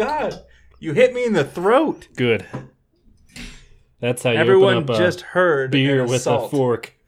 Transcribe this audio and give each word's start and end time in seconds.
god! 0.00 0.42
You 0.78 0.94
hit 0.94 1.12
me 1.12 1.24
in 1.24 1.34
the 1.34 1.44
throat. 1.44 2.08
Good. 2.16 2.46
That's 4.00 4.22
how 4.22 4.30
you 4.30 4.38
Everyone 4.38 4.76
open 4.76 4.94
up 4.94 4.98
just 4.98 5.20
a 5.20 5.26
heard 5.26 5.70
beer 5.70 6.06
with 6.06 6.26
a 6.26 6.48
fork. 6.48 6.94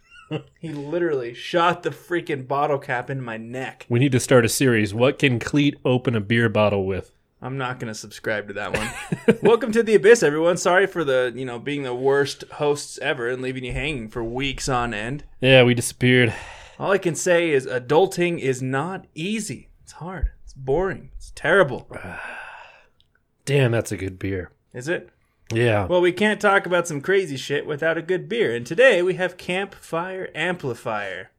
He 0.58 0.72
literally 0.72 1.34
shot 1.34 1.82
the 1.82 1.90
freaking 1.90 2.48
bottle 2.48 2.78
cap 2.78 3.10
in 3.10 3.20
my 3.20 3.36
neck. 3.36 3.84
We 3.90 3.98
need 3.98 4.12
to 4.12 4.20
start 4.20 4.46
a 4.46 4.48
series. 4.48 4.94
What 4.94 5.18
can 5.18 5.38
Cleet 5.38 5.74
open 5.84 6.16
a 6.16 6.22
beer 6.22 6.48
bottle 6.48 6.86
with? 6.86 7.12
I'm 7.42 7.58
not 7.58 7.78
going 7.78 7.92
to 7.92 7.94
subscribe 7.94 8.48
to 8.48 8.54
that 8.54 8.74
one. 8.74 9.38
Welcome 9.42 9.72
to 9.72 9.82
the 9.82 9.94
abyss, 9.94 10.22
everyone. 10.22 10.56
Sorry 10.56 10.86
for 10.86 11.04
the 11.04 11.34
you 11.34 11.44
know 11.44 11.58
being 11.58 11.82
the 11.82 11.94
worst 11.94 12.44
hosts 12.52 12.98
ever 13.02 13.28
and 13.28 13.42
leaving 13.42 13.62
you 13.62 13.72
hanging 13.72 14.08
for 14.08 14.24
weeks 14.24 14.70
on 14.70 14.94
end. 14.94 15.24
Yeah, 15.42 15.64
we 15.64 15.74
disappeared. 15.74 16.32
All 16.78 16.92
I 16.92 16.98
can 16.98 17.14
say 17.14 17.50
is 17.50 17.66
adulting 17.66 18.38
is 18.38 18.62
not 18.62 19.06
easy. 19.14 19.68
It's 19.82 19.92
hard. 19.92 20.30
It's 20.44 20.54
boring. 20.54 21.10
It's 21.16 21.32
terrible. 21.34 21.88
Ah. 21.94 22.41
Damn, 23.44 23.72
that's 23.72 23.92
a 23.92 23.96
good 23.96 24.18
beer. 24.18 24.50
Is 24.72 24.88
it? 24.88 25.10
Yeah. 25.52 25.86
Well, 25.86 26.00
we 26.00 26.12
can't 26.12 26.40
talk 26.40 26.64
about 26.66 26.88
some 26.88 27.00
crazy 27.00 27.36
shit 27.36 27.66
without 27.66 27.98
a 27.98 28.02
good 28.02 28.28
beer. 28.28 28.54
And 28.54 28.66
today 28.66 29.02
we 29.02 29.14
have 29.14 29.36
Campfire 29.36 30.30
Amplifier. 30.34 31.30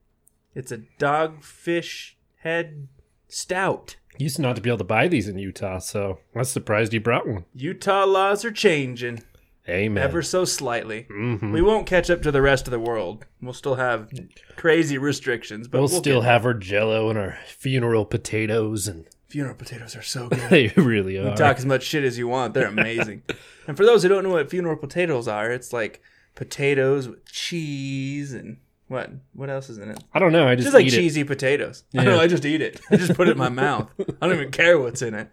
It's 0.54 0.72
a 0.72 0.80
dogfish 1.00 2.14
head 2.40 2.88
stout. 3.28 3.96
Used 4.18 4.40
not 4.40 4.56
to 4.56 4.62
be 4.62 4.70
able 4.70 4.78
to 4.80 4.84
buy 4.84 5.08
these 5.08 5.28
in 5.28 5.40
Utah, 5.40 5.80
so 5.80 6.20
I 6.36 6.40
was 6.40 6.52
surprised 6.52 6.94
you 6.94 7.00
brought 7.00 7.28
one. 7.28 7.46
Utah 7.56 8.06
laws 8.06 8.46
are 8.46 8.52
changing 8.52 9.24
Amen. 9.68 10.04
ever 10.04 10.22
so 10.22 10.46
slightly. 10.46 11.08
Mhm. 11.10 11.52
We 11.52 11.64
won't 11.64 11.88
catch 11.88 12.12
up 12.12 12.22
to 12.22 12.32
the 12.32 12.42
rest 12.42 12.68
of 12.68 12.72
the 12.72 12.80
world. 12.80 13.26
We'll 13.42 13.54
still 13.54 13.76
have 13.76 14.10
crazy 14.56 15.00
restrictions, 15.00 15.68
but 15.68 15.80
We'll, 15.80 15.88
we'll, 15.90 16.00
still 16.00 16.22
have 16.22 16.46
our 16.46 16.54
jello 16.54 17.10
and 17.10 17.18
our 17.18 17.40
funeral 17.48 18.06
potatoes, 18.06 18.88
and 18.88 19.06
funeral 19.34 19.56
potatoes 19.56 19.96
are 19.96 20.04
so 20.04 20.30
good. 20.30 20.48
they 20.52 20.68
really 20.78 21.18
are. 21.18 21.32
You 21.32 21.36
talk 21.36 21.58
as 21.58 21.66
much 21.66 21.82
shit 21.82 22.04
as 22.04 22.20
you 22.20 22.28
want. 22.28 22.54
They're 22.54 22.68
amazing. 22.68 23.24
and 23.68 23.76
for 23.76 23.84
those 23.84 24.04
who 24.04 24.10
don't 24.10 24.24
know 24.24 24.30
what 24.30 24.48
funeral 24.52 24.78
potatoes 24.78 25.28
are, 25.28 25.52
it's 25.52 25.74
like 25.74 26.02
potatoes 26.36 27.08
with 27.08 27.26
cheese 27.26 28.32
and 28.32 28.58
what? 28.90 29.10
What 29.34 29.50
else 29.50 29.70
is 29.72 29.80
in 29.80 29.90
it? 29.90 30.04
I 30.14 30.20
don't 30.20 30.32
know. 30.34 30.48
I 30.48 30.54
just, 30.54 30.68
Just 30.68 30.76
like 30.76 30.86
eat 30.86 30.94
it. 30.94 30.98
cheesy 30.98 31.24
potatoes. 31.24 31.84
I 31.98 32.04
Yeah. 32.04 32.10
know. 32.10 32.20
I 32.20 32.28
just 32.28 32.46
eat 32.46 32.62
it. 32.62 32.80
I 32.92 32.98
just 32.98 33.16
put 33.16 33.28
it 33.28 33.32
in 33.32 33.38
my 33.40 33.50
mouth. 33.66 33.90
I 34.22 34.28
don't 34.28 34.36
even 34.38 34.52
care 34.52 34.78
what's 34.78 35.02
in 35.02 35.16
it. 35.16 35.30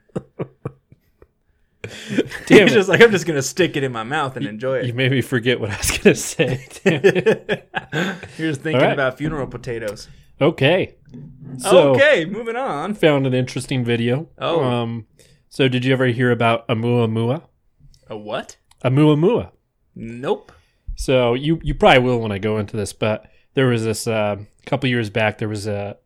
Damn 2.47 2.69
it. 2.69 2.73
just 2.73 2.89
like 2.89 3.01
I'm 3.01 3.11
just 3.11 3.27
gonna 3.27 3.43
stick 3.43 3.77
it 3.77 3.83
in 3.83 3.93
my 3.93 4.03
mouth 4.03 4.37
and 4.37 4.47
enjoy 4.47 4.79
it. 4.79 4.87
You 4.87 4.93
made 4.93 5.11
me 5.11 5.23
forget 5.23 5.61
what 5.61 5.71
I 5.71 5.77
was 5.79 5.91
going 5.91 6.03
to 6.03 6.15
say. 6.15 6.67
You're 8.39 8.51
just 8.51 8.61
thinking 8.61 8.83
right. 8.83 8.93
about 8.93 9.17
funeral 9.17 9.47
potatoes. 9.47 10.09
okay. 10.41 10.97
So, 11.59 11.95
okay, 11.95 12.25
moving 12.27 12.57
on. 12.57 12.95
found 12.95 13.27
an 13.27 13.35
interesting 13.35 13.85
video. 13.85 14.29
Oh. 14.39 14.63
Um, 14.63 15.07
so 15.49 15.69
did 15.69 15.85
you 15.85 15.93
ever 15.93 16.07
hear 16.07 16.31
about 16.31 16.69
Amuamua? 16.69 17.43
A 18.09 18.17
what? 18.17 18.57
Amuamua. 18.85 19.51
Nope. 19.95 20.53
So 20.97 21.35
you 21.35 21.61
you 21.63 21.75
probably 21.75 22.03
will 22.03 22.21
when 22.21 22.31
I 22.31 22.39
go 22.39 22.59
into 22.59 22.77
this, 22.77 22.93
but 22.93 23.27
there 23.55 23.67
was 23.67 23.85
this 23.85 24.07
uh, 24.07 24.37
couple 24.67 24.89
years 24.89 25.11
back. 25.11 25.39
There 25.39 25.49
was 25.49 25.67
a 25.67 25.97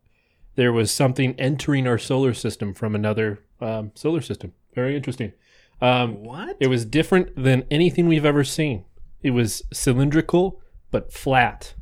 there 0.54 0.72
was 0.72 0.92
something 0.92 1.34
entering 1.38 1.86
our 1.86 1.98
solar 1.98 2.32
system 2.32 2.74
from 2.74 2.94
another 2.94 3.40
um, 3.60 3.92
solar 3.94 4.20
system. 4.20 4.52
Very 4.74 4.96
interesting. 4.96 5.32
Um, 5.80 6.22
What? 6.24 6.56
it 6.60 6.68
was 6.68 6.84
different 6.84 7.34
than 7.36 7.64
anything 7.70 8.06
we've 8.08 8.24
ever 8.24 8.44
seen. 8.44 8.84
It 9.22 9.30
was 9.30 9.62
cylindrical 9.72 10.60
but 10.90 11.12
flat. 11.12 11.74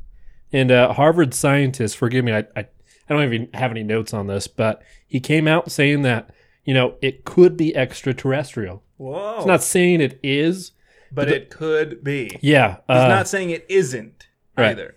And 0.51 0.71
uh, 0.71 0.93
Harvard 0.93 1.33
scientist, 1.33 1.97
forgive 1.97 2.25
me, 2.25 2.33
I, 2.33 2.39
I 2.55 2.67
I 3.09 3.13
don't 3.13 3.23
even 3.25 3.49
have 3.53 3.69
any 3.71 3.83
notes 3.83 4.13
on 4.13 4.27
this, 4.27 4.47
but 4.47 4.81
he 5.07 5.19
came 5.19 5.47
out 5.47 5.71
saying 5.71 6.03
that 6.03 6.29
you 6.63 6.73
know 6.73 6.95
it 7.01 7.25
could 7.25 7.57
be 7.57 7.75
extraterrestrial. 7.75 8.81
Whoa. 8.97 9.37
It's 9.37 9.45
not 9.45 9.61
saying 9.63 9.99
it 10.01 10.19
is. 10.23 10.71
but 11.11 11.29
it 11.29 11.49
could 11.49 12.03
be. 12.03 12.29
He's 12.29 12.39
Yeah, 12.43 12.77
uh, 12.87 13.07
not 13.07 13.27
saying 13.27 13.49
it 13.49 13.65
isn't 13.69 14.27
right. 14.57 14.71
either. 14.71 14.95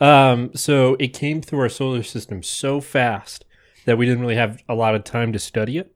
Um, 0.00 0.50
so 0.54 0.96
it 0.98 1.08
came 1.08 1.40
through 1.40 1.60
our 1.60 1.68
solar 1.68 2.02
system 2.02 2.42
so 2.42 2.80
fast 2.80 3.44
that 3.84 3.96
we 3.98 4.04
didn't 4.06 4.20
really 4.20 4.36
have 4.36 4.62
a 4.68 4.74
lot 4.74 4.94
of 4.94 5.04
time 5.04 5.32
to 5.32 5.38
study 5.38 5.78
it. 5.78 5.92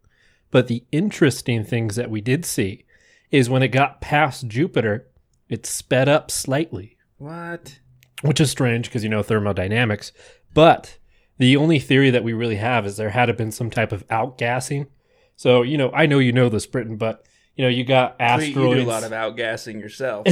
But 0.52 0.68
the 0.68 0.84
interesting 0.92 1.64
things 1.64 1.96
that 1.96 2.10
we 2.10 2.20
did 2.20 2.44
see 2.44 2.84
is 3.32 3.50
when 3.50 3.62
it 3.64 3.68
got 3.68 4.00
past 4.00 4.46
Jupiter, 4.46 5.08
it 5.48 5.66
sped 5.66 6.08
up 6.08 6.30
slightly, 6.30 6.96
What? 7.18 7.80
which 8.20 8.40
is 8.40 8.50
strange 8.52 8.86
because 8.88 9.02
you 9.02 9.08
know 9.10 9.22
thermodynamics. 9.24 10.12
But 10.54 10.98
the 11.38 11.56
only 11.56 11.78
theory 11.80 12.10
that 12.10 12.22
we 12.22 12.32
really 12.34 12.56
have 12.56 12.86
is 12.86 12.96
there 12.96 13.10
had 13.10 13.26
to 13.26 13.30
have 13.30 13.38
been 13.38 13.50
some 13.50 13.70
type 13.70 13.90
of 13.90 14.06
outgassing. 14.08 14.86
So 15.34 15.62
you 15.62 15.76
know, 15.78 15.90
I 15.92 16.06
know 16.06 16.20
you 16.20 16.32
know 16.32 16.48
this, 16.48 16.66
Britain, 16.66 16.96
but 16.96 17.26
you 17.56 17.64
know 17.64 17.70
you 17.70 17.84
got 17.84 18.16
You 18.20 18.26
asteroids. 18.26 18.80
do 18.84 18.88
a 18.88 18.92
lot 18.92 19.02
of 19.04 19.12
outgassing 19.12 19.80
yourself. 19.80 20.26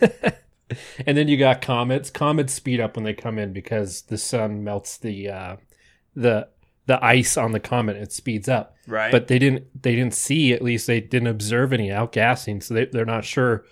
and 1.06 1.16
then 1.16 1.28
you 1.28 1.36
got 1.36 1.60
comets. 1.60 2.10
Comets 2.10 2.54
speed 2.54 2.80
up 2.80 2.96
when 2.96 3.04
they 3.04 3.14
come 3.14 3.38
in 3.38 3.52
because 3.52 4.02
the 4.02 4.18
sun 4.18 4.64
melts 4.64 4.96
the 4.98 5.28
uh, 5.28 5.56
the 6.14 6.48
the 6.90 7.04
ice 7.04 7.36
on 7.36 7.52
the 7.52 7.60
comet. 7.60 7.96
It 7.96 8.12
speeds 8.12 8.48
up, 8.48 8.76
right? 8.86 9.12
but 9.12 9.28
they 9.28 9.38
didn't 9.38 9.64
they 9.82 9.94
didn't 9.94 10.14
see 10.14 10.52
at 10.52 10.62
least 10.62 10.86
they 10.86 11.00
didn't 11.00 11.28
observe 11.28 11.72
any 11.72 11.88
outgassing, 11.88 12.62
so 12.62 12.74
they, 12.74 12.86
they're 12.86 13.04
not 13.16 13.24
sure 13.24 13.64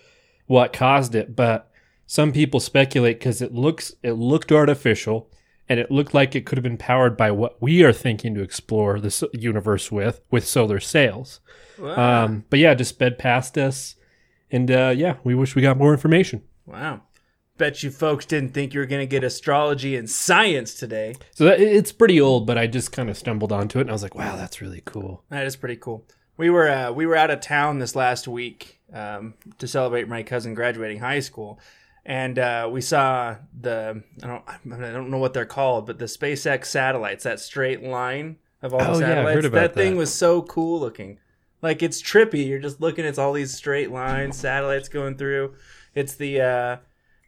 what 0.47 0.73
caused 0.73 1.13
it. 1.15 1.35
But 1.35 1.69
some 2.07 2.31
people 2.31 2.59
speculate 2.59 3.19
because 3.19 3.41
it 3.41 3.53
looks 3.53 3.93
it 4.03 4.13
looked 4.13 4.51
artificial. 4.51 5.29
And 5.71 5.79
it 5.79 5.91
looked 5.91 6.15
like 6.15 6.35
it 6.35 6.47
could 6.47 6.57
have 6.57 6.63
been 6.63 6.79
powered 6.79 7.15
by 7.15 7.29
what 7.29 7.61
we 7.61 7.83
are 7.83 7.93
thinking 7.93 8.33
to 8.33 8.41
explore 8.41 8.99
the 8.99 9.05
s- 9.13 9.23
universe 9.33 9.91
with, 9.91 10.19
with 10.31 10.47
solar 10.47 10.79
sails. 10.79 11.41
wow. 11.77 12.23
Um, 12.25 12.43
but 12.49 12.57
yeah, 12.57 12.73
just 12.73 12.95
sped 12.95 13.19
past 13.19 13.55
us, 13.55 13.95
and 14.49 14.71
uh, 14.71 14.91
yeah, 14.97 15.17
we 15.23 15.35
wish 15.35 15.53
we 15.55 15.61
got 15.61 15.77
more 15.77 15.93
information. 15.93 16.41
wow. 16.65 17.01
Bet 17.59 17.83
you 17.83 17.91
folks 17.91 18.25
didn't 18.25 18.55
think 18.55 18.73
you 18.73 18.79
were 18.79 18.87
going 18.87 19.01
to 19.01 19.05
get 19.05 19.23
astrology 19.23 19.95
and 19.95 20.09
science 20.09 20.73
today. 20.73 21.13
So 21.35 21.43
that, 21.45 21.59
it's 21.59 21.91
pretty 21.91 22.19
old, 22.19 22.47
but 22.47 22.57
I 22.57 22.65
just 22.65 22.91
kind 22.91 23.09
of 23.09 23.17
stumbled 23.17 23.51
onto 23.51 23.77
it, 23.77 23.81
and 23.81 23.91
I 23.91 23.93
was 23.93 24.01
like, 24.01 24.15
"Wow, 24.15 24.35
that's 24.35 24.61
really 24.61 24.81
cool." 24.85 25.23
That 25.29 25.45
is 25.45 25.55
pretty 25.55 25.75
cool. 25.75 26.05
We 26.37 26.49
were 26.49 26.69
uh, 26.69 26.91
we 26.91 27.05
were 27.05 27.15
out 27.15 27.29
of 27.29 27.41
town 27.41 27.77
this 27.79 27.95
last 27.95 28.27
week 28.27 28.79
um, 28.91 29.35
to 29.59 29.67
celebrate 29.67 30.07
my 30.07 30.23
cousin 30.23 30.53
graduating 30.55 30.99
high 30.99 31.19
school, 31.19 31.59
and 32.05 32.39
uh, 32.39 32.69
we 32.71 32.81
saw 32.81 33.35
the 33.59 34.01
I 34.23 34.27
don't 34.27 34.43
I 34.47 34.91
don't 34.91 35.11
know 35.11 35.17
what 35.19 35.33
they're 35.33 35.45
called, 35.45 35.85
but 35.85 35.99
the 35.99 36.05
SpaceX 36.05 36.65
satellites. 36.65 37.25
That 37.25 37.39
straight 37.41 37.83
line 37.83 38.37
of 38.61 38.73
all 38.73 38.81
Oh, 38.81 38.93
the 38.95 39.01
yeah, 39.01 39.07
satellites. 39.07 39.35
heard 39.35 39.45
about 39.45 39.59
that 39.59 39.73
thing 39.75 39.97
was 39.97 40.13
so 40.13 40.41
cool 40.43 40.79
looking. 40.79 41.19
Like 41.61 41.83
it's 41.83 42.01
trippy. 42.01 42.47
You're 42.47 42.59
just 42.59 42.79
looking. 42.79 43.03
It's 43.03 43.19
all 43.19 43.33
these 43.33 43.53
straight 43.53 43.91
lines, 43.91 44.37
satellites 44.37 44.87
going 44.87 45.17
through. 45.17 45.55
It's 45.93 46.15
the 46.15 46.39
uh, 46.41 46.77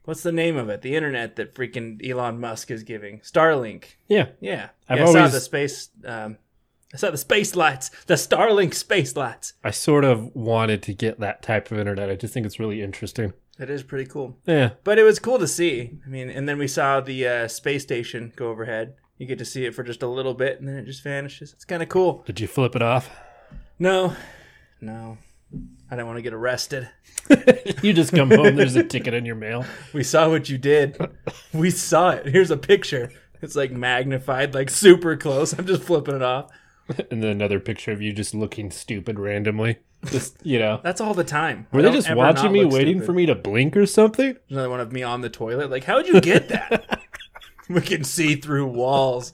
what's 0.06 0.24
the 0.24 0.32
name 0.32 0.58
of 0.58 0.70
it? 0.70 0.82
The 0.82 0.96
internet 0.96 1.36
that 1.36 1.56
freaking 1.56 2.08
Elon 2.08 2.40
Musk 2.40 2.72
is 2.72 2.84
giving. 2.84 3.20
Starlink. 3.20 3.84
Yeah, 4.08 4.30
Yeah, 4.40 4.70
I've 4.90 5.00
yeah, 5.00 5.06
I 5.06 5.12
saw 5.14 5.28
the 5.28 5.40
space. 5.40 5.90
Um, 6.06 6.38
I 6.94 6.98
saw 6.98 7.10
the 7.10 7.18
space 7.18 7.56
lights, 7.56 7.90
the 8.08 8.16
Starlink 8.16 8.74
space 8.74 9.16
lights. 9.16 9.54
I 9.64 9.72
sort 9.72 10.04
of 10.04 10.36
wanted 10.36 10.84
to 10.84 10.94
get 10.94 11.20
that 11.22 11.42
type 11.42 11.72
of 11.72 11.80
internet. 11.80 12.10
I 12.10 12.16
just 12.16 12.34
think 12.34 12.46
it's 12.46 12.60
really 12.60 12.82
interesting. 12.82 13.32
That 13.58 13.70
is 13.70 13.84
pretty 13.84 14.10
cool. 14.10 14.38
Yeah, 14.46 14.72
But 14.84 14.98
it 15.00 15.04
was 15.04 15.20
cool 15.20 15.38
to 15.40 15.48
see. 15.48 16.00
I 16.06 16.10
mean, 16.10 16.30
and 16.30 16.50
then 16.50 16.58
we 16.58 16.68
saw 16.68 17.00
the 17.00 17.28
uh, 17.28 17.48
space 17.48 17.84
station 17.84 18.34
go 18.36 18.50
overhead. 18.50 18.96
You 19.18 19.28
get 19.28 19.38
to 19.38 19.46
see 19.46 19.66
it 19.66 19.76
for 19.76 19.84
just 19.84 20.02
a 20.02 20.08
little 20.08 20.34
bit, 20.34 20.60
and 20.60 20.68
then 20.68 20.76
it 20.78 20.86
just 20.86 21.04
vanishes. 21.04 21.54
It's 21.54 21.64
kind 21.64 21.84
of 21.84 21.88
cool. 21.90 22.24
did 22.26 22.40
you 22.40 22.48
flip 22.48 22.76
it 22.76 22.82
off? 22.82 23.10
No, 23.78 24.16
no, 24.82 25.18
I 25.92 25.98
don't 25.98 26.06
want 26.08 26.18
to 26.18 26.22
get 26.22 26.34
arrested. 26.34 26.90
you 27.84 27.92
just 27.92 28.14
come 28.14 28.32
home. 28.32 28.56
There's 28.56 28.78
a 28.78 28.84
ticket 28.84 29.14
in 29.14 29.26
your 29.26 29.36
mail. 29.36 29.66
We 29.94 30.04
saw 30.04 30.30
what 30.30 30.48
you 30.48 30.58
did. 30.58 30.98
We 31.54 31.70
saw 31.70 32.12
it. 32.12 32.28
Here's 32.28 32.50
a 32.50 32.58
picture. 32.58 33.12
It's 33.42 33.56
like 33.58 33.72
magnified, 33.72 34.54
like 34.54 34.70
super 34.70 35.18
close. 35.18 35.52
I'm 35.52 35.68
just 35.68 35.84
flipping 35.84 36.16
it 36.16 36.22
off. 36.24 36.50
and 37.12 37.22
then 37.22 37.32
another 37.32 37.60
picture 37.60 37.92
of 37.92 38.02
you 38.02 38.14
just 38.14 38.34
looking 38.34 38.72
stupid 38.72 39.20
randomly. 39.20 39.80
Just 40.06 40.38
you 40.44 40.60
know, 40.60 40.80
That's 40.82 41.02
all 41.02 41.14
the 41.14 41.24
time. 41.24 41.68
were 41.72 41.82
I 41.82 41.84
they 41.84 41.92
just 41.92 42.16
watching 42.16 42.52
me, 42.52 42.66
waiting 42.66 42.96
stupid. 42.98 43.06
for 43.06 43.14
me 43.14 43.26
to 43.28 43.36
blink 43.36 43.76
or 43.78 43.86
something? 43.86 44.36
Another 44.50 44.70
one 44.70 44.80
of 44.80 44.92
me 44.92 45.04
on 45.04 45.22
the 45.22 45.30
toilet. 45.30 45.70
Like, 45.70 45.84
how'd 45.84 46.08
you 46.08 46.22
get 46.22 46.48
that? 46.50 47.02
we 47.70 47.82
can 47.82 48.04
see 48.04 48.36
through 48.36 48.68
walls. 48.68 49.34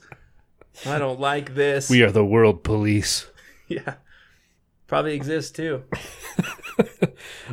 I 0.84 0.98
don't 0.98 1.20
like 1.20 1.54
this. 1.54 1.88
We 1.88 2.02
are 2.02 2.10
the 2.10 2.24
world 2.24 2.64
police. 2.64 3.26
yeah. 3.68 3.94
Probably 4.88 5.14
exists 5.14 5.52
too. 5.52 5.84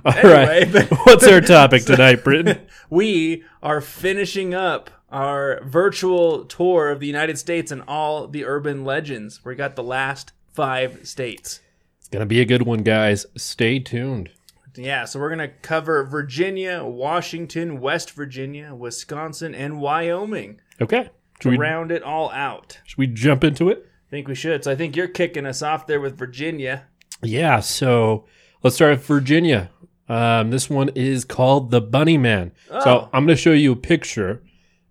All 0.06 0.12
right, 0.14 0.64
Anyway, 0.64 0.72
but- 0.90 0.98
what's 1.06 1.28
our 1.28 1.42
topic 1.42 1.84
tonight, 1.84 2.24
Britain? 2.24 2.62
we 2.90 3.44
are 3.62 3.82
finishing 3.82 4.54
up 4.54 4.90
our 5.12 5.62
virtual 5.66 6.46
tour 6.46 6.90
of 6.90 7.00
the 7.00 7.08
United 7.08 7.38
States 7.38 7.72
and 7.72 7.84
all 7.88 8.28
the 8.28 8.46
urban 8.46 8.84
legends. 8.84 9.44
We 9.46 9.56
got 9.56 9.76
the 9.76 9.84
last 9.84 10.34
five 10.52 11.08
states. 11.08 11.62
It's 12.00 12.08
gonna 12.10 12.26
be 12.26 12.42
a 12.42 12.46
good 12.46 12.64
one, 12.64 12.80
guys. 12.84 13.26
Stay 13.38 13.80
tuned. 13.80 14.30
Yeah, 14.78 15.06
so 15.06 15.22
we're 15.22 15.30
going 15.34 15.40
to 15.50 15.56
cover 15.62 16.04
Virginia, 16.04 16.84
Washington, 16.84 17.80
West 17.80 18.12
Virginia, 18.12 18.76
Wisconsin, 18.76 19.56
and 19.56 19.80
Wyoming 19.80 20.60
Okay. 20.81 21.04
to 21.06 21.10
Should 21.44 21.52
we, 21.52 21.58
round 21.58 21.94
it 21.94 22.04
all 22.04 22.30
out. 22.31 22.81
should 22.84 22.98
we 22.98 23.08
jump 23.08 23.46
into 23.46 23.70
it? 23.70 23.86
I 23.88 24.10
think 24.12 24.28
we 24.28 24.36
should. 24.36 24.66
So 24.66 24.72
I 24.74 24.76
think 24.76 24.98
you're 24.98 25.08
kicking 25.08 25.46
us 25.46 25.62
off 25.62 25.88
there 25.88 26.02
with 26.02 26.18
Virginia. 26.18 26.88
Yeah, 27.24 27.60
so 27.60 28.26
let's 28.64 28.76
start 28.76 28.92
with 28.98 29.06
Virginia. 29.06 29.70
Um, 30.08 30.52
this 30.52 30.70
one 30.70 30.90
is 30.96 31.26
called 31.26 31.72
the 31.72 31.82
Bunny 31.82 32.18
Man. 32.18 32.52
So 32.68 32.76
Oh. 32.78 33.10
I'm 33.14 33.26
going 33.26 33.36
to 33.36 33.42
show 33.42 33.54
you 33.54 33.72
a 33.72 33.76
picture, 33.76 34.44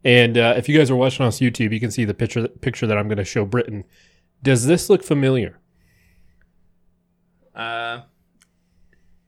and 0.05 0.37
uh, 0.37 0.55
if 0.57 0.69
you 0.69 0.77
guys 0.77 0.91
are 0.91 0.97
watching 0.97 1.25
on 1.25 1.31
YouTube, 1.33 1.73
you 1.73 1.81
can 1.81 1.91
see 1.91 2.05
the 2.05 2.15
picture 2.15 2.49
picture 2.49 2.87
that 2.87 2.99
I'm 2.99 3.07
going 3.07 3.19
to 3.19 3.25
show 3.25 3.45
Britain. 3.45 3.85
Does 4.43 4.67
this 4.67 4.91
look 4.91 5.03
familiar? 5.05 5.59
Uh, 7.55 8.03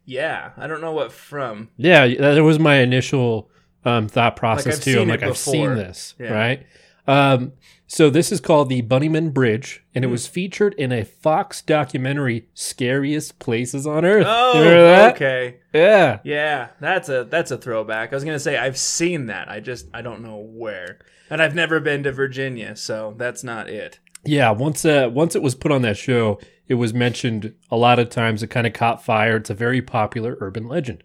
yeah, 0.04 0.50
I 0.56 0.66
don't 0.66 0.80
know 0.80 0.92
what 0.92 1.12
from. 1.12 1.70
Yeah, 1.76 2.06
that 2.18 2.42
was 2.42 2.58
my 2.58 2.76
initial 2.76 3.48
um, 3.84 4.08
thought 4.08 4.36
process 4.36 4.78
I've 4.78 4.82
too. 4.84 5.00
I'm 5.00 5.08
like, 5.08 5.22
I've 5.22 5.36
seen 5.38 5.74
this, 5.76 6.14
Yeah. 6.18 6.32
right? 6.32 6.66
Um, 7.06 7.52
so 7.86 8.10
this 8.10 8.32
is 8.32 8.40
called 8.40 8.68
the 8.68 8.82
Bunnyman 8.82 9.32
Bridge, 9.32 9.84
and 9.94 10.04
Hmm. 10.04 10.08
it 10.08 10.12
was 10.12 10.26
featured 10.26 10.74
in 10.74 10.92
a 10.92 11.04
Fox 11.04 11.62
documentary, 11.62 12.46
"Scariest 12.54 13.38
Places 13.38 13.86
on 13.86 14.04
Earth." 14.04 14.26
Oh, 14.28 15.08
okay. 15.12 15.56
Yeah, 15.72 16.18
Yeah, 16.24 16.68
that's 16.80 17.08
a 17.08 17.24
that's 17.28 17.50
a 17.50 17.56
throwback. 17.58 18.12
I 18.12 18.16
was 18.16 18.24
gonna 18.24 18.38
say 18.38 18.56
I've 18.56 18.78
seen 18.78 19.26
that. 19.26 19.50
I 19.50 19.60
just 19.60 19.86
I 19.94 20.02
don't 20.02 20.22
know 20.22 20.36
where, 20.36 20.98
and 21.30 21.42
I've 21.42 21.54
never 21.54 21.80
been 21.80 22.02
to 22.04 22.12
Virginia, 22.12 22.76
so 22.76 23.14
that's 23.16 23.44
not 23.44 23.68
it. 23.68 23.98
yeah. 24.24 24.50
Once 24.50 24.84
uh, 24.84 25.08
once 25.12 25.36
it 25.36 25.42
was 25.42 25.54
put 25.54 25.70
on 25.72 25.82
that 25.82 25.96
show, 25.96 26.40
it 26.68 26.74
was 26.74 26.92
mentioned 26.92 27.54
a 27.70 27.76
lot 27.76 27.98
of 28.00 28.10
times. 28.10 28.42
It 28.42 28.48
kind 28.48 28.66
of 28.66 28.72
caught 28.72 29.04
fire. 29.04 29.36
It's 29.36 29.50
a 29.50 29.54
very 29.54 29.80
popular 29.80 30.36
urban 30.40 30.66
legend. 30.66 31.04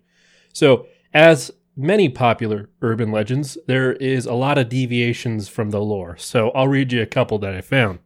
So, 0.54 0.88
as 1.14 1.52
many 1.82 2.10
popular 2.10 2.70
urban 2.82 3.12
legends, 3.12 3.58
there 3.68 3.94
is 3.94 4.26
a 4.26 4.34
lot 4.34 4.58
of 4.58 4.70
deviations 4.70 5.48
from 5.50 5.70
the 5.72 5.82
lore. 5.82 6.16
So, 6.18 6.50
I'll 6.52 6.68
read 6.68 6.92
you 6.94 7.02
a 7.02 7.06
couple 7.08 7.38
that 7.40 7.56
I 7.56 7.62
found. 7.62 8.00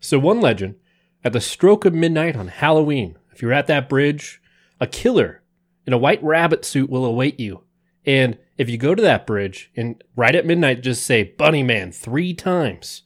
So, 0.00 0.18
one 0.18 0.40
legend 0.40 0.76
at 1.24 1.32
the 1.32 1.40
stroke 1.40 1.84
of 1.84 1.94
midnight 1.94 2.34
on 2.36 2.48
Halloween, 2.48 3.16
if 3.32 3.40
you're 3.42 3.52
at 3.52 3.66
that 3.68 3.88
bridge, 3.88 4.40
a 4.80 4.86
killer 4.86 5.42
in 5.86 5.92
a 5.92 5.98
white 5.98 6.22
rabbit 6.22 6.64
suit 6.64 6.90
will 6.90 7.04
await 7.04 7.38
you. 7.38 7.62
And 8.04 8.38
if 8.58 8.68
you 8.68 8.76
go 8.78 8.94
to 8.94 9.02
that 9.02 9.26
bridge 9.26 9.70
and 9.76 10.02
right 10.16 10.34
at 10.34 10.44
midnight 10.46 10.82
just 10.82 11.04
say 11.06 11.22
Bunny 11.22 11.62
Man 11.62 11.92
three 11.92 12.34
times, 12.34 13.02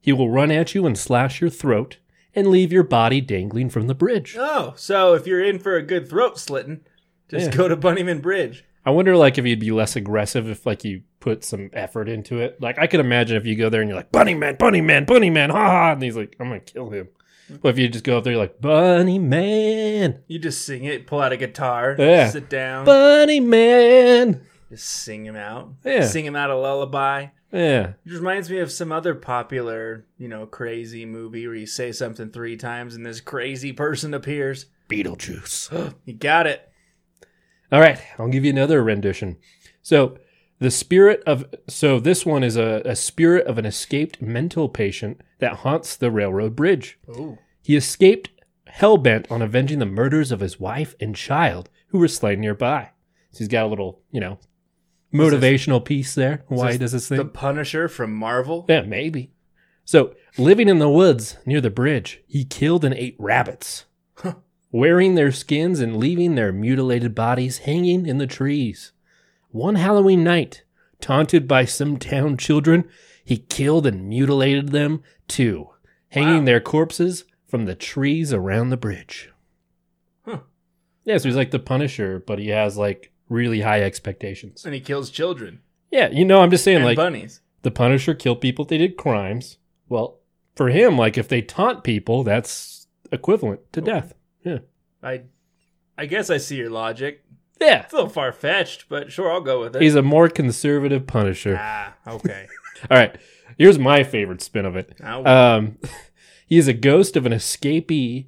he 0.00 0.12
will 0.12 0.30
run 0.30 0.50
at 0.50 0.74
you 0.74 0.86
and 0.86 0.96
slash 0.96 1.40
your 1.40 1.50
throat 1.50 1.98
and 2.34 2.46
leave 2.48 2.72
your 2.72 2.82
body 2.84 3.20
dangling 3.20 3.68
from 3.68 3.86
the 3.88 3.94
bridge. 3.94 4.36
Oh, 4.38 4.72
so 4.76 5.12
if 5.14 5.26
you're 5.26 5.44
in 5.44 5.58
for 5.58 5.76
a 5.76 5.82
good 5.82 6.08
throat 6.08 6.38
slitting, 6.38 6.80
just 7.28 7.50
Yeah. 7.50 7.56
go 7.56 7.68
to 7.68 7.76
Bunnyman 7.76 8.22
Bridge. 8.22 8.64
I 8.88 8.90
wonder, 8.90 9.16
like, 9.18 9.36
if 9.36 9.44
you'd 9.44 9.60
be 9.60 9.70
less 9.70 9.96
aggressive 9.96 10.48
if, 10.48 10.64
like, 10.64 10.82
you 10.82 11.02
put 11.20 11.44
some 11.44 11.68
effort 11.74 12.08
into 12.08 12.38
it. 12.40 12.58
Like, 12.60 12.78
I 12.78 12.86
could 12.86 13.00
imagine 13.00 13.36
if 13.36 13.44
you 13.44 13.54
go 13.54 13.68
there 13.68 13.82
and 13.82 13.88
you're 13.90 13.98
like, 13.98 14.10
"Bunny 14.10 14.32
man, 14.34 14.56
Bunny 14.58 14.80
man, 14.80 15.04
Bunny 15.04 15.28
man," 15.28 15.50
ha 15.50 15.68
ha, 15.70 15.92
and 15.92 16.02
he's 16.02 16.16
like, 16.16 16.34
"I'm 16.40 16.48
gonna 16.48 16.60
kill 16.60 16.88
him." 16.88 17.08
Hmm. 17.48 17.56
But 17.60 17.68
if 17.70 17.78
you 17.78 17.88
just 17.88 18.04
go 18.04 18.16
up 18.16 18.24
there, 18.24 18.32
you're 18.32 18.40
like, 18.40 18.62
"Bunny 18.62 19.18
man, 19.18 20.20
You 20.26 20.38
just 20.38 20.64
sing 20.64 20.84
it, 20.84 21.06
pull 21.06 21.20
out 21.20 21.32
a 21.32 21.36
guitar, 21.36 21.96
Yeah. 21.98 22.30
sit 22.30 22.48
down, 22.48 22.86
Bunny 22.86 23.40
man," 23.40 24.40
just 24.70 24.86
sing 24.88 25.26
him 25.26 25.36
out. 25.36 25.74
Yeah. 25.84 26.06
Sing 26.06 26.24
him 26.24 26.34
out 26.36 26.48
a 26.48 26.56
lullaby. 26.56 27.26
yeah, 27.52 27.92
It 28.06 28.12
reminds 28.12 28.48
me 28.50 28.58
of 28.60 28.70
some 28.72 28.90
other 28.92 29.14
popular, 29.14 30.06
you 30.16 30.28
know, 30.28 30.46
crazy 30.46 31.04
movie 31.04 31.46
where 31.46 31.56
you 31.56 31.66
say 31.66 31.92
something 31.92 32.30
three 32.30 32.56
times 32.56 32.94
and 32.94 33.04
this 33.04 33.20
crazy 33.20 33.72
person 33.72 34.14
appears. 34.14 34.64
Beetlejuice. 34.88 35.94
You 36.06 36.14
got 36.14 36.46
it. 36.46 36.67
All 37.70 37.80
right, 37.80 38.00
I'll 38.18 38.28
give 38.28 38.44
you 38.44 38.50
another 38.50 38.82
rendition. 38.82 39.36
So, 39.82 40.18
the 40.58 40.70
spirit 40.70 41.22
of 41.26 41.44
so 41.68 42.00
this 42.00 42.26
one 42.26 42.42
is 42.42 42.56
a, 42.56 42.82
a 42.84 42.96
spirit 42.96 43.46
of 43.46 43.58
an 43.58 43.66
escaped 43.66 44.20
mental 44.20 44.68
patient 44.68 45.20
that 45.38 45.58
haunts 45.58 45.94
the 45.94 46.10
railroad 46.10 46.56
bridge. 46.56 46.98
Ooh. 47.08 47.38
He 47.62 47.76
escaped 47.76 48.30
hell 48.66 48.96
bent 48.96 49.30
on 49.30 49.42
avenging 49.42 49.78
the 49.78 49.86
murders 49.86 50.32
of 50.32 50.40
his 50.40 50.58
wife 50.58 50.94
and 51.00 51.14
child 51.14 51.70
who 51.88 51.98
were 51.98 52.08
slain 52.08 52.40
nearby. 52.40 52.90
So 53.30 53.38
he's 53.38 53.48
got 53.48 53.66
a 53.66 53.68
little, 53.68 54.00
you 54.10 54.20
know, 54.20 54.38
motivational 55.12 55.84
piece 55.84 56.14
there. 56.14 56.44
Why 56.48 56.72
he 56.72 56.78
does 56.78 56.92
this 56.92 57.08
thing? 57.08 57.18
The 57.18 57.24
Punisher 57.24 57.88
from 57.88 58.14
Marvel. 58.14 58.64
yeah, 58.68 58.82
maybe. 58.82 59.32
So, 59.84 60.14
living 60.36 60.68
in 60.68 60.80
the 60.80 60.88
woods 60.88 61.38
near 61.46 61.62
the 61.62 61.70
bridge, 61.70 62.22
he 62.26 62.44
killed 62.44 62.84
and 62.84 62.94
ate 62.94 63.16
rabbits, 63.18 63.86
wearing 64.70 65.14
their 65.14 65.32
skins 65.32 65.80
and 65.80 65.96
leaving 65.96 66.34
their 66.34 66.52
mutilated 66.52 67.14
bodies 67.14 67.58
hanging 67.58 68.06
in 68.06 68.18
the 68.18 68.26
trees. 68.26 68.92
One 69.50 69.76
Halloween 69.76 70.22
night, 70.22 70.62
taunted 71.00 71.48
by 71.48 71.64
some 71.64 71.96
town 71.96 72.36
children, 72.36 72.88
he 73.24 73.38
killed 73.38 73.86
and 73.86 74.08
mutilated 74.08 74.70
them 74.70 75.02
too, 75.26 75.70
hanging 76.10 76.40
Wow. 76.40 76.44
their 76.44 76.60
corpses 76.60 77.24
from 77.46 77.64
the 77.64 77.74
trees 77.74 78.32
around 78.32 78.70
the 78.70 78.76
bridge. 78.76 79.30
Huh. 80.24 80.40
Yeah, 81.04 81.18
so 81.18 81.28
he's 81.28 81.36
like 81.36 81.50
the 81.50 81.58
Punisher, 81.58 82.22
but 82.26 82.38
he 82.38 82.48
has 82.48 82.76
like 82.76 83.12
really 83.28 83.62
high 83.62 83.80
expectations. 83.82 84.64
And 84.64 84.74
he 84.74 84.80
kills 84.80 85.10
children 85.10 85.60
Yeah, 85.90 86.10
you 86.10 86.24
know, 86.24 86.40
I'm 86.42 86.50
just 86.50 86.64
saying, 86.64 86.78
and 86.78 86.84
like, 86.86 86.96
bunnies. 86.96 87.40
the 87.62 87.70
Punisher 87.70 88.12
killed 88.14 88.42
people 88.42 88.64
if 88.64 88.68
they 88.68 88.76
did 88.78 88.98
crimes. 88.98 89.56
Well, 89.88 90.18
for 90.54 90.68
him, 90.68 90.98
like 90.98 91.16
if 91.16 91.28
they 91.28 91.40
taunt 91.40 91.82
people, 91.84 92.24
that's 92.24 92.86
equivalent 93.10 93.72
to 93.72 93.80
oh. 93.80 93.84
death. 93.84 94.12
Yeah. 94.44 94.58
I 95.02 95.22
I 95.96 96.06
guess 96.06 96.30
I 96.30 96.36
see 96.38 96.56
your 96.56 96.70
logic. 96.70 97.24
Yeah. 97.60 97.82
It's 97.82 97.92
a 97.92 97.96
little 97.96 98.10
far 98.10 98.32
fetched, 98.32 98.88
but 98.88 99.10
sure, 99.10 99.30
I'll 99.32 99.40
go 99.40 99.60
with 99.60 99.76
it. 99.76 99.82
He's 99.82 99.96
a 99.96 100.02
more 100.02 100.28
conservative 100.28 101.06
Punisher. 101.06 101.56
ah, 101.60 101.94
okay. 102.06 102.46
All 102.90 102.96
right. 102.96 103.16
Here's 103.56 103.78
my 103.78 104.04
favorite 104.04 104.40
spin 104.40 104.64
of 104.64 104.76
it. 104.76 104.94
Um, 105.02 105.78
he 106.46 106.58
is 106.58 106.68
a 106.68 106.72
ghost 106.72 107.16
of 107.16 107.26
an 107.26 107.32
escapee 107.32 108.26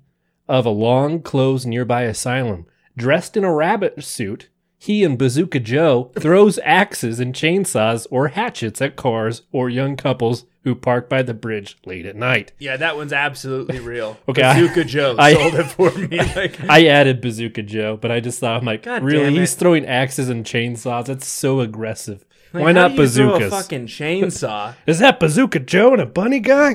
of 0.49 0.67
a 0.67 0.71
long 0.71 1.23
closed 1.23 1.67
nearby 1.69 2.03
asylum. 2.03 2.67
Dressed 2.97 3.37
in 3.37 3.45
a 3.45 3.55
rabbit 3.55 4.03
suit, 4.03 4.49
he 4.83 5.05
and 5.05 5.19
Bazooka 5.19 5.61
Joe 5.61 6.11
throws 6.19 6.59
axes 6.65 7.21
and 7.21 7.35
chainsaws 7.35 8.07
or 8.11 8.29
hatchets 8.29 8.81
at 8.81 8.97
cars 8.97 9.43
or 9.53 9.69
young 9.69 9.95
couples 9.95 10.47
who 10.65 10.75
park 10.75 11.07
by 11.07 11.21
the 11.23 11.35
bridge 11.35 11.77
late 11.85 12.07
at 12.07 12.17
night. 12.17 12.53
yeah, 12.59 12.79
that 12.79 12.97
one's 12.97 13.13
absolutely 13.13 13.79
real. 13.79 14.17
Okay, 14.29 14.43
I- 14.43 14.59
Bazooka 14.59 14.85
Joe 14.85 15.17
I- 15.19 15.35
sold 15.35 15.55
it 15.55 15.65
for 15.65 15.91
me. 15.93 16.19
Like, 16.35 16.59
I 16.71 16.87
added 16.87 17.21
Bazooka 17.21 17.63
Joe, 17.63 17.99
but 18.01 18.11
I 18.11 18.21
just 18.21 18.41
thought, 18.41 18.57
I'm 18.59 18.65
like, 18.65 18.83
God 18.85 19.03
really? 19.03 19.39
He's 19.39 19.55
throwing 19.55 19.85
axes 19.85 20.31
and 20.31 20.47
chainsaws? 20.47 21.07
That's 21.07 21.27
so 21.27 21.61
aggressive. 21.61 22.25
like, 22.55 22.63
Why 22.65 22.73
not 22.73 22.97
do 22.97 23.03
you 23.03 23.09
throw 23.09 23.39
bazookas? 23.39 23.53
A 23.53 23.63
fucking 23.63 23.87
chainsaw. 23.87 24.75
Is 24.87 24.99
that 25.01 25.21
Bazooka 25.21 25.61
Joe 25.61 25.93
and 25.93 26.01
a 26.01 26.07
bunny 26.07 26.41
guy? 26.41 26.75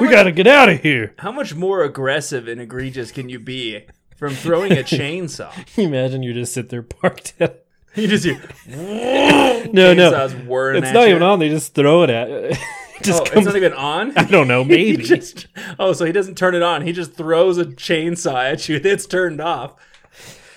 we 0.00 0.08
got 0.08 0.24
to 0.24 0.32
get 0.32 0.46
out 0.48 0.68
of 0.68 0.80
here. 0.80 1.14
How 1.18 1.30
much 1.32 1.54
more 1.54 1.82
aggressive 1.84 2.46
and 2.48 2.60
egregious 2.60 3.10
can 3.12 3.28
you 3.28 3.38
be 3.38 3.84
from 4.22 4.34
throwing 4.34 4.72
a 4.72 4.76
chainsaw? 4.84 5.50
Imagine 5.78 6.22
you 6.22 6.32
just 6.32 6.52
sit 6.54 6.68
there 6.68 6.82
parked 6.82 7.34
at. 7.40 7.58
You 7.94 8.08
just 8.08 8.24
hear 8.24 8.40
No, 8.66 9.92
no. 9.92 10.24
It's 10.24 10.92
not 10.92 11.02
you. 11.02 11.10
even 11.10 11.22
on. 11.22 11.38
They 11.40 11.50
just 11.50 11.74
throw 11.74 12.02
it 12.04 12.08
at. 12.10 12.28
It 12.30 12.58
just 13.02 13.20
Oh, 13.20 13.24
comes. 13.26 13.38
it's 13.38 13.46
not 13.46 13.56
even 13.56 13.74
on. 13.74 14.16
I 14.16 14.24
don't 14.24 14.48
know. 14.48 14.64
Maybe. 14.64 15.02
just- 15.02 15.46
oh, 15.78 15.92
so 15.92 16.06
he 16.06 16.12
doesn't 16.12 16.36
turn 16.38 16.54
it 16.54 16.62
on. 16.62 16.80
He 16.86 16.92
just 16.92 17.12
throws 17.14 17.58
a 17.58 17.66
chainsaw 17.66 18.50
at 18.52 18.66
you. 18.68 18.80
It's 18.82 19.04
turned 19.06 19.42
off. 19.42 19.74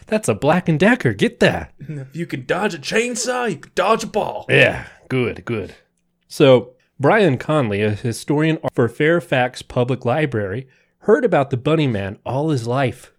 That's 0.07 0.29
a 0.29 0.33
Black 0.35 0.69
and 0.69 0.79
Decker. 0.79 1.13
Get 1.13 1.41
that. 1.41 1.73
If 1.79 2.15
you 2.15 2.25
can 2.25 2.45
dodge 2.45 2.73
a 2.73 2.77
chainsaw, 2.77 3.49
you 3.49 3.57
can 3.57 3.71
dodge 3.75 4.03
a 4.05 4.07
ball. 4.07 4.45
Yeah, 4.47 4.85
good, 5.09 5.43
good. 5.43 5.75
So, 6.29 6.73
Brian 6.99 7.37
Conley, 7.37 7.81
a 7.81 7.89
historian 7.91 8.59
for 8.73 8.87
Fairfax 8.87 9.61
Public 9.61 10.05
Library, 10.05 10.69
heard 10.99 11.25
about 11.25 11.49
the 11.49 11.57
Bunny 11.57 11.87
Man 11.87 12.17
all 12.25 12.49
his 12.51 12.65
life. 12.65 13.11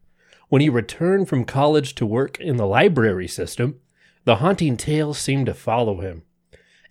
When 0.49 0.63
he 0.63 0.69
returned 0.69 1.29
from 1.29 1.45
college 1.45 1.95
to 1.97 2.07
work 2.07 2.39
in 2.41 2.57
the 2.57 2.67
library 2.67 3.29
system, 3.29 3.81
the 4.25 4.37
haunting 4.37 4.77
tales 4.77 5.19
seemed 5.19 5.47
to 5.47 5.55
follow 5.55 6.01
him. 6.01 6.23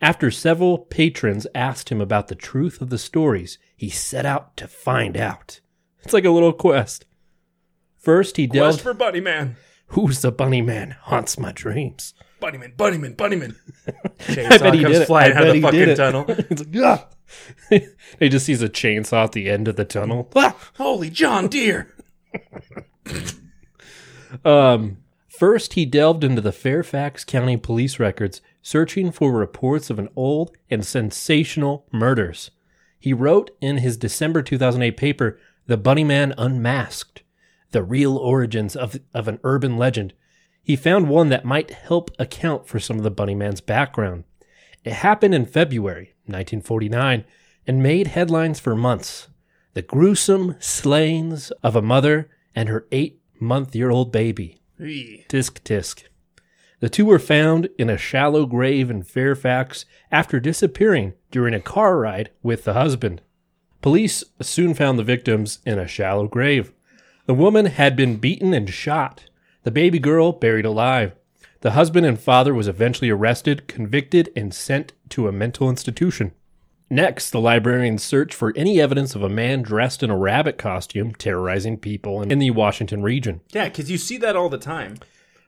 After 0.02 0.30
several 0.30 0.78
patrons 0.78 1.48
asked 1.56 1.90
him 1.90 2.02
about 2.02 2.28
the 2.28 2.36
truth 2.36 2.82
of 2.82 2.90
the 2.90 2.98
stories, 2.98 3.58
he 3.76 3.90
set 3.90 4.26
out 4.26 4.56
to 4.58 4.68
find 4.68 5.16
out. 5.18 5.62
It's 6.04 6.14
like 6.14 6.26
a 6.26 6.30
little 6.32 6.54
quest. 6.54 7.06
First, 7.98 8.38
he 8.38 8.48
Quest 8.48 8.60
delved. 8.60 8.82
for 8.82 8.94
Bunnyman. 8.94 9.56
Who's 9.88 10.22
the 10.22 10.32
Bunny 10.32 10.62
Man? 10.62 10.96
Haunts 11.04 11.40
my 11.40 11.52
dreams. 11.52 12.14
Bunnyman, 12.42 12.76
Bunnyman, 12.76 13.16
Bunnyman. 13.16 13.56
Chainsaw 14.20 14.52
I 14.52 14.58
bet 14.58 14.74
he 14.76 14.82
comes 14.84 14.94
did 14.96 15.02
it. 15.04 15.06
flying 15.06 15.34
I 15.34 15.36
out 15.38 15.48
of 15.48 15.54
the 15.54 15.62
fucking 15.62 15.80
it. 15.90 15.96
tunnel. 15.96 16.26
It's 16.30 16.66
like, 16.66 16.84
ah! 16.84 17.08
he 18.20 18.30
just 18.30 18.46
sees 18.46 18.62
a 18.62 18.70
chainsaw 18.70 19.24
at 19.24 19.32
the 19.32 19.50
end 19.50 19.68
of 19.68 19.76
the 19.78 19.86
tunnel. 19.86 20.30
Ah! 20.36 20.56
Holy 20.78 21.10
John 21.10 21.48
Deere. 21.48 21.92
Um, 24.44 24.98
first, 25.28 25.74
he 25.74 25.86
delved 25.86 26.24
into 26.24 26.42
the 26.42 26.52
Fairfax 26.52 27.24
County 27.24 27.58
police 27.58 28.00
records, 28.00 28.42
searching 28.62 29.12
for 29.12 29.32
reports 29.32 29.90
of 29.90 30.00
an 30.00 30.10
old 30.16 30.56
and 30.70 30.86
sensational 30.86 31.86
murders. 31.92 32.52
He 33.00 33.14
wrote 33.14 33.52
in 33.62 33.78
his 33.78 33.98
December 33.98 34.42
2008 34.42 34.98
paper, 34.98 35.40
The 35.68 35.78
Bunny 35.78 36.04
Man 36.04 36.34
Unmasked, 36.38 37.24
the 37.72 37.84
real 37.84 38.18
origins 38.18 38.76
of, 38.76 39.00
of 39.14 39.28
an 39.28 39.40
urban 39.44 39.78
legend. 39.78 40.14
He 40.64 40.76
found 40.76 41.10
one 41.10 41.30
that 41.30 41.46
might 41.46 41.72
help 41.72 42.10
account 42.18 42.68
for 42.68 42.80
some 42.80 42.98
of 42.98 43.04
the 43.04 43.12
Bunny 43.12 43.36
Man's 43.36 43.62
background. 43.62 44.24
It 44.84 44.94
happened 44.94 45.36
in 45.36 45.46
February 45.46 46.16
1949 46.26 47.26
and 47.68 47.84
made 47.84 48.08
headlines 48.08 48.60
for 48.60 48.76
months. 48.76 49.28
The 49.74 49.82
gruesome 49.82 50.56
slayings 50.60 51.52
of 51.64 51.76
a 51.76 51.82
mother 51.82 52.30
and 52.56 52.70
her 52.70 52.88
eight 52.92 53.20
month 53.40 53.76
year 53.76 53.90
old 53.90 54.12
baby. 54.12 54.62
Tisk 55.30 55.62
tisk. 55.64 56.04
The 56.80 56.90
two 56.90 57.06
were 57.06 57.20
found 57.20 57.70
in 57.78 57.90
a 57.90 57.98
shallow 57.98 58.46
grave 58.46 58.90
in 58.92 59.04
Fairfax 59.04 59.86
after 60.12 60.40
disappearing 60.40 61.14
during 61.32 61.54
a 61.54 61.62
car 61.62 61.98
ride 61.98 62.32
with 62.44 62.66
the 62.66 62.74
husband. 62.74 63.22
Police 63.82 64.24
soon 64.42 64.74
found 64.74 65.00
the 65.00 65.04
victims 65.04 65.60
in 65.66 65.80
a 65.80 65.88
shallow 65.88 66.28
grave. 66.28 66.74
The 67.26 67.34
woman 67.34 67.68
had 67.68 67.96
been 67.96 68.18
beaten 68.18 68.54
and 68.54 68.70
shot. 68.70 69.26
The 69.64 69.72
baby 69.72 70.00
girl 70.00 70.32
buried 70.32 70.66
alive. 70.66 71.14
The 71.62 71.72
husband 71.72 72.06
and 72.06 72.20
father 72.20 72.54
was 72.54 72.68
eventually 72.68 73.10
arrested, 73.10 73.68
convicted, 73.68 74.32
and 74.36 74.54
sent 74.54 74.94
to 75.10 75.28
a 75.28 75.32
mental 75.32 75.70
institution. 75.70 76.34
Next, 76.90 77.32
the 77.32 77.40
librarians 77.40 78.04
searched 78.04 78.34
for 78.36 78.54
any 78.56 78.80
evidence 78.80 79.16
of 79.16 79.24
a 79.24 79.30
man 79.30 79.62
dressed 79.64 80.04
in 80.04 80.10
a 80.12 80.18
rabbit 80.18 80.58
costume 80.58 81.16
terrorizing 81.16 81.78
people 81.78 82.22
in 82.22 82.38
the 82.40 82.52
Washington 82.52 83.02
region. 83.02 83.42
Yeah, 83.52 83.66
because 83.70 83.90
you 83.90 83.98
see 83.98 84.18
that 84.18 84.36
all 84.36 84.50
the 84.50 84.58
time. 84.60 84.98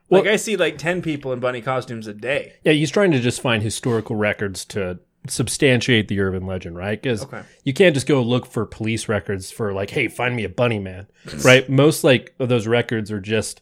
Well- 0.08 0.22
like 0.22 0.30
I 0.30 0.36
see 0.36 0.56
like 0.56 0.78
ten 0.78 1.00
people 1.02 1.32
in 1.32 1.38
bunny 1.40 1.60
costumes 1.60 2.06
a 2.06 2.14
day. 2.14 2.54
Yeah, 2.64 2.72
he's 2.72 2.90
trying 2.90 3.12
to 3.12 3.20
just 3.20 3.40
find 3.40 3.62
historical 3.62 4.16
records 4.16 4.64
to 4.66 4.98
substantiate 5.28 6.08
the 6.08 6.18
urban 6.20 6.46
legend, 6.46 6.76
right? 6.76 7.00
Because 7.00 7.22
Okay. 7.24 7.42
you 7.64 7.72
can't 7.74 7.94
just 7.94 8.06
go 8.06 8.22
look 8.22 8.46
for 8.46 8.64
police 8.64 9.08
records 9.08 9.50
for 9.50 9.72
like, 9.74 9.90
hey, 9.90 10.08
find 10.08 10.34
me 10.34 10.44
a 10.44 10.48
bunny 10.48 10.78
man, 10.78 11.06
right? 11.44 11.68
Most 11.68 12.02
like 12.04 12.34
of 12.38 12.48
those 12.48 12.66
records 12.66 13.10
are 13.12 13.20
just 13.20 13.60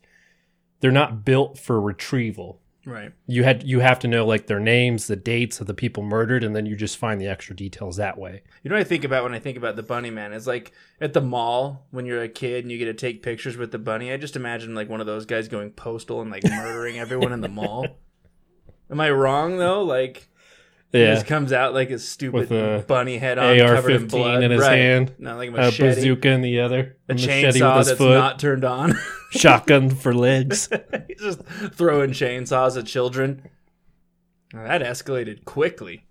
they're 0.80 0.92
not 0.92 1.24
built 1.24 1.58
for 1.58 1.80
retrieval. 1.80 2.60
Right. 2.86 3.12
You 3.26 3.42
had 3.42 3.64
you 3.64 3.80
have 3.80 3.98
to 3.98 4.08
know 4.08 4.24
like 4.24 4.46
their 4.46 4.60
names, 4.60 5.08
the 5.08 5.16
dates 5.16 5.60
of 5.60 5.66
the 5.66 5.74
people 5.74 6.04
murdered, 6.04 6.44
and 6.44 6.54
then 6.54 6.66
you 6.66 6.76
just 6.76 6.96
find 6.96 7.20
the 7.20 7.26
extra 7.26 7.54
details 7.54 7.96
that 7.96 8.16
way. 8.16 8.42
You 8.62 8.70
know 8.70 8.76
what 8.76 8.82
I 8.82 8.84
think 8.84 9.02
about 9.02 9.24
when 9.24 9.34
I 9.34 9.40
think 9.40 9.58
about 9.58 9.74
the 9.74 9.82
bunny 9.82 10.10
man 10.10 10.32
is 10.32 10.46
like 10.46 10.70
at 11.00 11.12
the 11.12 11.20
mall 11.20 11.88
when 11.90 12.06
you're 12.06 12.22
a 12.22 12.28
kid 12.28 12.64
and 12.64 12.70
you 12.70 12.78
get 12.78 12.84
to 12.84 12.94
take 12.94 13.24
pictures 13.24 13.56
with 13.56 13.72
the 13.72 13.78
bunny. 13.80 14.12
I 14.12 14.16
just 14.16 14.36
imagine 14.36 14.76
like 14.76 14.88
one 14.88 15.00
of 15.00 15.06
those 15.06 15.26
guys 15.26 15.48
going 15.48 15.72
postal 15.72 16.20
and 16.20 16.30
like 16.30 16.44
murdering 16.44 16.96
everyone 16.96 17.32
in 17.32 17.40
the 17.40 17.48
mall. 17.48 17.88
Am 18.90 19.00
I 19.00 19.10
wrong 19.10 19.58
though? 19.58 19.82
Like 19.82 20.28
Yeah, 20.98 21.14
just 21.14 21.26
comes 21.26 21.52
out 21.52 21.74
like 21.74 21.90
a 21.90 21.98
stupid 21.98 22.48
With 22.48 22.52
a 22.52 22.84
bunny 22.86 23.18
head 23.18 23.38
on 23.38 23.56
covered 23.58 23.90
in 23.92 24.02
AR-15 24.04 24.10
blood 24.10 24.42
in 24.42 24.50
his 24.50 24.60
Right. 24.60 24.76
hand, 24.78 25.14
Not 25.18 25.36
like 25.36 25.50
a 25.50 25.52
a 25.68 25.70
bazooka 25.70 26.28
in 26.28 26.42
the 26.42 26.60
other, 26.60 26.96
a 27.08 27.14
machete 27.14 27.58
chainsaw 27.60 27.84
that's 27.84 27.98
foot, 27.98 28.14
not 28.14 28.38
turned 28.38 28.64
on. 28.64 28.94
shotgun 29.30 29.90
for 29.90 30.14
legs. 30.14 30.68
He's 31.08 31.20
just 31.20 31.42
throwing 31.72 32.10
chainsaws 32.10 32.78
at 32.78 32.86
children. 32.86 33.48
Now, 34.52 34.64
that 34.64 34.82
escalated 34.82 35.44
quickly. 35.44 36.06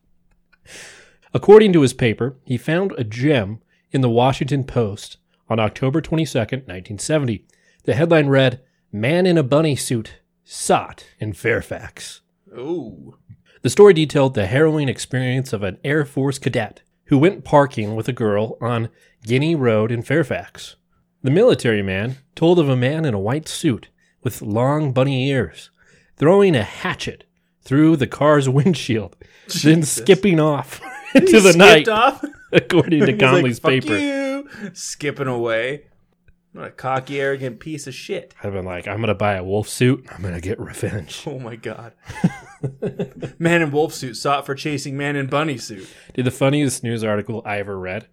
According 1.34 1.74
to 1.74 1.82
his 1.82 1.94
paper, 1.94 2.38
he 2.46 2.58
found 2.58 2.94
a 2.98 3.04
gem 3.04 3.60
in 3.92 4.01
the 4.01 4.10
Washington 4.10 4.63
Post 4.63 5.18
on 5.50 5.60
October 5.60 6.01
22nd, 6.01 6.65
1970. 6.68 7.46
The 7.84 7.94
headline 7.94 8.27
read, 8.27 8.62
Man 8.92 9.25
in 9.25 9.38
a 9.38 9.44
Bunny 9.44 9.75
Suit 9.75 10.22
Sought 10.44 11.06
in 11.20 11.34
Fairfax. 11.34 12.22
Ooh. 12.58 13.18
The 13.65 13.72
story 13.72 13.93
detailed 13.95 14.36
the 14.36 14.45
harrowing 14.45 14.88
experience 14.88 15.51
of 15.51 15.63
an 15.63 15.79
Air 15.84 16.05
Force 16.05 16.38
cadet 16.38 16.84
who 17.05 17.17
went 17.17 17.43
parking 17.43 17.95
with 17.95 18.07
a 18.07 18.13
girl 18.13 18.60
on 18.62 18.89
Guinea 19.24 19.55
Road 19.55 19.91
in 19.91 20.03
Fairfax. 20.03 20.75
The 21.24 21.31
military 21.31 21.81
man 21.81 22.17
told 22.36 22.60
of 22.60 22.69
a 22.69 22.75
man 22.75 23.05
in 23.05 23.15
a 23.15 23.19
white 23.19 23.48
suit 23.48 23.89
with 24.22 24.43
long 24.43 24.93
bunny 24.93 25.29
ears 25.29 25.72
throwing 26.15 26.55
a 26.55 26.62
hatchet 26.62 27.24
through 27.63 27.95
the 27.95 28.05
car's 28.05 28.48
windshield, 28.60 29.15
then 29.63 29.81
skipping 29.81 30.39
off 30.39 30.79
He 31.13 31.22
into 31.22 31.39
the 31.39 31.53
skipped 31.53 31.57
night, 31.57 31.88
off. 31.88 32.24
according 32.51 33.00
to 33.00 33.05
like, 33.13 33.19
Conley's 33.19 33.57
"Fuck 33.57 33.72
paper. 33.72 33.98
you," 33.98 34.48
skipping 34.74 35.25
away. 35.25 35.86
What 36.56 36.68
a 36.68 36.72
cocky, 36.72 37.20
arrogant 37.20 37.60
piece 37.60 37.86
of 37.86 37.94
shit. 37.94 38.34
I've 38.42 38.54
been 38.54 38.64
like, 38.64 38.88
I'm 38.88 39.02
gonna 39.02 39.14
buy 39.14 39.34
a 39.34 39.44
wolf 39.44 39.68
suit. 39.68 40.06
I'm 40.10 40.22
gonna 40.22 40.40
get 40.40 40.58
revenge. 40.58 41.24
Oh 41.28 41.38
my 41.38 41.58
god. 41.58 41.92
man 43.38 43.62
in 43.62 43.72
wolf 43.72 43.94
suit 43.94 44.16
sought 44.16 44.46
for 44.46 44.56
chasing 44.56 44.96
man 44.96 45.18
in 45.18 45.28
bunny 45.28 45.58
suit. 45.58 45.86
Dude, 46.14 46.26
the 46.26 46.32
funniest 46.32 46.82
news 46.82 47.04
article 47.04 47.42
I 47.46 47.60
ever 47.60 47.78
read 47.78 48.08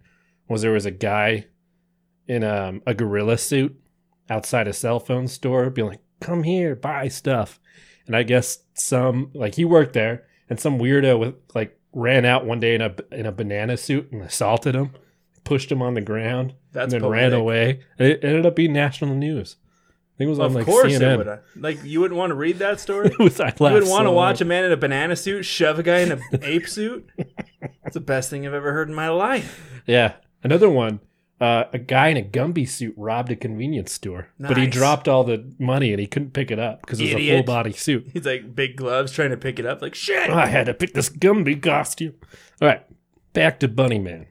was 0.49 0.61
there 0.61 0.73
was 0.73 0.85
a 0.85 0.91
guy 0.91 1.45
in 2.27 2.43
um, 2.43 2.81
a 2.85 2.93
gorilla 2.93 3.37
suit 3.37 3.79
outside 4.29 4.67
a 4.67 4.73
cell 4.73 4.99
phone 4.99 5.29
store 5.29 5.69
being 5.69 5.87
like, 5.87 6.01
come 6.19 6.43
here, 6.43 6.75
buy 6.75 7.07
stuff. 7.07 7.61
And 8.07 8.13
I 8.13 8.23
guess 8.23 8.59
some, 8.73 9.31
like, 9.33 9.55
he 9.55 9.63
worked 9.63 9.93
there 9.93 10.25
and 10.49 10.59
some 10.59 10.79
weirdo 10.79 11.17
with, 11.17 11.35
like, 11.55 11.79
ran 11.93 12.25
out 12.25 12.45
one 12.45 12.59
day 12.59 12.75
in 12.75 12.81
a, 12.81 12.93
in 13.13 13.25
a 13.25 13.31
banana 13.31 13.77
suit 13.77 14.11
and 14.11 14.21
assaulted 14.21 14.75
him, 14.75 14.91
pushed 15.43 15.71
him 15.71 15.81
on 15.81 15.93
the 15.93 16.01
ground, 16.01 16.53
That's 16.71 16.93
and 16.93 17.03
then 17.03 17.09
ran 17.09 17.31
poetic. 17.31 17.39
away. 17.39 17.79
It 17.99 18.23
ended 18.23 18.45
up 18.45 18.55
being 18.55 18.73
national 18.73 19.15
news. 19.15 19.57
I 20.15 20.17
think 20.17 20.27
it 20.27 20.29
was 20.29 20.39
on, 20.39 20.45
Of 20.45 20.55
like, 20.55 20.65
course 20.65 20.93
CNN. 20.93 21.13
it 21.13 21.17
would. 21.25 21.39
Like 21.63 21.83
you 21.83 21.99
wouldn't 21.99 22.17
want 22.17 22.29
to 22.31 22.35
read 22.35 22.59
that 22.59 22.79
story. 22.79 23.07
It 23.11 23.19
was, 23.19 23.39
I 23.39 23.47
You 23.47 23.53
would 23.59 23.73
laughed 23.73 23.87
want 23.89 24.05
to 24.05 24.09
so 24.09 24.11
watch 24.13 24.41
a 24.41 24.45
man 24.45 24.63
in 24.63 24.71
a 24.71 24.77
banana 24.77 25.15
suit 25.15 25.43
shove 25.43 25.79
a 25.79 25.83
guy 25.83 25.99
in 25.99 26.11
an 26.11 26.21
ape 26.43 26.67
suit. 26.69 27.09
It's 27.17 27.93
the 27.95 27.99
best 27.99 28.29
thing 28.29 28.45
I've 28.45 28.53
ever 28.53 28.73
heard 28.73 28.89
in 28.89 28.95
my 28.95 29.09
life. 29.09 29.81
Yeah. 29.87 30.13
Another 30.43 30.69
one. 30.69 30.99
Uh, 31.41 31.65
a 31.73 31.79
guy 31.79 32.07
in 32.09 32.15
a 32.15 32.21
Gumby 32.21 32.69
suit 32.69 32.93
robbed 32.95 33.29
a 33.31 33.35
convenience 33.35 33.91
store, 33.91 34.29
but 34.39 34.55
he 34.55 34.65
dropped 34.65 35.09
all 35.09 35.25
the 35.25 35.51
money 35.59 35.91
and 35.91 35.99
he 35.99 36.07
couldn't 36.07 36.31
pick 36.31 36.51
it 36.51 36.59
up 36.59 36.81
because 36.81 37.01
it 37.01 37.05
was 37.05 37.15
a 37.15 37.29
full 37.35 37.43
body 37.43 37.73
suit. 37.73 38.07
He's 38.13 38.25
like 38.25 38.55
big 38.55 38.77
gloves 38.77 39.11
trying 39.11 39.31
to 39.31 39.37
pick 39.37 39.59
it 39.59 39.65
up. 39.65 39.81
Like 39.81 39.93
shit. 39.93 40.29
I 40.29 40.45
had 40.45 40.67
to 40.67 40.73
pick 40.73 40.93
this 40.93 41.09
Gumby 41.09 41.61
costume. 41.61 42.13
All 42.61 42.67
right, 42.69 42.85
back 43.33 43.59
to 43.59 43.67
Bunny 43.67 43.99
Man. 43.99 44.27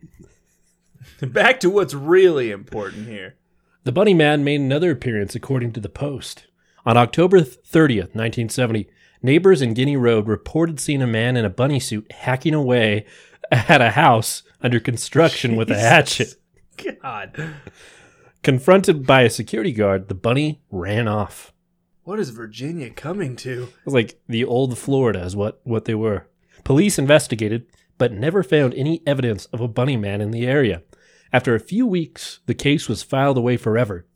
Back 1.32 1.60
to 1.60 1.70
what's 1.70 1.94
really 1.94 2.50
important 2.50 3.06
here. 3.06 3.36
The 3.84 3.92
Bunny 3.92 4.12
Man 4.12 4.42
made 4.42 4.60
another 4.60 4.90
appearance, 4.90 5.36
according 5.36 5.72
to 5.74 5.80
the 5.80 5.88
Post. 5.88 6.46
On 6.84 6.96
October 6.96 7.42
30th, 7.42 8.14
1970, 8.14 8.88
neighbors 9.22 9.62
in 9.62 9.72
Guinea 9.72 9.96
Road 9.96 10.26
reported 10.26 10.80
seeing 10.80 11.00
a 11.00 11.06
man 11.06 11.36
in 11.36 11.44
a 11.44 11.50
bunny 11.50 11.78
suit 11.78 12.10
hacking 12.10 12.54
away 12.54 13.06
at 13.52 13.80
a 13.80 13.90
house 13.90 14.42
under 14.62 14.80
construction 14.80 15.54
with 15.54 15.70
a 15.70 15.78
hatchet. 15.78 16.34
God. 17.00 17.54
Confronted 18.42 19.06
by 19.06 19.22
a 19.22 19.30
security 19.30 19.72
guard, 19.72 20.08
the 20.08 20.14
bunny 20.14 20.60
ran 20.72 21.06
off. 21.06 21.52
What 22.02 22.18
is 22.18 22.30
Virginia 22.30 22.90
coming 22.90 23.36
to? 23.36 23.62
It 23.62 23.84
was 23.84 23.94
like 23.94 24.20
the 24.28 24.44
old 24.44 24.76
Florida 24.76 25.22
is 25.22 25.36
what, 25.36 25.60
what 25.62 25.84
they 25.84 25.94
were. 25.94 26.26
Police 26.64 26.98
investigated, 26.98 27.66
but 27.96 28.12
never 28.12 28.42
found 28.42 28.74
any 28.74 29.02
evidence 29.06 29.46
of 29.46 29.60
a 29.60 29.68
bunny 29.68 29.96
man 29.96 30.20
in 30.20 30.32
the 30.32 30.48
area. 30.48 30.82
After 31.32 31.54
a 31.54 31.60
few 31.60 31.86
weeks, 31.86 32.40
the 32.46 32.54
case 32.54 32.88
was 32.88 33.02
filed 33.02 33.38
away 33.38 33.56
forever. 33.56 34.06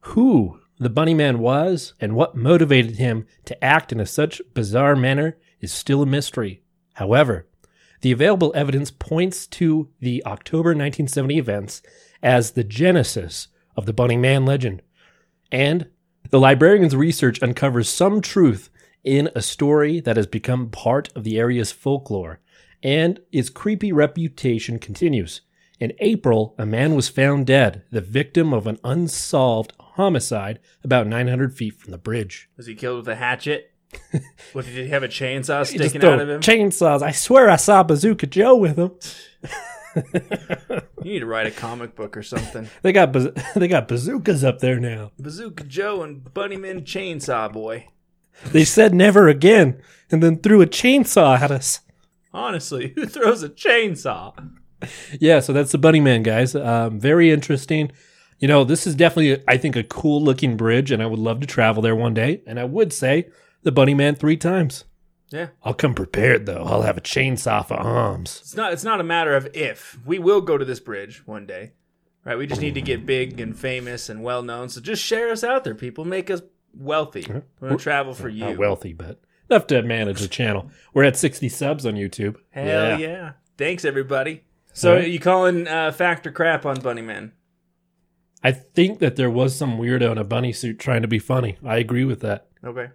Who 0.00 0.60
the 0.78 0.90
bunny 0.90 1.14
man 1.14 1.38
was 1.38 1.94
and 2.00 2.14
what 2.14 2.34
motivated 2.34 2.96
him 2.96 3.26
to 3.44 3.64
act 3.64 3.92
in 3.92 4.00
a 4.00 4.06
such 4.06 4.42
bizarre 4.52 4.96
manner 4.96 5.38
is 5.60 5.72
still 5.72 6.02
a 6.02 6.06
mystery. 6.06 6.62
However, 6.94 7.46
the 8.00 8.12
available 8.12 8.52
evidence 8.54 8.90
points 8.90 9.46
to 9.46 9.88
the 10.00 10.24
October 10.26 10.70
1970 10.70 11.38
events 11.38 11.82
as 12.22 12.52
the 12.52 12.64
genesis 12.64 13.48
of 13.76 13.86
the 13.86 13.92
bunny 13.92 14.16
man 14.16 14.44
legend. 14.44 14.82
And 15.52 15.88
the 16.30 16.40
librarian's 16.40 16.96
research 16.96 17.42
uncovers 17.42 17.88
some 17.88 18.20
truth 18.20 18.70
in 19.04 19.30
a 19.36 19.42
story 19.42 20.00
that 20.00 20.16
has 20.16 20.26
become 20.26 20.70
part 20.70 21.10
of 21.14 21.22
the 21.22 21.38
area's 21.38 21.70
folklore, 21.70 22.40
and 22.82 23.20
its 23.30 23.50
creepy 23.50 23.92
reputation 23.92 24.80
continues. 24.80 25.42
In 25.78 25.92
April, 25.98 26.54
a 26.56 26.64
man 26.64 26.94
was 26.94 27.08
found 27.08 27.46
dead, 27.46 27.82
the 27.90 28.00
victim 28.00 28.54
of 28.54 28.66
an 28.66 28.78
unsolved 28.82 29.74
homicide 29.78 30.58
about 30.82 31.06
900 31.06 31.54
feet 31.54 31.74
from 31.78 31.90
the 31.90 31.98
bridge. 31.98 32.48
Was 32.56 32.66
he 32.66 32.74
killed 32.74 32.98
with 32.98 33.08
a 33.08 33.16
hatchet? 33.16 33.72
what 34.52 34.64
did 34.64 34.74
he 34.74 34.88
have 34.88 35.02
a 35.02 35.08
chainsaw 35.08 35.66
sticking 35.66 36.02
out 36.02 36.20
of 36.20 36.28
him? 36.28 36.40
Chainsaws. 36.40 37.02
I 37.02 37.12
swear 37.12 37.50
I 37.50 37.56
saw 37.56 37.82
Bazooka 37.82 38.26
Joe 38.26 38.56
with 38.56 38.76
him. 38.76 38.92
you 41.02 41.12
need 41.12 41.18
to 41.20 41.26
write 41.26 41.46
a 41.46 41.50
comic 41.50 41.94
book 41.94 42.16
or 42.16 42.22
something. 42.22 42.68
They 42.82 42.92
got 42.92 43.12
baz- 43.12 43.32
they 43.56 43.68
got 43.68 43.88
bazookas 43.88 44.44
up 44.44 44.60
there 44.60 44.80
now. 44.80 45.12
Bazooka 45.18 45.64
Joe 45.64 46.02
and 46.02 46.22
Bunnyman 46.24 46.84
Chainsaw 46.84 47.52
Boy. 47.52 47.88
They 48.46 48.64
said 48.64 48.94
never 48.94 49.28
again, 49.28 49.80
and 50.10 50.22
then 50.22 50.38
threw 50.38 50.60
a 50.60 50.66
chainsaw 50.66 51.38
at 51.40 51.50
us. 51.50 51.80
Honestly, 52.34 52.92
who 52.94 53.06
throws 53.06 53.42
a 53.42 53.48
chainsaw? 53.48 54.34
Yeah, 55.18 55.40
so 55.40 55.52
that's 55.52 55.72
the 55.72 55.78
Bunny 55.78 56.00
Man, 56.00 56.22
guys. 56.22 56.54
Um, 56.54 57.00
very 57.00 57.30
interesting. 57.30 57.92
You 58.38 58.48
know, 58.48 58.64
this 58.64 58.86
is 58.86 58.94
definitely, 58.94 59.42
I 59.48 59.56
think, 59.56 59.76
a 59.76 59.82
cool 59.82 60.22
looking 60.22 60.56
bridge, 60.56 60.90
and 60.90 61.02
I 61.02 61.06
would 61.06 61.18
love 61.18 61.40
to 61.40 61.46
travel 61.46 61.82
there 61.82 61.96
one 61.96 62.12
day. 62.14 62.42
And 62.46 62.60
I 62.60 62.64
would 62.64 62.92
say 62.92 63.28
the 63.62 63.72
Bunny 63.72 63.94
Man 63.94 64.14
three 64.14 64.36
times. 64.36 64.84
Yeah. 65.30 65.48
I'll 65.64 65.74
come 65.74 65.94
prepared 65.94 66.46
though. 66.46 66.62
I'll 66.64 66.82
have 66.82 66.96
a 66.96 67.00
chainsaw 67.00 67.66
for 67.66 67.74
arms. 67.74 68.38
It's 68.42 68.54
not 68.54 68.72
it's 68.72 68.84
not 68.84 69.00
a 69.00 69.04
matter 69.04 69.34
of 69.34 69.48
if. 69.54 69.98
We 70.06 70.18
will 70.18 70.40
go 70.40 70.56
to 70.56 70.64
this 70.64 70.80
bridge 70.80 71.26
one 71.26 71.46
day. 71.46 71.72
Right? 72.24 72.38
We 72.38 72.46
just 72.46 72.60
need 72.60 72.74
to 72.74 72.82
get 72.82 73.06
big 73.06 73.40
and 73.40 73.56
famous 73.56 74.08
and 74.08 74.22
well 74.22 74.42
known. 74.42 74.68
So 74.68 74.80
just 74.80 75.02
share 75.02 75.30
us 75.30 75.44
out 75.44 75.64
there, 75.64 75.74
people. 75.74 76.04
Make 76.04 76.30
us 76.30 76.42
wealthy. 76.74 77.26
We're 77.28 77.68
gonna 77.68 77.76
travel 77.78 78.14
for 78.14 78.28
you. 78.28 78.44
Not 78.44 78.58
wealthy, 78.58 78.92
but 78.92 79.20
enough 79.50 79.66
to 79.68 79.82
manage 79.82 80.20
the 80.20 80.28
channel. 80.28 80.70
We're 80.92 81.04
at 81.04 81.16
60 81.16 81.48
subs 81.48 81.86
on 81.86 81.94
YouTube. 81.94 82.36
Hell 82.50 83.00
yeah. 83.00 83.32
Thanks 83.56 83.84
everybody. 83.84 84.44
So 84.76 84.90
Alright. 84.90 85.08
you 85.10 85.18
calling 85.18 85.66
uh, 85.66 85.90
fact 85.90 86.26
or 86.26 86.30
crap 86.30 86.66
on 86.66 86.76
Bunnyman? 86.76 87.30
I 88.44 88.52
think 88.52 88.98
that 88.98 89.16
there 89.16 89.30
was 89.30 89.56
some 89.56 89.78
weirdo 89.78 90.12
in 90.12 90.18
a 90.18 90.24
bunny 90.24 90.52
suit 90.52 90.78
trying 90.78 91.00
to 91.00 91.08
be 91.08 91.18
funny. 91.18 91.56
I 91.64 91.78
agree 91.78 92.04
with 92.04 92.20
that. 92.20 92.48
Okay. 92.62 92.90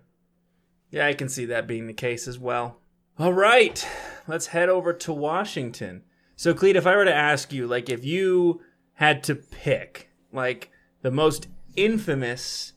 Yeah, 0.91 1.07
I 1.07 1.13
can 1.13 1.27
see 1.27 1.43
that 1.45 1.65
being 1.65 1.87
the 1.87 1.93
case 1.93 2.27
as 2.27 2.37
well. 2.37 2.77
All 3.17 3.33
right, 3.33 3.83
let's 4.27 4.47
head 4.47 4.69
over 4.69 4.93
to 4.93 5.11
Washington. 5.11 6.03
So, 6.35 6.53
Cleet, 6.53 6.75
if 6.75 6.85
I 6.85 6.95
were 6.95 7.05
to 7.05 7.13
ask 7.13 7.51
you, 7.51 7.65
like, 7.65 7.89
if 7.89 8.05
you 8.05 8.61
had 8.93 9.23
to 9.23 9.33
pick, 9.33 10.11
like, 10.31 10.69
the 11.01 11.09
most 11.09 11.47
infamous 11.75 12.73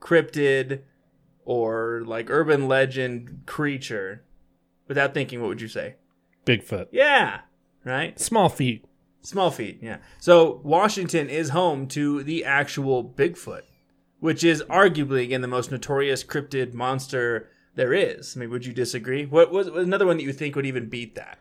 cryptid 0.00 0.82
or, 1.44 2.02
like, 2.04 2.28
urban 2.28 2.66
legend 2.66 3.44
creature, 3.46 4.24
without 4.88 5.14
thinking, 5.14 5.40
what 5.40 5.48
would 5.48 5.60
you 5.60 5.68
say? 5.68 5.94
Bigfoot. 6.44 6.88
Yeah, 6.90 7.40
right? 7.86 8.20
Small 8.20 8.50
feet. 8.50 8.84
Small 9.22 9.50
feet, 9.50 9.78
yeah. 9.80 9.96
So, 10.20 10.60
Washington 10.62 11.30
is 11.30 11.48
home 11.48 11.86
to 11.88 12.22
the 12.22 12.44
actual 12.44 13.02
Bigfoot, 13.02 13.62
which 14.20 14.44
is 14.44 14.62
arguably, 14.64 15.24
again, 15.24 15.40
the 15.40 15.48
most 15.48 15.70
notorious 15.70 16.22
cryptid 16.22 16.74
monster 16.74 17.48
there 17.74 17.92
is. 17.94 18.36
I 18.36 18.40
mean, 18.40 18.50
would 18.50 18.66
you 18.66 18.72
disagree? 18.74 19.24
What 19.26 19.50
was 19.50 19.66
another 19.68 20.06
one 20.06 20.18
that 20.18 20.22
you 20.22 20.32
think 20.32 20.54
would 20.54 20.66
even 20.66 20.88
beat 20.88 21.14
that? 21.14 21.38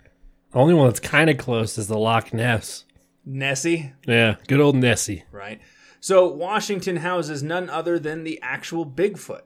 The 0.52 0.58
only 0.60 0.74
one 0.74 0.88
that's 0.88 1.00
kind 1.02 1.30
of 1.30 1.38
close 1.38 1.78
is 1.78 1.88
the 1.88 1.98
Loch 1.98 2.34
Ness. 2.34 2.86
Nessie, 3.26 3.94
Yeah, 4.08 4.36
good 4.48 4.60
old 4.62 4.76
Nessie. 4.76 5.24
right? 5.32 5.60
So 6.00 6.28
Washington 6.28 6.98
houses 6.98 7.42
none 7.42 7.70
other 7.70 7.98
than 8.00 8.24
the 8.24 8.40
actual 8.44 8.86
Bigfoot. 8.86 9.42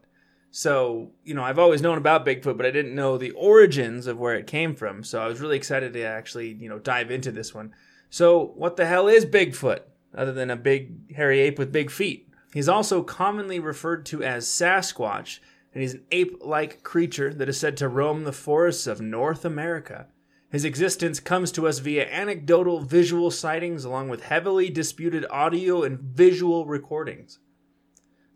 So, 0.51 1.11
you 1.23 1.33
know, 1.33 1.43
I've 1.43 1.59
always 1.59 1.81
known 1.81 1.97
about 1.97 2.25
Bigfoot, 2.25 2.57
but 2.57 2.65
I 2.65 2.71
didn't 2.71 2.95
know 2.95 3.17
the 3.17 3.31
origins 3.31 4.07
of 4.07 4.17
where 4.17 4.35
it 4.35 4.47
came 4.47 4.75
from. 4.75 5.03
So 5.03 5.21
I 5.21 5.27
was 5.27 5.39
really 5.39 5.57
excited 5.57 5.93
to 5.93 6.01
actually, 6.01 6.53
you 6.53 6.69
know, 6.69 6.79
dive 6.79 7.11
into 7.11 7.31
this 7.31 7.53
one. 7.53 7.73
So, 8.09 8.53
what 8.55 8.75
the 8.75 8.87
hell 8.87 9.07
is 9.07 9.25
Bigfoot 9.25 9.81
other 10.15 10.33
than 10.33 10.49
a 10.49 10.55
big 10.55 11.13
hairy 11.13 11.39
ape 11.41 11.59
with 11.59 11.71
big 11.71 11.91
feet? 11.91 12.27
He's 12.53 12.69
also 12.69 13.03
commonly 13.03 13.59
referred 13.59 14.07
to 14.07 14.23
as 14.23 14.47
Sasquatch, 14.47 15.39
and 15.73 15.83
he's 15.83 15.93
an 15.93 16.05
ape-like 16.11 16.81
creature 16.81 17.31
that 17.31 17.47
is 17.47 17.59
said 17.59 17.77
to 17.77 17.87
roam 17.87 18.23
the 18.23 18.31
forests 18.31 18.87
of 18.87 18.99
North 18.99 19.45
America. 19.45 20.07
His 20.51 20.65
existence 20.65 21.19
comes 21.19 21.51
to 21.51 21.67
us 21.67 21.77
via 21.77 22.07
anecdotal 22.07 22.81
visual 22.81 23.29
sightings 23.29 23.85
along 23.85 24.09
with 24.09 24.23
heavily 24.23 24.71
disputed 24.71 25.27
audio 25.29 25.83
and 25.83 25.99
visual 25.99 26.65
recordings. 26.65 27.37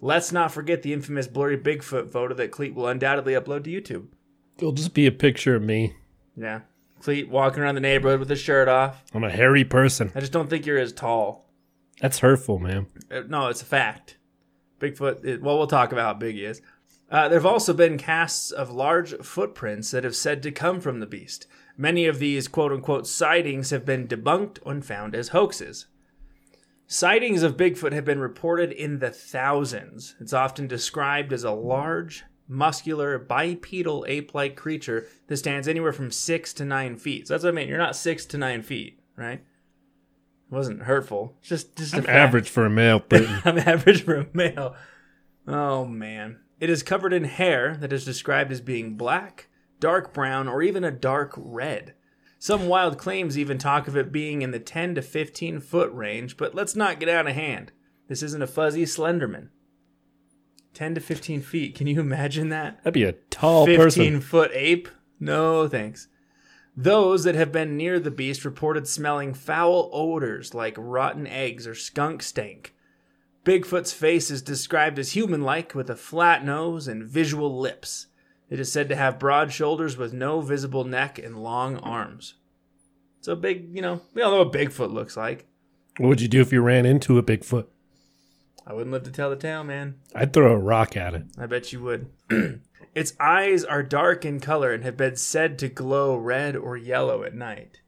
Let's 0.03 0.33
not 0.33 0.51
forget 0.51 0.81
the 0.81 0.91
infamous 0.91 1.27
blurry 1.27 1.57
Bigfoot 1.57 2.11
photo 2.11 2.35
that 2.35 2.51
Cleet 2.51 2.73
will 2.73 2.89
undoubtedly 2.89 3.35
upload 3.35 3.63
to 3.63 3.69
YouTube. 3.71 4.07
It'll 4.57 4.73
just 4.73 4.93
be 4.93 5.07
a 5.07 5.13
picture 5.13 5.55
of 5.55 5.61
me. 5.61 5.93
Yeah. 6.35 6.59
Cleet 7.01 7.29
walking 7.29 7.63
around 7.63 7.75
the 7.75 7.81
neighborhood 7.81 8.19
with 8.19 8.29
his 8.29 8.41
shirt 8.41 8.67
off. 8.67 9.01
I'm 9.13 9.23
a 9.23 9.29
hairy 9.29 9.63
person. 9.63 10.11
I 10.13 10.19
just 10.19 10.33
don't 10.33 10.49
think 10.49 10.65
you're 10.65 10.77
as 10.77 10.91
tall. 10.91 11.49
That's 12.01 12.19
hurtful, 12.19 12.59
man. 12.59 12.87
Uh, 13.09 13.21
No, 13.29 13.47
it's 13.47 13.61
a 13.61 13.65
fact. 13.65 14.17
Bigfoot, 14.81 15.23
it, 15.23 15.41
well, 15.41 15.57
we'll 15.57 15.67
talk 15.67 15.93
about 15.93 16.15
how 16.15 16.19
big 16.19 16.35
he 16.35 16.43
is. 16.43 16.61
Uh, 17.09 17.29
there 17.29 17.39
have 17.39 17.45
also 17.45 17.73
been 17.73 17.97
casts 17.97 18.51
of 18.51 18.69
large 18.69 19.13
footprints 19.19 19.91
that 19.91 20.03
have 20.03 20.17
said 20.17 20.43
to 20.43 20.51
come 20.51 20.81
from 20.81 20.99
the 20.99 21.05
beast. 21.05 21.47
Many 21.77 22.07
of 22.07 22.19
these 22.19 22.49
quote 22.49 22.73
unquote 22.73 23.07
sightings 23.07 23.69
have 23.69 23.85
been 23.85 24.09
debunked 24.09 24.57
and 24.65 24.85
found 24.85 25.15
as 25.15 25.29
hoaxes. 25.29 25.85
Sightings 26.93 27.41
of 27.41 27.57
Bigfoot 27.57 27.91
have 27.91 28.05
been 28.05 28.19
reported 28.19 28.71
in 28.71 28.99
the 28.99 29.09
thousands. 29.09 30.13
It's 30.19 30.31
often 30.31 30.67
described 30.67 31.33
as 31.33 31.43
a 31.43 31.49
large, 31.49 32.23
muscular, 32.47 33.17
bipedal 33.17 34.05
ape 34.07 34.35
like 34.35 34.55
creature 34.55 35.07
that 35.25 35.37
stands 35.37 35.67
anywhere 35.67 35.91
from 35.91 36.11
six 36.11 36.53
to 36.53 36.65
nine 36.65 36.97
feet. 36.97 37.27
So 37.27 37.33
that's 37.33 37.45
what 37.45 37.49
I 37.49 37.53
mean. 37.53 37.67
You're 37.67 37.79
not 37.79 37.95
six 37.95 38.27
to 38.27 38.37
nine 38.37 38.61
feet, 38.61 38.99
right? 39.17 39.39
It 39.39 40.53
wasn't 40.55 40.83
hurtful. 40.83 41.35
It's 41.39 41.49
just, 41.49 41.75
just 41.75 41.95
I'm 41.95 42.05
average 42.07 42.47
for 42.47 42.63
a 42.63 42.69
male, 42.69 43.03
I'm 43.11 43.57
average 43.57 44.03
for 44.03 44.17
a 44.17 44.27
male. 44.31 44.75
Oh 45.47 45.85
man. 45.85 46.41
It 46.59 46.69
is 46.69 46.83
covered 46.83 47.11
in 47.11 47.23
hair 47.23 47.75
that 47.77 47.91
is 47.91 48.05
described 48.05 48.51
as 48.51 48.61
being 48.61 48.97
black, 48.97 49.47
dark 49.79 50.13
brown, 50.13 50.47
or 50.47 50.61
even 50.61 50.83
a 50.83 50.91
dark 50.91 51.33
red. 51.37 51.95
Some 52.43 52.67
wild 52.67 52.97
claims 52.97 53.37
even 53.37 53.57
talk 53.57 53.87
of 53.87 53.95
it 53.95 54.11
being 54.11 54.41
in 54.41 54.51
the 54.51 54.59
10 54.59 54.95
to 54.95 55.01
15 55.01 55.61
foot 55.61 55.89
range, 55.93 56.35
but 56.35 56.53
let's 56.53 56.75
not 56.75 56.99
get 56.99 57.07
out 57.07 57.25
of 57.25 57.35
hand. 57.35 57.71
This 58.09 58.21
isn't 58.21 58.41
a 58.41 58.47
fuzzy 58.47 58.83
Slenderman. 58.83 59.47
10 60.73 60.95
to 60.95 60.99
15 60.99 61.41
feet. 61.41 61.73
Can 61.73 61.87
you 61.87 62.01
imagine 62.01 62.49
that? 62.49 62.83
That'd 62.83 62.95
be 62.95 63.05
a 63.05 63.13
tall 63.13 63.65
15 63.65 63.81
person. 63.81 64.19
foot 64.19 64.51
ape? 64.53 64.89
No, 65.21 65.69
thanks. 65.69 66.09
Those 66.75 67.23
that 67.23 67.35
have 67.35 67.53
been 67.53 67.77
near 67.77 67.97
the 67.97 68.11
beast 68.11 68.43
reported 68.43 68.89
smelling 68.89 69.33
foul 69.33 69.89
odors 69.93 70.53
like 70.53 70.75
rotten 70.77 71.25
eggs 71.25 71.65
or 71.65 71.75
skunk 71.75 72.21
stank. 72.21 72.75
Bigfoot's 73.45 73.93
face 73.93 74.29
is 74.29 74.41
described 74.41 74.99
as 74.99 75.13
human 75.13 75.43
like 75.43 75.73
with 75.73 75.89
a 75.89 75.95
flat 75.95 76.43
nose 76.43 76.89
and 76.89 77.05
visual 77.05 77.57
lips. 77.57 78.07
It 78.49 78.59
is 78.59 78.71
said 78.71 78.89
to 78.89 78.95
have 78.95 79.19
broad 79.19 79.51
shoulders 79.51 79.97
with 79.97 80.13
no 80.13 80.41
visible 80.41 80.83
neck 80.83 81.17
and 81.17 81.41
long 81.41 81.77
arms. 81.77 82.35
So 83.21 83.35
big, 83.35 83.75
you 83.75 83.81
know, 83.81 84.01
we 84.13 84.21
all 84.21 84.31
know 84.31 84.43
what 84.43 84.51
Bigfoot 84.53 84.91
looks 84.91 85.15
like. 85.15 85.47
What 85.97 86.09
would 86.09 86.21
you 86.21 86.27
do 86.27 86.41
if 86.41 86.51
you 86.51 86.61
ran 86.61 86.85
into 86.85 87.17
a 87.17 87.23
Bigfoot? 87.23 87.67
I 88.65 88.73
wouldn't 88.73 88.91
live 88.91 89.03
to 89.03 89.11
tell 89.11 89.29
the 89.29 89.35
tale, 89.35 89.63
man. 89.63 89.95
I'd 90.15 90.33
throw 90.33 90.53
a 90.53 90.57
rock 90.57 90.95
at 90.95 91.13
it. 91.13 91.23
I 91.37 91.45
bet 91.45 91.73
you 91.73 91.81
would. 91.81 92.09
its 92.95 93.13
eyes 93.19 93.63
are 93.63 93.83
dark 93.83 94.25
in 94.25 94.39
color 94.39 94.73
and 94.73 94.83
have 94.83 94.97
been 94.97 95.15
said 95.15 95.59
to 95.59 95.67
glow 95.67 96.15
red 96.15 96.55
or 96.55 96.77
yellow 96.77 97.23
at 97.23 97.35
night. 97.35 97.81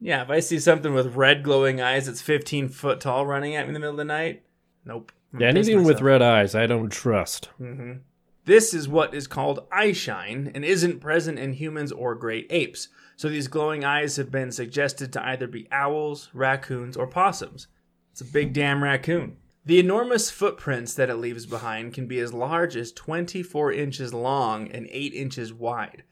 Yeah, 0.00 0.22
if 0.22 0.30
I 0.30 0.40
see 0.40 0.58
something 0.58 0.92
with 0.94 1.16
red 1.16 1.42
glowing 1.42 1.80
eyes 1.80 2.06
that's 2.06 2.22
15 2.22 2.68
foot 2.68 3.00
tall 3.00 3.26
running 3.26 3.56
at 3.56 3.64
me 3.64 3.68
in 3.68 3.74
the 3.74 3.80
middle 3.80 3.94
of 3.94 3.98
the 3.98 4.04
night, 4.04 4.42
nope. 4.84 5.12
I'm 5.32 5.40
Yeah, 5.40 5.48
anything 5.48 5.84
with 5.84 6.00
red 6.00 6.22
eyes, 6.22 6.54
I 6.54 6.66
don't 6.66 6.90
trust. 6.90 7.50
Mm-hmm. 7.60 7.98
This 8.46 8.72
is 8.72 8.88
what 8.88 9.12
is 9.12 9.26
called 9.26 9.66
eye 9.72 9.92
shine 9.92 10.52
and 10.54 10.64
isn't 10.64 11.00
present 11.00 11.38
in 11.38 11.54
humans 11.54 11.90
or 11.90 12.14
great 12.14 12.46
apes. 12.48 12.88
So 13.16 13.28
these 13.28 13.48
glowing 13.48 13.84
eyes 13.84 14.16
have 14.16 14.30
been 14.30 14.52
suggested 14.52 15.12
to 15.12 15.26
either 15.26 15.48
be 15.48 15.66
owls, 15.72 16.30
raccoons, 16.32 16.96
or 16.96 17.08
possums. 17.08 17.66
It's 18.12 18.20
a 18.20 18.24
big 18.24 18.52
damn 18.52 18.84
raccoon. 18.84 19.38
The 19.64 19.80
enormous 19.80 20.30
footprints 20.30 20.94
that 20.94 21.10
it 21.10 21.16
leaves 21.16 21.44
behind 21.44 21.92
can 21.92 22.06
be 22.06 22.20
as 22.20 22.32
large 22.32 22.76
as 22.76 22.92
24 22.92 23.72
inches 23.72 24.14
long 24.14 24.70
and 24.70 24.86
8 24.92 25.12
inches 25.12 25.52
wide. 25.52 26.04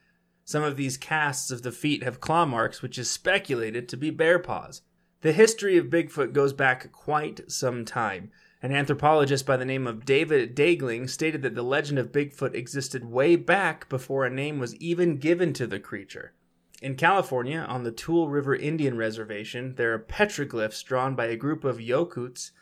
Some 0.45 0.65
of 0.65 0.77
these 0.77 0.97
casts 0.97 1.53
of 1.53 1.63
the 1.63 1.71
feet 1.71 2.03
have 2.03 2.21
claw 2.21 2.47
marks, 2.47 2.83
which 2.83 2.99
is 2.99 3.09
speculated 3.09 3.89
to 3.89 3.97
be 3.97 4.11
bear 4.11 4.41
paws. 4.41 4.83
The 5.21 5.33
history 5.33 5.79
of 5.79 5.87
Bigfoot 5.87 6.33
goes 6.33 6.53
back 6.53 6.91
quite 6.91 7.51
some 7.51 7.85
time. 7.85 8.33
An 8.65 8.73
anthropologist 8.73 9.45
by 9.45 9.59
the 9.59 9.67
name 9.67 9.87
of 9.87 10.07
David 10.07 10.57
Daegling 10.57 11.11
stated 11.11 11.43
that 11.43 11.55
the 11.55 11.63
legend 11.63 11.99
of 11.99 12.13
Bigfoot 12.13 12.55
existed 12.55 13.05
way 13.05 13.37
back 13.37 13.91
before 13.91 14.25
a 14.25 14.31
name 14.31 14.59
was 14.59 14.75
even 14.77 15.19
given 15.19 15.53
to 15.53 15.67
the 15.67 15.79
creature. 15.79 16.33
In 16.81 16.97
California, 16.97 17.59
on 17.69 17.85
the 17.85 17.93
Tule 17.93 18.31
River 18.31 18.57
Indian 18.57 18.97
Reservation, 18.97 19.75
there 19.75 19.93
are 19.93 19.99
petroglyphs 19.99 20.83
drawn 20.83 21.15
by 21.15 21.27
a 21.27 21.37
group 21.37 21.63
of 21.63 21.77
Yokuts 21.77 22.53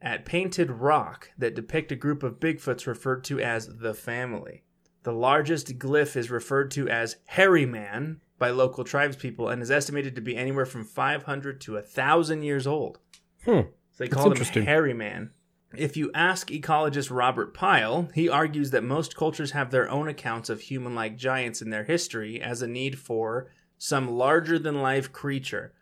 at 0.00 0.24
Painted 0.24 0.70
Rock 0.70 1.32
that 1.36 1.54
depict 1.54 1.92
a 1.92 1.96
group 1.96 2.22
of 2.22 2.40
Bigfoots 2.40 2.86
referred 2.86 3.22
to 3.24 3.38
as 3.38 3.76
the 3.76 3.92
family. 3.92 4.62
The 5.02 5.12
largest 5.12 5.78
glyph 5.78 6.16
is 6.16 6.30
referred 6.30 6.70
to 6.70 6.88
as 6.88 7.16
Hairy 7.26 7.66
Man 7.66 8.22
by 8.38 8.48
local 8.48 8.84
tribespeople 8.84 9.52
and 9.52 9.60
is 9.60 9.70
estimated 9.70 10.14
to 10.14 10.22
be 10.22 10.34
anywhere 10.34 10.64
from 10.64 10.86
500 10.86 11.60
to 11.60 11.74
1,000 11.74 12.42
years 12.42 12.66
old. 12.66 13.00
Hmm. 13.44 13.50
So 13.50 13.98
they 13.98 14.08
That's 14.08 14.14
call 14.14 14.32
him. 14.32 14.64
Hairy 14.64 14.94
Man. 14.94 15.30
If 15.76 15.96
you 15.96 16.10
ask 16.14 16.48
ecologist 16.48 17.10
Robert 17.14 17.54
Pyle, 17.54 18.08
he 18.14 18.28
argues 18.28 18.70
that 18.70 18.82
most 18.84 19.16
cultures 19.16 19.52
have 19.52 19.70
their 19.70 19.90
own 19.90 20.08
accounts 20.08 20.50
of 20.50 20.60
human 20.60 20.94
like 20.94 21.16
giants 21.16 21.62
in 21.62 21.70
their 21.70 21.84
history 21.84 22.40
as 22.42 22.62
a 22.62 22.66
need 22.66 22.98
for 22.98 23.50
some 23.78 24.10
larger 24.10 24.58
than 24.58 24.82
life 24.82 25.12
creature. 25.12 25.72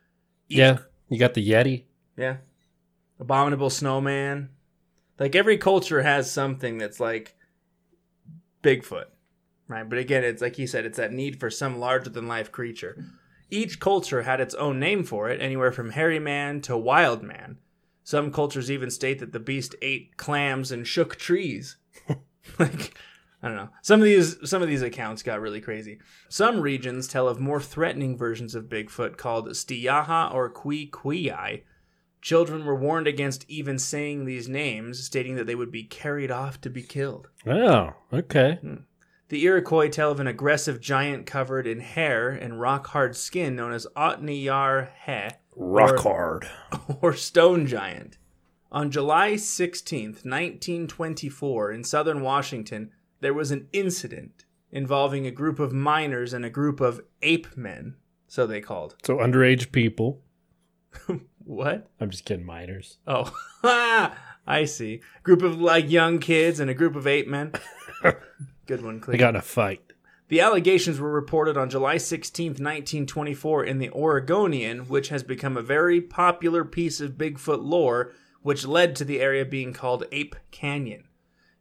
Each- 0.49 0.59
Yeah, 0.59 0.79
you 1.09 1.19
got 1.19 1.35
the 1.35 1.47
Yeti. 1.49 1.85
Yeah. 2.17 2.37
Abominable 3.19 3.71
snowman. 3.71 4.51
Like 5.19 5.35
every 5.35 5.59
culture 5.59 6.03
has 6.03 6.31
something 6.31 6.79
that's 6.79 7.01
like 7.01 7.37
Bigfoot. 8.63 9.07
Right? 9.69 9.89
But 9.89 9.99
again, 9.99 10.25
it's 10.25 10.43
like 10.43 10.57
he 10.57 10.67
said, 10.67 10.85
it's 10.85 10.97
that 10.97 11.13
need 11.13 11.39
for 11.39 11.51
some 11.51 11.79
larger 11.79 12.11
than 12.11 12.27
life 12.27 12.51
creature. 12.51 13.05
Each 13.51 13.79
culture 13.79 14.23
had 14.23 14.41
its 14.41 14.55
own 14.55 14.79
name 14.81 15.05
for 15.05 15.29
it, 15.29 15.41
anywhere 15.41 15.73
from 15.73 15.91
hairy 15.91 16.19
man 16.19 16.61
to 16.63 16.77
wild 16.77 17.23
man. 17.23 17.59
Some 18.05 18.33
cultures 18.33 18.71
even 18.71 18.91
state 18.91 19.19
that 19.19 19.33
the 19.33 19.41
beast 19.41 19.75
ate 19.83 20.17
clams 20.17 20.73
and 20.73 20.87
shook 20.87 21.17
trees. 21.17 21.77
like 22.59 22.95
I 23.43 23.49
don't 23.49 23.57
know. 23.57 23.71
Some 23.83 24.01
of 24.01 24.05
these 24.05 24.37
some 24.49 24.63
of 24.63 24.69
these 24.69 24.83
accounts 24.83 25.23
got 25.23 25.41
really 25.41 25.61
crazy. 25.61 25.99
Some 26.29 26.61
regions 26.61 27.09
tell 27.09 27.29
of 27.29 27.41
more 27.41 27.61
threatening 27.61 28.17
versions 28.17 28.55
of 28.55 28.69
Bigfoot 28.69 29.17
called 29.17 29.49
Stiyaha 29.49 30.33
or 30.35 30.51
Kui 30.51 30.87
Kui. 30.87 31.65
Children 32.21 32.67
were 32.67 32.75
warned 32.75 33.07
against 33.07 33.49
even 33.49 33.79
saying 33.79 34.27
these 34.27 34.47
names, 34.47 35.03
stating 35.03 35.37
that 35.37 35.47
they 35.47 35.55
would 35.55 35.71
be 35.71 35.85
carried 35.85 36.31
off 36.31 36.61
to 36.61 36.69
be 36.69 36.83
killed. 36.83 37.29
Oh, 37.47 37.95
okay. 38.13 38.59
Hmm. 38.61 38.75
The 39.31 39.43
Iroquois 39.45 39.89
tell 39.89 40.11
of 40.11 40.21
an 40.21 40.27
aggressive 40.27 40.81
giant 40.81 41.25
covered 41.25 41.67
in 41.67 41.81
hair 41.81 42.29
and 42.29 42.61
rock 42.61 42.89
hard 42.89 43.17
skin 43.17 43.57
known 43.57 43.73
as 43.73 43.87
Otniyar 43.97 44.91
He 45.07 45.31
Rock 45.63 46.05
or, 46.07 46.13
hard. 46.15 46.49
or 47.03 47.15
stone 47.15 47.67
giant. 47.67 48.17
On 48.73 48.91
July 48.91 49.33
16th, 49.33 50.25
1924, 50.25 51.73
in 51.73 51.85
southern 51.85 52.23
Washington, 52.23 52.91
there 53.21 53.35
was 53.35 53.51
an 53.51 53.69
incident 53.73 54.45
involving 54.73 55.27
a 55.27 55.31
group 55.31 55.59
of 55.59 55.73
miners 55.73 56.33
and 56.33 56.45
a 56.45 56.51
group 56.51 56.81
of 56.81 57.01
ape 57.23 57.57
men, 57.57 57.97
so 58.29 58.47
they 58.47 58.61
called. 58.61 58.97
So 59.05 59.17
underage 59.19 59.71
people. 59.73 60.23
What? 61.45 61.89
I'm 62.01 62.11
just 62.11 62.27
kidding, 62.27 62.47
miners. 62.47 62.99
Oh, 63.09 63.33
I 64.47 64.65
see. 64.67 65.01
Group 65.25 65.43
of 65.43 65.61
like 65.61 65.91
young 65.91 66.21
kids 66.21 66.61
and 66.61 66.71
a 66.71 66.75
group 66.75 66.95
of 66.95 67.09
ape 67.09 67.27
men. 67.27 67.53
Good 68.67 68.83
one, 68.85 68.97
They 69.01 69.05
Cleve. 69.05 69.19
got 69.19 69.31
in 69.31 69.37
a 69.37 69.43
fight. 69.43 69.90
The 70.31 70.41
allegations 70.41 71.01
were 71.01 71.11
reported 71.11 71.57
on 71.57 71.71
July 71.71 71.97
16th, 71.97 72.61
1924, 72.61 73.65
in 73.65 73.79
the 73.79 73.91
Oregonian, 73.91 74.87
which 74.87 75.09
has 75.09 75.25
become 75.25 75.57
a 75.57 75.63
very 75.63 76.01
popular 76.01 76.65
piece 76.65 77.01
of 77.01 77.19
Bigfoot 77.19 77.65
lore, 77.65 78.13
which 78.41 78.65
led 78.65 78.95
to 78.95 79.05
the 79.05 79.21
area 79.21 79.45
being 79.45 79.73
called 79.73 80.05
Ape 80.13 80.37
Canyon. 80.53 81.09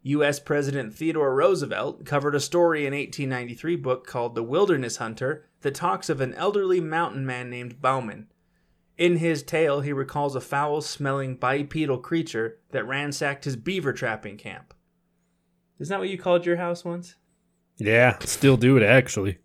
U.S. 0.03 0.39
President 0.39 0.93
Theodore 0.93 1.33
Roosevelt 1.33 2.05
covered 2.05 2.35
a 2.35 2.39
story 2.39 2.81
in 2.81 2.93
1893 2.93 3.75
book 3.77 4.05
called 4.05 4.35
The 4.35 4.43
Wilderness 4.43 4.97
Hunter 4.97 5.47
that 5.61 5.73
talks 5.73 6.07
of 6.07 6.21
an 6.21 6.35
elderly 6.35 6.79
mountain 6.79 7.25
man 7.25 7.49
named 7.49 7.81
Bauman. 7.81 8.27
In 8.99 9.17
his 9.17 9.41
tale, 9.41 9.81
he 9.81 9.91
recalls 9.91 10.35
a 10.35 10.41
foul 10.41 10.81
smelling 10.81 11.37
bipedal 11.37 11.97
creature 11.97 12.59
that 12.69 12.85
ransacked 12.85 13.45
his 13.45 13.55
beaver 13.55 13.93
trapping 13.93 14.37
camp. 14.37 14.75
Isn't 15.79 15.91
that 15.91 15.99
what 15.99 16.09
you 16.09 16.19
called 16.19 16.45
your 16.45 16.57
house 16.57 16.85
once? 16.85 17.15
Yeah, 17.79 18.19
still 18.19 18.57
do 18.57 18.77
it 18.77 18.83
actually. 18.83 19.39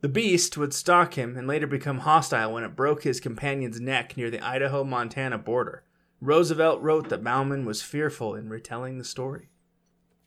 The 0.00 0.08
beast 0.08 0.56
would 0.56 0.74
stalk 0.74 1.14
him 1.14 1.36
and 1.36 1.48
later 1.48 1.66
become 1.66 2.00
hostile 2.00 2.52
when 2.52 2.64
it 2.64 2.76
broke 2.76 3.02
his 3.02 3.20
companion's 3.20 3.80
neck 3.80 4.16
near 4.16 4.30
the 4.30 4.44
Idaho 4.44 4.84
Montana 4.84 5.38
border. 5.38 5.84
Roosevelt 6.20 6.80
wrote 6.82 7.08
that 7.08 7.24
Bauman 7.24 7.64
was 7.64 7.82
fearful 7.82 8.34
in 8.34 8.48
retelling 8.48 8.98
the 8.98 9.04
story. 9.04 9.48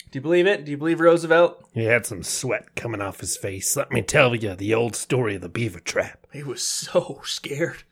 Do 0.10 0.18
you 0.18 0.22
believe 0.22 0.48
it? 0.48 0.66
Do 0.66 0.72
you 0.72 0.78
believe 0.78 1.00
Roosevelt? 1.00 1.70
He 1.74 1.86
had 1.86 2.06
some 2.06 2.24
sweat 2.24 2.76
coming 2.76 3.00
off 3.00 3.22
his 3.22 3.38
face. 3.38 3.78
Let 3.78 3.92
me 3.92 4.02
tell 4.02 4.36
you 4.36 4.56
the 4.56 4.74
old 4.74 4.96
story 4.96 5.36
of 5.36 5.42
the 5.42 5.48
beaver 5.48 5.80
trap. 5.80 6.28
He 6.34 6.44
was 6.44 6.62
so 6.62 7.22
scared. 7.26 7.84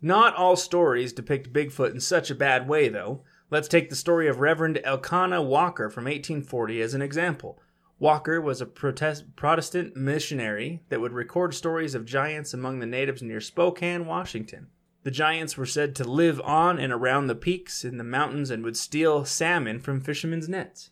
Not 0.00 0.34
all 0.34 0.56
stories 0.56 1.12
depict 1.12 1.52
Bigfoot 1.52 1.92
in 1.92 2.00
such 2.00 2.30
a 2.30 2.34
bad 2.34 2.68
way, 2.68 2.88
though. 2.88 3.22
Let's 3.48 3.68
take 3.68 3.90
the 3.90 3.96
story 3.96 4.26
of 4.26 4.40
Reverend 4.40 4.80
Elkanah 4.82 5.42
Walker 5.42 5.88
from 5.88 6.04
1840 6.04 6.82
as 6.82 6.94
an 6.94 7.02
example. 7.02 7.61
Walker 8.02 8.40
was 8.40 8.60
a 8.60 8.66
protest- 8.66 9.36
Protestant 9.36 9.94
missionary 9.94 10.82
that 10.88 11.00
would 11.00 11.12
record 11.12 11.54
stories 11.54 11.94
of 11.94 12.04
giants 12.04 12.52
among 12.52 12.80
the 12.80 12.86
natives 12.86 13.22
near 13.22 13.40
Spokane, 13.40 14.06
Washington. 14.06 14.66
The 15.04 15.12
giants 15.12 15.56
were 15.56 15.66
said 15.66 15.94
to 15.94 16.04
live 16.04 16.40
on 16.40 16.80
and 16.80 16.92
around 16.92 17.28
the 17.28 17.36
peaks 17.36 17.84
in 17.84 17.98
the 17.98 18.04
mountains 18.04 18.50
and 18.50 18.64
would 18.64 18.76
steal 18.76 19.24
salmon 19.24 19.78
from 19.78 20.00
fishermen's 20.00 20.48
nets. 20.48 20.90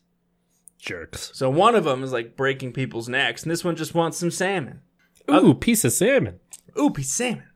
Jerks. 0.79 1.31
So 1.33 1.49
one 1.49 1.75
of 1.75 1.83
them 1.83 2.01
is 2.01 2.13
like 2.13 2.37
breaking 2.37 2.71
people's 2.71 3.09
necks, 3.09 3.43
and 3.43 3.51
this 3.51 3.65
one 3.65 3.75
just 3.75 3.93
wants 3.93 4.17
some 4.17 4.31
salmon. 4.31 4.79
Ooh, 5.29 5.53
piece 5.53 5.83
of 5.83 5.91
salmon. 5.91 6.39
Ooh, 6.79 6.91
piece 6.91 7.07
of 7.07 7.11
salmon. 7.11 7.49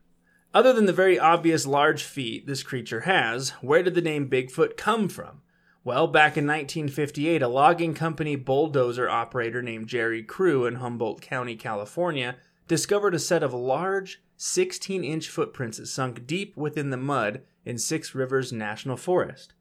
Other 0.52 0.74
than 0.74 0.84
the 0.84 0.92
very 0.92 1.18
obvious 1.18 1.66
large 1.66 2.02
feet 2.02 2.46
this 2.46 2.62
creature 2.62 3.00
has, 3.00 3.54
where 3.62 3.82
did 3.82 3.94
the 3.94 4.02
name 4.02 4.28
Bigfoot 4.28 4.76
come 4.76 5.08
from? 5.08 5.40
Well, 5.86 6.08
back 6.08 6.36
in 6.36 6.48
1958, 6.48 7.42
a 7.42 7.46
logging 7.46 7.94
company 7.94 8.34
bulldozer 8.34 9.08
operator 9.08 9.62
named 9.62 9.86
Jerry 9.86 10.20
Crew 10.20 10.66
in 10.66 10.74
Humboldt 10.74 11.20
County, 11.20 11.54
California, 11.54 12.34
discovered 12.66 13.14
a 13.14 13.20
set 13.20 13.44
of 13.44 13.54
large 13.54 14.20
16 14.36 15.04
inch 15.04 15.28
footprints 15.28 15.78
that 15.78 15.86
sunk 15.86 16.26
deep 16.26 16.56
within 16.56 16.90
the 16.90 16.96
mud 16.96 17.42
in 17.64 17.78
Six 17.78 18.16
Rivers 18.16 18.52
National 18.52 18.96
Forest. 18.96 19.54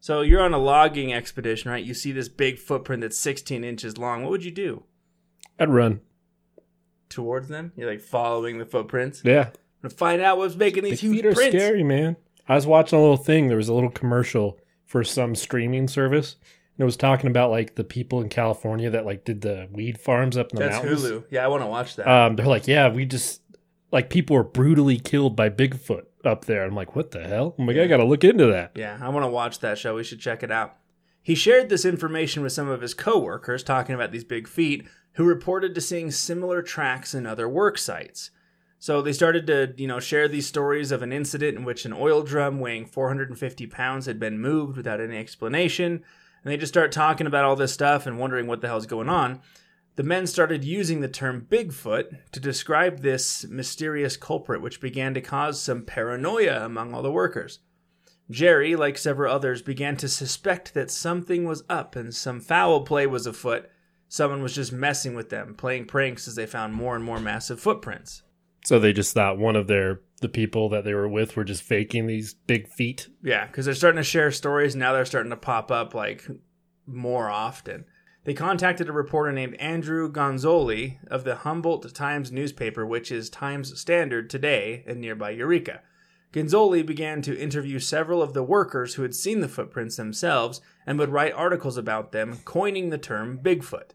So 0.00 0.22
you're 0.22 0.40
on 0.40 0.54
a 0.54 0.58
logging 0.58 1.12
expedition, 1.12 1.70
right? 1.70 1.84
You 1.84 1.92
see 1.92 2.12
this 2.12 2.30
big 2.30 2.58
footprint 2.58 3.02
that's 3.02 3.18
16 3.18 3.62
inches 3.62 3.98
long. 3.98 4.22
What 4.22 4.30
would 4.30 4.44
you 4.46 4.50
do? 4.50 4.84
I'd 5.58 5.68
run. 5.68 6.00
Towards 7.10 7.48
them? 7.48 7.72
You're 7.76 7.90
like 7.90 8.00
following 8.00 8.56
the 8.56 8.64
footprints? 8.64 9.20
Yeah. 9.22 9.50
to 9.82 9.90
find 9.90 10.22
out 10.22 10.38
what's 10.38 10.56
making 10.56 10.84
The 10.84 10.90
these 10.92 11.00
huge 11.00 11.16
feet 11.16 11.26
are 11.26 11.34
prints. 11.34 11.54
scary, 11.54 11.84
man. 11.84 12.16
I 12.48 12.54
was 12.54 12.66
watching 12.66 12.98
a 12.98 13.02
little 13.02 13.18
thing. 13.18 13.48
There 13.48 13.58
was 13.58 13.68
a 13.68 13.74
little 13.74 13.90
commercial 13.90 14.58
for 14.86 15.04
some 15.04 15.34
streaming 15.34 15.88
service. 15.88 16.36
And 16.76 16.82
it 16.82 16.84
was 16.84 16.96
talking 16.96 17.28
about 17.28 17.50
like 17.50 17.74
the 17.74 17.84
people 17.84 18.20
in 18.22 18.28
California 18.28 18.88
that 18.90 19.04
like 19.04 19.24
did 19.24 19.42
the 19.42 19.68
weed 19.70 19.98
farms 19.98 20.36
up 20.36 20.52
in 20.52 20.58
the 20.58 20.64
That's 20.64 20.76
mountains. 20.76 21.02
Hulu. 21.02 21.24
Yeah, 21.30 21.44
I 21.44 21.48
want 21.48 21.62
to 21.62 21.66
watch 21.66 21.96
that. 21.96 22.08
Um, 22.08 22.36
they're 22.36 22.46
like, 22.46 22.66
yeah, 22.66 22.88
we 22.88 23.04
just 23.04 23.42
like 23.92 24.10
people 24.10 24.36
were 24.36 24.44
brutally 24.44 24.98
killed 24.98 25.36
by 25.36 25.50
Bigfoot 25.50 26.04
up 26.24 26.44
there. 26.44 26.64
I'm 26.64 26.74
like, 26.74 26.96
what 26.96 27.10
the 27.10 27.26
hell? 27.26 27.54
I'm 27.58 27.66
like, 27.66 27.76
I 27.76 27.86
gotta 27.86 28.04
look 28.04 28.24
into 28.24 28.46
that. 28.46 28.72
yeah, 28.74 28.98
I 29.00 29.08
want 29.08 29.24
to 29.24 29.30
watch 29.30 29.60
that 29.60 29.78
show. 29.78 29.94
We 29.96 30.04
should 30.04 30.20
check 30.20 30.42
it 30.42 30.50
out. 30.50 30.76
He 31.22 31.34
shared 31.34 31.68
this 31.68 31.84
information 31.84 32.42
with 32.42 32.52
some 32.52 32.68
of 32.68 32.80
his 32.82 32.94
coworkers, 32.94 33.64
talking 33.64 33.94
about 33.94 34.12
these 34.12 34.22
big 34.22 34.46
feet, 34.46 34.86
who 35.14 35.24
reported 35.24 35.74
to 35.74 35.80
seeing 35.80 36.10
similar 36.12 36.62
tracks 36.62 37.14
in 37.14 37.26
other 37.26 37.48
work 37.48 37.78
sites. 37.78 38.30
So 38.78 39.00
they 39.00 39.12
started 39.12 39.46
to, 39.46 39.74
you 39.76 39.86
know, 39.86 40.00
share 40.00 40.28
these 40.28 40.46
stories 40.46 40.92
of 40.92 41.02
an 41.02 41.12
incident 41.12 41.56
in 41.56 41.64
which 41.64 41.84
an 41.84 41.92
oil 41.92 42.22
drum 42.22 42.60
weighing 42.60 42.86
450 42.86 43.66
pounds 43.66 44.06
had 44.06 44.20
been 44.20 44.38
moved 44.38 44.76
without 44.76 45.00
any 45.00 45.16
explanation. 45.16 46.02
And 46.42 46.52
they 46.52 46.56
just 46.56 46.72
start 46.72 46.92
talking 46.92 47.26
about 47.26 47.44
all 47.44 47.56
this 47.56 47.72
stuff 47.72 48.06
and 48.06 48.18
wondering 48.18 48.46
what 48.46 48.60
the 48.60 48.68
hell's 48.68 48.86
going 48.86 49.08
on. 49.08 49.40
The 49.96 50.02
men 50.02 50.26
started 50.26 50.62
using 50.62 51.00
the 51.00 51.08
term 51.08 51.46
Bigfoot 51.48 52.30
to 52.32 52.38
describe 52.38 53.00
this 53.00 53.46
mysterious 53.46 54.18
culprit, 54.18 54.60
which 54.60 54.80
began 54.80 55.14
to 55.14 55.22
cause 55.22 55.60
some 55.60 55.82
paranoia 55.82 56.64
among 56.64 56.92
all 56.92 57.02
the 57.02 57.10
workers. 57.10 57.60
Jerry, 58.30 58.76
like 58.76 58.98
several 58.98 59.32
others, 59.32 59.62
began 59.62 59.96
to 59.96 60.08
suspect 60.08 60.74
that 60.74 60.90
something 60.90 61.44
was 61.44 61.64
up 61.70 61.96
and 61.96 62.14
some 62.14 62.40
foul 62.40 62.82
play 62.82 63.06
was 63.06 63.26
afoot. 63.26 63.70
Someone 64.08 64.42
was 64.42 64.54
just 64.54 64.72
messing 64.72 65.14
with 65.14 65.30
them, 65.30 65.54
playing 65.54 65.86
pranks 65.86 66.28
as 66.28 66.34
they 66.34 66.46
found 66.46 66.74
more 66.74 66.94
and 66.94 67.04
more 67.04 67.18
massive 67.18 67.58
footprints. 67.58 68.22
So 68.66 68.80
they 68.80 68.92
just 68.92 69.14
thought 69.14 69.38
one 69.38 69.54
of 69.54 69.68
their 69.68 70.00
the 70.22 70.28
people 70.28 70.68
that 70.70 70.82
they 70.82 70.92
were 70.92 71.08
with 71.08 71.36
were 71.36 71.44
just 71.44 71.62
faking 71.62 72.08
these 72.08 72.34
big 72.34 72.66
feet. 72.66 73.06
Yeah, 73.22 73.46
because 73.46 73.64
they're 73.64 73.74
starting 73.74 73.98
to 73.98 74.02
share 74.02 74.32
stories. 74.32 74.74
Now 74.74 74.92
they're 74.92 75.04
starting 75.04 75.30
to 75.30 75.36
pop 75.36 75.70
up 75.70 75.94
like 75.94 76.26
more 76.84 77.30
often. 77.30 77.84
They 78.24 78.34
contacted 78.34 78.88
a 78.88 78.92
reporter 78.92 79.30
named 79.30 79.54
Andrew 79.60 80.10
Genzoli 80.10 80.98
of 81.06 81.22
the 81.22 81.36
Humboldt 81.36 81.94
Times 81.94 82.32
newspaper, 82.32 82.84
which 82.84 83.12
is 83.12 83.30
Times 83.30 83.78
Standard 83.80 84.28
today 84.28 84.82
in 84.84 85.00
nearby 85.00 85.30
Eureka. 85.30 85.82
Gonzoli 86.32 86.84
began 86.84 87.22
to 87.22 87.40
interview 87.40 87.78
several 87.78 88.20
of 88.20 88.34
the 88.34 88.42
workers 88.42 88.94
who 88.94 89.02
had 89.02 89.14
seen 89.14 89.42
the 89.42 89.48
footprints 89.48 89.94
themselves 89.94 90.60
and 90.84 90.98
would 90.98 91.10
write 91.10 91.34
articles 91.34 91.76
about 91.76 92.10
them, 92.10 92.38
coining 92.44 92.90
the 92.90 92.98
term 92.98 93.38
Bigfoot. 93.38 93.90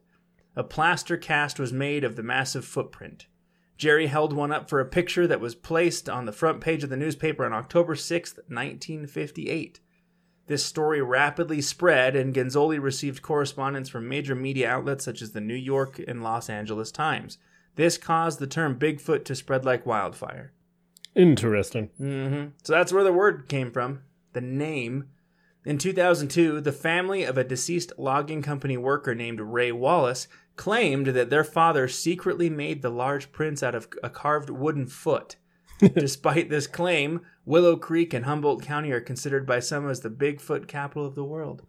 A 0.56 0.64
plaster 0.64 1.18
cast 1.18 1.60
was 1.60 1.74
made 1.74 2.06
of 2.06 2.16
the 2.16 2.24
massive 2.24 2.64
footprint. 2.64 3.26
Jerry 3.82 4.06
held 4.06 4.32
one 4.32 4.52
up 4.52 4.70
for 4.70 4.80
a 4.80 4.86
picture 4.86 5.26
that 5.26 5.40
was 5.40 5.56
placed 5.56 6.08
on 6.08 6.26
the 6.26 6.32
front 6.32 6.62
page 6.62 6.84
of 6.84 6.92
the 6.92 6.96
newspaper 6.96 7.44
on 7.44 7.52
October 7.52 7.96
6th, 7.96 8.38
1958. 8.48 9.80
This 10.46 10.64
story 10.64 11.02
rapidly 11.02 11.62
spread, 11.62 12.16
and 12.16 12.32
Genzoli 12.32 12.80
received 12.80 13.24
correspondence 13.24 13.90
from 13.90 14.08
major 14.08 14.36
media 14.36 14.70
outlets 14.70 15.04
such 15.04 15.20
as 15.20 15.32
the 15.32 15.42
New 15.42 15.56
York 15.56 16.00
and 16.08 16.22
Los 16.22 16.48
Angeles 16.48 16.92
Times. 16.92 17.40
This 17.74 17.98
caused 17.98 18.38
the 18.38 18.46
term 18.46 18.78
Bigfoot 18.78 19.26
to 19.26 19.34
spread 19.34 19.66
like 19.66 19.84
wildfire. 19.84 20.54
Interesting. 21.16 21.90
Mm-hmm. 22.00 22.50
So 22.62 22.74
that's 22.74 22.94
where 22.94 23.04
the 23.04 23.12
word 23.12 23.48
came 23.48 23.72
from, 23.72 24.04
the 24.34 24.42
name. 24.42 25.06
In 25.66 25.80
2002, 25.80 26.62
the 26.62 26.72
family 26.72 27.24
of 27.24 27.36
a 27.36 27.44
deceased 27.44 27.94
logging 27.98 28.44
company 28.44 28.78
worker 28.78 29.16
named 29.16 29.42
Ray 29.42 29.72
Wallace 29.72 30.28
claimed 30.56 31.08
that 31.08 31.30
their 31.30 31.44
father 31.44 31.88
secretly 31.88 32.50
made 32.50 32.82
the 32.82 32.90
large 32.90 33.32
prints 33.32 33.64
out 33.64 33.76
of 33.76 33.88
a 34.04 34.10
carved 34.10 34.50
wooden 34.50 34.88
foot. 34.88 35.36
Despite 35.80 36.50
this 36.50 36.68
claim, 36.68 37.22
Willow 37.46 37.76
Creek 37.76 38.14
and 38.14 38.26
Humboldt 38.26 38.62
County 38.62 38.92
are 38.92 39.02
considered 39.02 39.48
by 39.48 39.60
some 39.60 39.90
as 39.90 40.02
the 40.02 40.10
Bigfoot 40.10 40.68
capital 40.68 41.06
of 41.06 41.16
the 41.16 41.24
world. 41.24 41.64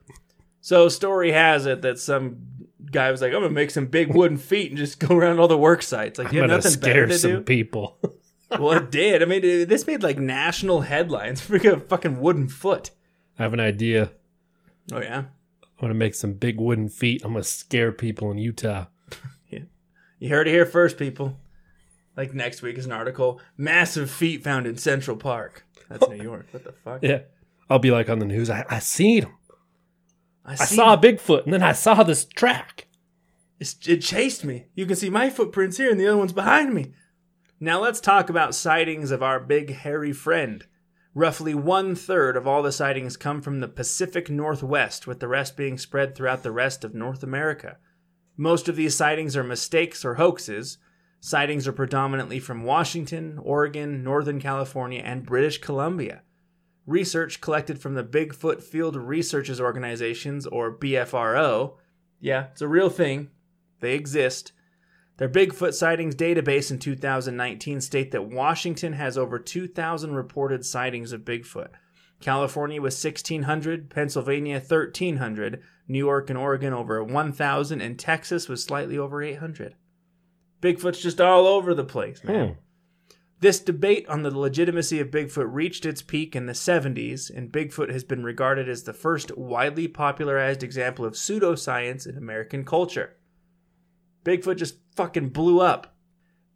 So, 0.60 0.88
story 0.88 1.32
has 1.32 1.66
it 1.66 1.82
that 1.82 1.98
some 1.98 2.68
guy 2.90 3.10
was 3.10 3.20
like, 3.20 3.32
"I'm 3.32 3.40
gonna 3.40 3.50
make 3.50 3.70
some 3.70 3.86
big 3.86 4.14
wooden 4.14 4.36
feet 4.36 4.70
and 4.70 4.78
just 4.78 5.00
go 5.00 5.16
around 5.16 5.40
all 5.40 5.48
the 5.48 5.58
work 5.58 5.82
sites." 5.82 6.18
Like, 6.18 6.28
I'm 6.28 6.34
you 6.34 6.40
have 6.42 6.50
nothing 6.50 6.80
better 6.80 6.92
scare 6.92 7.06
to 7.06 7.18
some 7.18 7.30
do 7.30 7.40
people. 7.40 7.98
well, 8.50 8.72
it 8.72 8.90
did. 8.90 9.22
I 9.22 9.24
mean, 9.24 9.42
it, 9.42 9.68
this 9.68 9.86
made 9.86 10.02
like 10.02 10.18
national 10.18 10.82
headlines. 10.82 11.40
Freaking 11.46 11.72
a 11.72 11.80
fucking 11.80 12.20
wooden 12.20 12.48
foot. 12.48 12.90
I 13.38 13.42
have 13.42 13.54
an 13.54 13.60
idea. 13.60 14.10
Oh 14.92 15.00
yeah, 15.00 15.24
I'm 15.82 15.88
gonna 15.88 15.98
make 15.98 16.14
some 16.14 16.34
big 16.34 16.60
wooden 16.60 16.88
feet. 16.88 17.22
I'm 17.24 17.32
gonna 17.32 17.42
scare 17.42 17.90
people 17.90 18.30
in 18.30 18.38
Utah. 18.38 18.86
yeah. 19.50 19.64
you 20.20 20.28
heard 20.28 20.46
it 20.46 20.52
here 20.52 20.64
first, 20.64 20.96
people. 20.96 21.40
Like 22.16 22.32
next 22.32 22.62
week 22.62 22.78
is 22.78 22.86
an 22.86 22.92
article: 22.92 23.40
massive 23.56 24.08
feet 24.08 24.44
found 24.44 24.68
in 24.68 24.78
Central 24.78 25.16
Park. 25.16 25.66
That's 25.88 26.08
New 26.08 26.22
York. 26.22 26.46
What 26.52 26.62
the 26.62 26.72
fuck? 26.72 27.02
Yeah. 27.02 27.22
I'll 27.68 27.80
be 27.80 27.90
like 27.90 28.08
on 28.08 28.20
the 28.20 28.26
news. 28.26 28.48
I, 28.48 28.64
I 28.68 28.78
seen 28.78 29.22
them. 29.22 29.34
I, 30.44 30.52
I 30.52 30.54
saw 30.56 30.94
a 30.94 30.98
Bigfoot, 30.98 31.44
and 31.44 31.52
then 31.52 31.62
I 31.64 31.72
saw 31.72 32.02
this 32.02 32.26
track. 32.26 32.86
It's, 33.58 33.76
it 33.86 34.02
chased 34.02 34.44
me. 34.44 34.66
You 34.74 34.86
can 34.86 34.94
see 34.94 35.10
my 35.10 35.30
footprints 35.30 35.78
here, 35.78 35.90
and 35.90 35.98
the 35.98 36.06
other 36.06 36.16
one's 36.16 36.32
behind 36.32 36.74
me. 36.74 36.92
Now 37.58 37.80
let's 37.80 38.00
talk 38.00 38.28
about 38.28 38.54
sightings 38.54 39.10
of 39.10 39.22
our 39.22 39.40
big 39.40 39.72
hairy 39.72 40.12
friend. 40.12 40.64
Roughly 41.14 41.54
one 41.54 41.94
third 41.94 42.36
of 42.36 42.46
all 42.46 42.62
the 42.62 42.72
sightings 42.72 43.18
come 43.18 43.42
from 43.42 43.60
the 43.60 43.68
Pacific 43.68 44.30
Northwest, 44.30 45.06
with 45.06 45.20
the 45.20 45.28
rest 45.28 45.56
being 45.56 45.76
spread 45.76 46.14
throughout 46.14 46.42
the 46.42 46.52
rest 46.52 46.84
of 46.84 46.94
North 46.94 47.22
America. 47.22 47.76
Most 48.36 48.66
of 48.66 48.76
these 48.76 48.96
sightings 48.96 49.36
are 49.36 49.44
mistakes 49.44 50.04
or 50.04 50.14
hoaxes. 50.14 50.78
Sightings 51.20 51.68
are 51.68 51.72
predominantly 51.72 52.40
from 52.40 52.64
Washington, 52.64 53.38
Oregon, 53.42 54.02
Northern 54.02 54.40
California, 54.40 55.02
and 55.04 55.26
British 55.26 55.58
Columbia. 55.58 56.22
Research 56.86 57.40
collected 57.40 57.78
from 57.78 57.94
the 57.94 58.02
Bigfoot 58.02 58.62
Field 58.62 58.96
Researchers 58.96 59.60
Organizations, 59.60 60.46
or 60.46 60.76
BFRO, 60.76 61.74
yeah, 62.20 62.46
it's 62.52 62.62
a 62.62 62.68
real 62.68 62.88
thing, 62.88 63.30
they 63.80 63.94
exist. 63.94 64.52
Their 65.22 65.28
Bigfoot 65.28 65.72
sightings 65.72 66.16
database 66.16 66.72
in 66.72 66.80
2019 66.80 67.80
state 67.80 68.10
that 68.10 68.28
Washington 68.28 68.94
has 68.94 69.16
over 69.16 69.38
2,000 69.38 70.16
reported 70.16 70.66
sightings 70.66 71.12
of 71.12 71.20
Bigfoot. 71.20 71.68
California 72.20 72.82
was 72.82 73.04
1,600, 73.04 73.88
Pennsylvania 73.88 74.56
1,300, 74.56 75.62
New 75.86 75.98
York 75.98 76.28
and 76.28 76.36
Oregon 76.36 76.72
over 76.72 77.04
1,000, 77.04 77.80
and 77.80 78.00
Texas 78.00 78.48
was 78.48 78.64
slightly 78.64 78.98
over 78.98 79.22
800. 79.22 79.76
Bigfoot's 80.60 81.00
just 81.00 81.20
all 81.20 81.46
over 81.46 81.72
the 81.72 81.84
place, 81.84 82.24
man. 82.24 82.48
Hmm. 82.48 82.54
This 83.38 83.60
debate 83.60 84.08
on 84.08 84.24
the 84.24 84.36
legitimacy 84.36 84.98
of 84.98 85.12
Bigfoot 85.12 85.46
reached 85.48 85.86
its 85.86 86.02
peak 86.02 86.34
in 86.34 86.46
the 86.46 86.52
70s, 86.52 87.30
and 87.30 87.52
Bigfoot 87.52 87.92
has 87.92 88.02
been 88.02 88.24
regarded 88.24 88.68
as 88.68 88.82
the 88.82 88.92
first 88.92 89.38
widely 89.38 89.86
popularized 89.86 90.64
example 90.64 91.04
of 91.04 91.12
pseudoscience 91.12 92.08
in 92.08 92.18
American 92.18 92.64
culture. 92.64 93.14
Bigfoot 94.24 94.56
just 94.56 94.76
fucking 94.96 95.30
blew 95.30 95.60
up. 95.60 95.94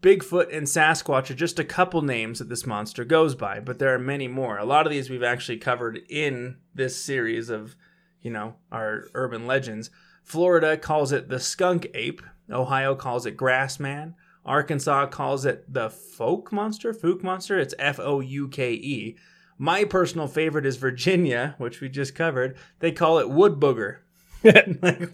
Bigfoot 0.03 0.55
and 0.57 0.67
Sasquatch 0.67 1.31
are 1.31 1.35
just 1.35 1.59
a 1.59 1.65
couple 1.65 2.03
names 2.03 2.39
that 2.39 2.49
this 2.49 2.67
monster 2.67 3.05
goes 3.05 3.35
by, 3.35 3.61
but 3.61 3.79
there 3.79 3.95
are 3.95 3.99
many 3.99 4.29
more. 4.29 4.59
A 4.59 4.65
lot 4.65 4.87
of 4.87 4.93
these 4.93 5.11
we've 5.11 5.23
actually 5.23 5.59
covered 5.59 6.01
in 6.09 6.59
this 6.75 6.97
series 7.03 7.49
of, 7.49 7.75
you 8.21 8.31
know, 8.31 8.57
our 8.71 9.05
urban 9.15 9.47
legends. 9.47 9.91
Florida 10.23 10.77
calls 10.77 11.13
it 11.13 11.29
the 11.29 11.41
skunk 11.41 11.89
ape. 11.95 12.23
Ohio 12.51 12.95
calls 12.95 13.27
it 13.27 13.37
grass 13.37 13.81
man, 13.81 14.15
Arkansas 14.47 15.07
calls 15.07 15.45
it 15.45 15.71
the 15.73 15.91
folk 15.91 16.53
monster, 16.53 16.95
fook 16.95 17.25
monster. 17.25 17.59
It's 17.59 17.75
F 17.81 17.99
O 17.99 18.21
U 18.21 18.47
K 18.47 18.73
E. 18.73 19.17
My 19.59 19.85
personal 19.85 20.29
favorite 20.29 20.65
is 20.65 20.77
Virginia, 20.77 21.57
which 21.59 21.81
we 21.81 21.89
just 21.89 22.15
covered. 22.15 22.57
They 22.79 22.93
call 22.93 23.19
it 23.19 23.29
wood 23.29 23.55
booger. 23.55 23.99
like? 24.45 25.11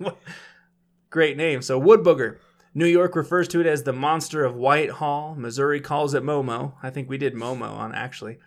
Great 1.12 1.36
name. 1.36 1.60
So 1.60 1.78
wood 1.78 2.00
booger. 2.00 2.38
New 2.72 2.86
York 2.86 3.14
refers 3.14 3.46
to 3.48 3.60
it 3.60 3.66
as 3.66 3.82
the 3.82 3.92
monster 3.92 4.46
of 4.46 4.56
Whitehall. 4.56 5.34
Missouri 5.34 5.78
calls 5.78 6.14
it 6.14 6.22
Momo. 6.22 6.72
I 6.82 6.88
think 6.88 7.10
we 7.10 7.18
did 7.18 7.34
Momo 7.34 7.70
on 7.70 7.94
actually. 7.94 8.38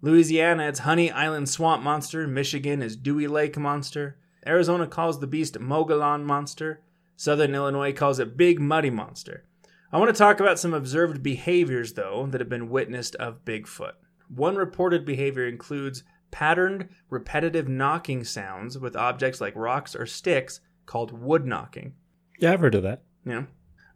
Louisiana, 0.00 0.68
it's 0.68 0.78
Honey 0.78 1.10
Island 1.10 1.50
Swamp 1.50 1.82
Monster. 1.82 2.26
Michigan 2.26 2.80
is 2.80 2.96
Dewey 2.96 3.26
Lake 3.26 3.58
Monster. 3.58 4.16
Arizona 4.46 4.86
calls 4.86 5.20
the 5.20 5.26
beast 5.26 5.60
Mogollon 5.60 6.24
Monster. 6.24 6.80
Southern 7.14 7.54
Illinois 7.54 7.92
calls 7.92 8.18
it 8.18 8.38
Big 8.38 8.58
Muddy 8.58 8.88
Monster. 8.88 9.44
I 9.92 9.98
want 9.98 10.08
to 10.08 10.18
talk 10.18 10.40
about 10.40 10.58
some 10.58 10.72
observed 10.72 11.22
behaviors, 11.22 11.92
though, 11.92 12.26
that 12.30 12.40
have 12.40 12.48
been 12.48 12.70
witnessed 12.70 13.16
of 13.16 13.44
Bigfoot. 13.44 13.92
One 14.34 14.56
reported 14.56 15.04
behavior 15.04 15.46
includes 15.46 16.04
patterned, 16.30 16.88
repetitive 17.10 17.68
knocking 17.68 18.24
sounds 18.24 18.78
with 18.78 18.96
objects 18.96 19.42
like 19.42 19.54
rocks 19.54 19.94
or 19.94 20.06
sticks 20.06 20.60
called 20.88 21.12
wood 21.12 21.46
knocking. 21.46 21.94
Yeah, 22.40 22.52
I've 22.52 22.60
heard 22.60 22.74
of 22.74 22.82
that. 22.82 23.02
Yeah. 23.24 23.44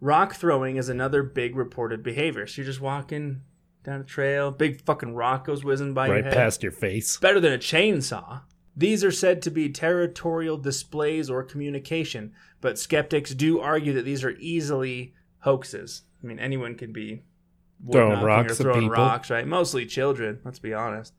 Rock 0.00 0.34
throwing 0.34 0.76
is 0.76 0.88
another 0.88 1.22
big 1.22 1.56
reported 1.56 2.02
behavior. 2.02 2.46
So 2.46 2.60
you're 2.60 2.66
just 2.66 2.80
walking 2.80 3.42
down 3.82 4.00
a 4.00 4.04
trail, 4.04 4.50
big 4.52 4.80
fucking 4.82 5.14
rock 5.14 5.46
goes 5.46 5.64
whizzing 5.64 5.94
by 5.94 6.08
right 6.08 6.16
your 6.16 6.24
head. 6.24 6.34
past 6.34 6.62
your 6.62 6.70
face. 6.70 7.16
Better 7.16 7.40
than 7.40 7.52
a 7.52 7.58
chainsaw. 7.58 8.42
These 8.76 9.02
are 9.02 9.10
said 9.10 9.42
to 9.42 9.50
be 9.50 9.68
territorial 9.68 10.56
displays 10.56 11.28
or 11.28 11.42
communication, 11.42 12.32
but 12.60 12.78
skeptics 12.78 13.34
do 13.34 13.58
argue 13.58 13.92
that 13.94 14.04
these 14.04 14.22
are 14.22 14.36
easily 14.38 15.14
hoaxes. 15.40 16.02
I 16.22 16.26
mean, 16.26 16.38
anyone 16.38 16.76
can 16.76 16.92
be 16.92 17.22
Throwing 17.90 18.22
rocks 18.22 18.52
or 18.60 18.64
throwing 18.64 18.88
rocks, 18.88 19.28
right? 19.28 19.46
Mostly 19.46 19.86
children. 19.86 20.38
Let's 20.44 20.60
be 20.60 20.72
honest. 20.72 21.14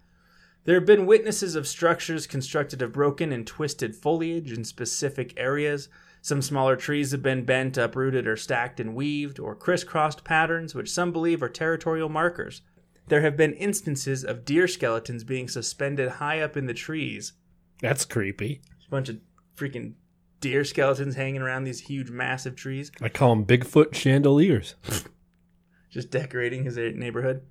There 0.65 0.75
have 0.75 0.85
been 0.85 1.05
witnesses 1.05 1.55
of 1.55 1.67
structures 1.67 2.25
constructed 2.25 2.81
of 2.81 2.93
broken 2.93 3.33
and 3.33 3.45
twisted 3.45 3.95
foliage 3.95 4.51
in 4.51 4.63
specific 4.63 5.33
areas. 5.35 5.89
Some 6.21 6.41
smaller 6.41 6.77
trees 6.77 7.11
have 7.11 7.21
been 7.21 7.43
bent, 7.43 7.77
uprooted, 7.77 8.27
or 8.27 8.37
stacked 8.37 8.79
and 8.79 8.95
weaved, 8.95 9.39
or 9.39 9.55
crisscrossed 9.55 10.23
patterns, 10.23 10.73
which 10.73 10.89
some 10.89 11.11
believe 11.11 11.43
are 11.43 11.49
territorial 11.49 12.07
markers. 12.07 12.61
There 13.09 13.21
have 13.21 13.35
been 13.35 13.53
instances 13.53 14.23
of 14.23 14.45
deer 14.45 14.69
skeletons 14.69 15.25
being 15.25 15.49
suspended 15.49 16.07
high 16.07 16.39
up 16.39 16.55
in 16.55 16.65
the 16.65 16.73
trees. 16.73 17.33
That's 17.81 18.05
creepy. 18.05 18.61
A 18.87 18.89
bunch 18.89 19.09
of 19.09 19.17
freaking 19.57 19.95
deer 20.39 20.63
skeletons 20.63 21.15
hanging 21.15 21.41
around 21.41 21.65
these 21.65 21.81
huge, 21.81 22.09
massive 22.09 22.55
trees, 22.55 22.89
I 23.01 23.09
call 23.09 23.35
them 23.35 23.45
Bigfoot 23.45 23.93
chandeliers. 23.93 24.75
just 25.89 26.09
decorating 26.09 26.63
his 26.63 26.77
neighborhood. 26.77 27.41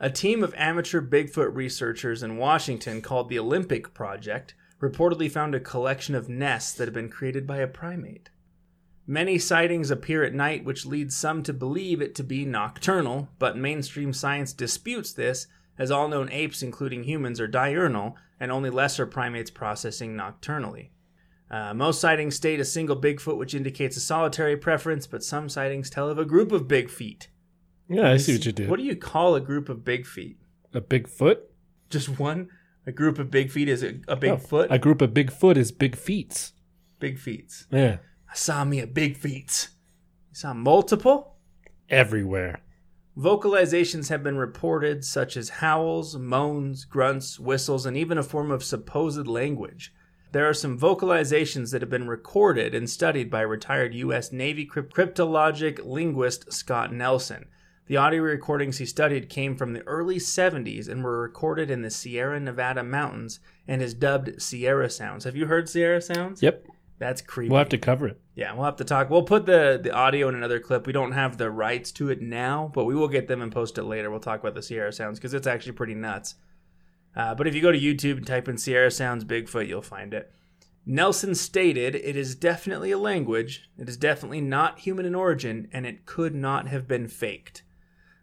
A 0.00 0.10
team 0.10 0.44
of 0.44 0.54
amateur 0.56 1.00
Bigfoot 1.00 1.54
researchers 1.56 2.22
in 2.22 2.36
Washington 2.36 3.02
called 3.02 3.28
the 3.28 3.38
Olympic 3.38 3.94
Project 3.94 4.54
reportedly 4.80 5.28
found 5.28 5.56
a 5.56 5.60
collection 5.60 6.14
of 6.14 6.28
nests 6.28 6.72
that 6.74 6.86
had 6.86 6.94
been 6.94 7.08
created 7.08 7.48
by 7.48 7.56
a 7.56 7.66
primate. 7.66 8.30
Many 9.08 9.38
sightings 9.38 9.90
appear 9.90 10.22
at 10.22 10.34
night, 10.34 10.64
which 10.64 10.86
leads 10.86 11.16
some 11.16 11.42
to 11.42 11.52
believe 11.52 12.00
it 12.00 12.14
to 12.14 12.22
be 12.22 12.44
nocturnal, 12.44 13.28
but 13.40 13.56
mainstream 13.56 14.12
science 14.12 14.52
disputes 14.52 15.12
this, 15.12 15.48
as 15.78 15.90
all 15.90 16.06
known 16.06 16.30
apes, 16.30 16.62
including 16.62 17.04
humans, 17.04 17.40
are 17.40 17.48
diurnal, 17.48 18.16
and 18.38 18.52
only 18.52 18.70
lesser 18.70 19.06
primates 19.06 19.50
processing 19.50 20.14
nocturnally. 20.14 20.90
Uh, 21.50 21.74
most 21.74 22.00
sightings 22.00 22.36
state 22.36 22.60
a 22.60 22.64
single 22.64 23.00
Bigfoot, 23.00 23.38
which 23.38 23.54
indicates 23.54 23.96
a 23.96 24.00
solitary 24.00 24.56
preference, 24.56 25.08
but 25.08 25.24
some 25.24 25.48
sightings 25.48 25.90
tell 25.90 26.08
of 26.08 26.18
a 26.18 26.24
group 26.24 26.52
of 26.52 26.68
big 26.68 26.90
feet. 26.90 27.28
Yeah, 27.88 28.10
I 28.10 28.16
see 28.18 28.34
what 28.34 28.44
you 28.46 28.52
did. 28.52 28.68
What 28.68 28.78
do 28.78 28.84
you 28.84 28.96
call 28.96 29.34
a 29.34 29.40
group 29.40 29.68
of 29.68 29.84
big 29.84 30.06
feet? 30.06 30.38
a 30.74 30.80
big 30.80 31.08
foot? 31.08 31.40
Just 31.88 32.18
one? 32.18 32.48
A 32.86 32.92
group 32.92 33.18
of 33.18 33.30
big 33.30 33.50
feet 33.50 33.68
is 33.68 33.82
a, 33.82 33.94
a 34.06 34.16
big 34.16 34.30
No, 34.30 34.36
foot? 34.36 34.68
A 34.70 34.78
group 34.78 35.00
of 35.00 35.14
big 35.14 35.32
foot 35.32 35.56
is 35.56 35.72
big 35.72 35.96
feets. 35.96 36.52
big 37.00 37.18
feet. 37.18 37.66
Yeah. 37.70 37.98
I 38.30 38.34
saw 38.34 38.64
me 38.64 38.80
a 38.80 38.86
big 38.86 39.16
feet. 39.16 39.68
You 40.30 40.34
saw 40.34 40.52
multiple? 40.52 41.36
Everywhere. 41.88 42.60
Vocalizations 43.16 44.08
have 44.10 44.22
been 44.22 44.36
reported, 44.36 45.04
such 45.04 45.36
as 45.36 45.48
howls, 45.48 46.16
moans, 46.16 46.84
grunts, 46.84 47.40
whistles, 47.40 47.84
and 47.86 47.96
even 47.96 48.16
a 48.18 48.22
form 48.22 48.50
of 48.50 48.62
supposed 48.62 49.26
language. 49.26 49.92
There 50.32 50.48
are 50.48 50.54
some 50.54 50.78
vocalizations 50.78 51.72
that 51.72 51.80
have 51.82 51.90
been 51.90 52.06
recorded 52.06 52.74
and 52.74 52.88
studied 52.88 53.30
by 53.30 53.40
retired 53.40 53.94
U.S. 53.94 54.30
Navy 54.30 54.64
crypt- 54.66 54.94
cryptologic 54.94 55.84
linguist 55.84 56.52
Scott 56.52 56.92
Nelson. 56.92 57.46
The 57.88 57.96
audio 57.96 58.20
recordings 58.20 58.76
he 58.76 58.84
studied 58.84 59.30
came 59.30 59.56
from 59.56 59.72
the 59.72 59.80
early 59.86 60.16
70s 60.16 60.90
and 60.90 61.02
were 61.02 61.22
recorded 61.22 61.70
in 61.70 61.80
the 61.80 61.88
Sierra 61.88 62.38
Nevada 62.38 62.84
mountains 62.84 63.40
and 63.66 63.80
is 63.80 63.94
dubbed 63.94 64.42
Sierra 64.42 64.90
Sounds. 64.90 65.24
Have 65.24 65.36
you 65.36 65.46
heard 65.46 65.70
Sierra 65.70 66.02
Sounds? 66.02 66.42
Yep. 66.42 66.66
That's 66.98 67.22
creepy. 67.22 67.48
We'll 67.48 67.60
have 67.60 67.70
to 67.70 67.78
cover 67.78 68.08
it. 68.08 68.20
Yeah, 68.34 68.52
we'll 68.52 68.66
have 68.66 68.76
to 68.76 68.84
talk. 68.84 69.08
We'll 69.08 69.22
put 69.22 69.46
the 69.46 69.80
the 69.82 69.92
audio 69.92 70.28
in 70.28 70.34
another 70.34 70.60
clip. 70.60 70.86
We 70.86 70.92
don't 70.92 71.12
have 71.12 71.38
the 71.38 71.50
rights 71.50 71.90
to 71.92 72.10
it 72.10 72.20
now, 72.20 72.70
but 72.74 72.84
we 72.84 72.94
will 72.94 73.08
get 73.08 73.26
them 73.26 73.40
and 73.40 73.50
post 73.50 73.78
it 73.78 73.84
later. 73.84 74.10
We'll 74.10 74.20
talk 74.20 74.40
about 74.40 74.54
the 74.54 74.62
Sierra 74.62 74.92
Sounds 74.92 75.18
because 75.18 75.32
it's 75.32 75.46
actually 75.46 75.72
pretty 75.72 75.94
nuts. 75.94 76.34
Uh, 77.16 77.34
but 77.34 77.46
if 77.46 77.54
you 77.54 77.62
go 77.62 77.72
to 77.72 77.80
YouTube 77.80 78.18
and 78.18 78.26
type 78.26 78.48
in 78.48 78.58
Sierra 78.58 78.90
Sounds 78.90 79.24
Bigfoot, 79.24 79.66
you'll 79.66 79.80
find 79.80 80.12
it. 80.12 80.30
Nelson 80.84 81.34
stated, 81.34 81.94
It 81.94 82.16
is 82.16 82.34
definitely 82.34 82.90
a 82.90 82.98
language. 82.98 83.70
It 83.78 83.88
is 83.88 83.96
definitely 83.96 84.42
not 84.42 84.80
human 84.80 85.06
in 85.06 85.14
origin, 85.14 85.68
and 85.72 85.86
it 85.86 86.04
could 86.04 86.34
not 86.34 86.68
have 86.68 86.86
been 86.86 87.08
faked. 87.08 87.62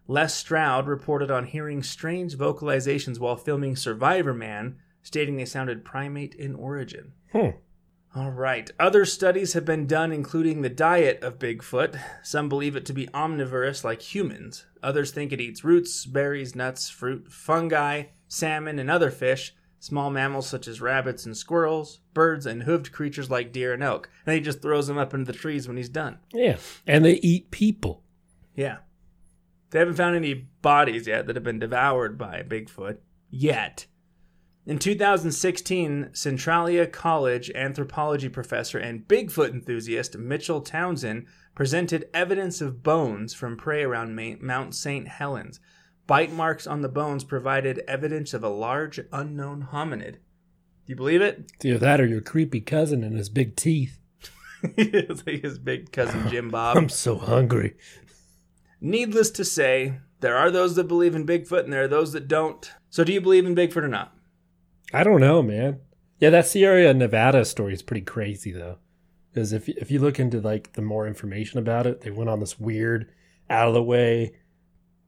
Les 0.07 0.33
Stroud 0.33 0.87
reported 0.87 1.31
on 1.31 1.45
hearing 1.45 1.81
strange 1.81 2.37
vocalizations 2.37 3.19
while 3.19 3.35
filming 3.35 3.75
Survivor 3.75 4.33
Man, 4.33 4.77
stating 5.01 5.37
they 5.37 5.45
sounded 5.45 5.83
primate 5.83 6.35
in 6.35 6.55
origin. 6.55 7.13
Hmm. 7.31 7.49
All 8.15 8.31
right. 8.31 8.71
Other 8.79 9.03
studies 9.03 9.53
have 9.53 9.65
been 9.65 9.87
done, 9.87 10.13
including 10.13 10.61
the 10.61 10.69
diet 10.69 11.21
of 11.21 11.37
Bigfoot. 11.37 11.99
Some 12.23 12.47
believe 12.47 12.77
it 12.77 12.85
to 12.85 12.93
be 12.93 13.13
omnivorous 13.13 13.83
like 13.83 14.01
humans. 14.01 14.65
Others 14.81 15.11
think 15.11 15.33
it 15.33 15.41
eats 15.41 15.65
roots, 15.65 16.05
berries, 16.05 16.55
nuts, 16.55 16.89
fruit, 16.89 17.29
fungi, 17.29 18.03
salmon, 18.29 18.79
and 18.79 18.89
other 18.89 19.11
fish, 19.11 19.53
small 19.79 20.09
mammals 20.11 20.47
such 20.47 20.65
as 20.67 20.79
rabbits 20.79 21.25
and 21.25 21.35
squirrels, 21.35 21.99
birds, 22.13 22.45
and 22.45 22.63
hoofed 22.63 22.93
creatures 22.93 23.29
like 23.29 23.51
deer 23.51 23.73
and 23.73 23.83
elk. 23.83 24.09
And 24.25 24.35
he 24.35 24.39
just 24.39 24.61
throws 24.61 24.87
them 24.87 24.97
up 24.97 25.13
into 25.13 25.29
the 25.29 25.37
trees 25.37 25.67
when 25.67 25.75
he's 25.75 25.89
done. 25.89 26.19
Yeah. 26.31 26.55
And 26.87 27.03
they 27.03 27.15
eat 27.15 27.51
people. 27.51 28.01
Yeah. 28.55 28.77
They 29.75 29.79
haven't 29.79 29.95
found 29.95 30.15
any 30.15 30.33
bodies 30.61 31.05
yet 31.05 31.27
that 31.27 31.35
have 31.35 31.43
been 31.43 31.59
devoured 31.59 32.17
by 32.17 32.43
Bigfoot. 32.47 32.99
Yet. 33.29 33.87
In 34.65 34.79
2016, 34.79 36.11
Centralia 36.13 36.87
College 36.87 37.51
anthropology 37.53 38.29
professor 38.29 38.77
and 38.77 39.05
Bigfoot 39.05 39.51
enthusiast 39.51 40.17
Mitchell 40.17 40.61
Townsend 40.61 41.25
presented 41.55 42.07
evidence 42.13 42.61
of 42.61 42.83
bones 42.83 43.33
from 43.33 43.57
prey 43.57 43.83
around 43.83 44.15
Mount 44.41 44.73
St. 44.75 45.09
Helens. 45.09 45.59
bite 46.07 46.31
marks 46.31 46.65
on 46.65 46.79
the 46.79 46.87
bones 46.87 47.25
provided 47.25 47.79
evidence 47.79 48.33
of 48.33 48.45
a 48.45 48.49
large 48.49 49.01
unknown 49.11 49.67
hominid. 49.73 50.13
Do 50.13 50.19
you 50.85 50.95
believe 50.95 51.21
it? 51.21 51.51
It's 51.55 51.65
either 51.65 51.79
that 51.79 51.99
or 51.99 52.05
your 52.05 52.21
creepy 52.21 52.61
cousin 52.61 53.03
and 53.03 53.17
his 53.17 53.27
big 53.27 53.57
teeth. 53.57 53.99
his 54.77 55.59
big 55.59 55.91
cousin 55.91 56.29
Jim 56.29 56.49
Bob. 56.49 56.77
I'm 56.77 56.87
so 56.87 57.17
hungry. 57.17 57.75
Needless 58.85 59.31
to 59.31 59.43
say, 59.43 59.95
there 60.19 60.37
are 60.37 60.51
those 60.51 60.75
that 60.75 60.87
believe 60.87 61.15
in 61.15 61.25
Bigfoot 61.25 61.63
and 61.63 61.73
there 61.73 61.83
are 61.83 61.87
those 61.87 62.13
that 62.13 62.27
don't. 62.27 62.71
So, 62.91 63.03
do 63.03 63.11
you 63.11 63.19
believe 63.19 63.45
in 63.45 63.55
Bigfoot 63.55 63.83
or 63.83 63.87
not? 63.87 64.15
I 64.93 65.03
don't 65.03 65.21
know, 65.21 65.41
man. 65.41 65.79
Yeah, 66.19 66.29
that 66.29 66.45
Sierra 66.45 66.93
Nevada 66.93 67.43
story 67.45 67.73
is 67.73 67.81
pretty 67.81 68.05
crazy 68.05 68.51
though, 68.51 68.77
because 69.33 69.53
if 69.53 69.67
if 69.67 69.89
you 69.89 69.99
look 69.99 70.19
into 70.19 70.39
like 70.39 70.73
the 70.73 70.83
more 70.83 71.07
information 71.07 71.57
about 71.57 71.87
it, 71.87 72.01
they 72.01 72.11
went 72.11 72.29
on 72.29 72.39
this 72.39 72.59
weird, 72.59 73.09
out 73.49 73.67
of 73.67 73.73
the 73.73 73.81
way 73.83 74.35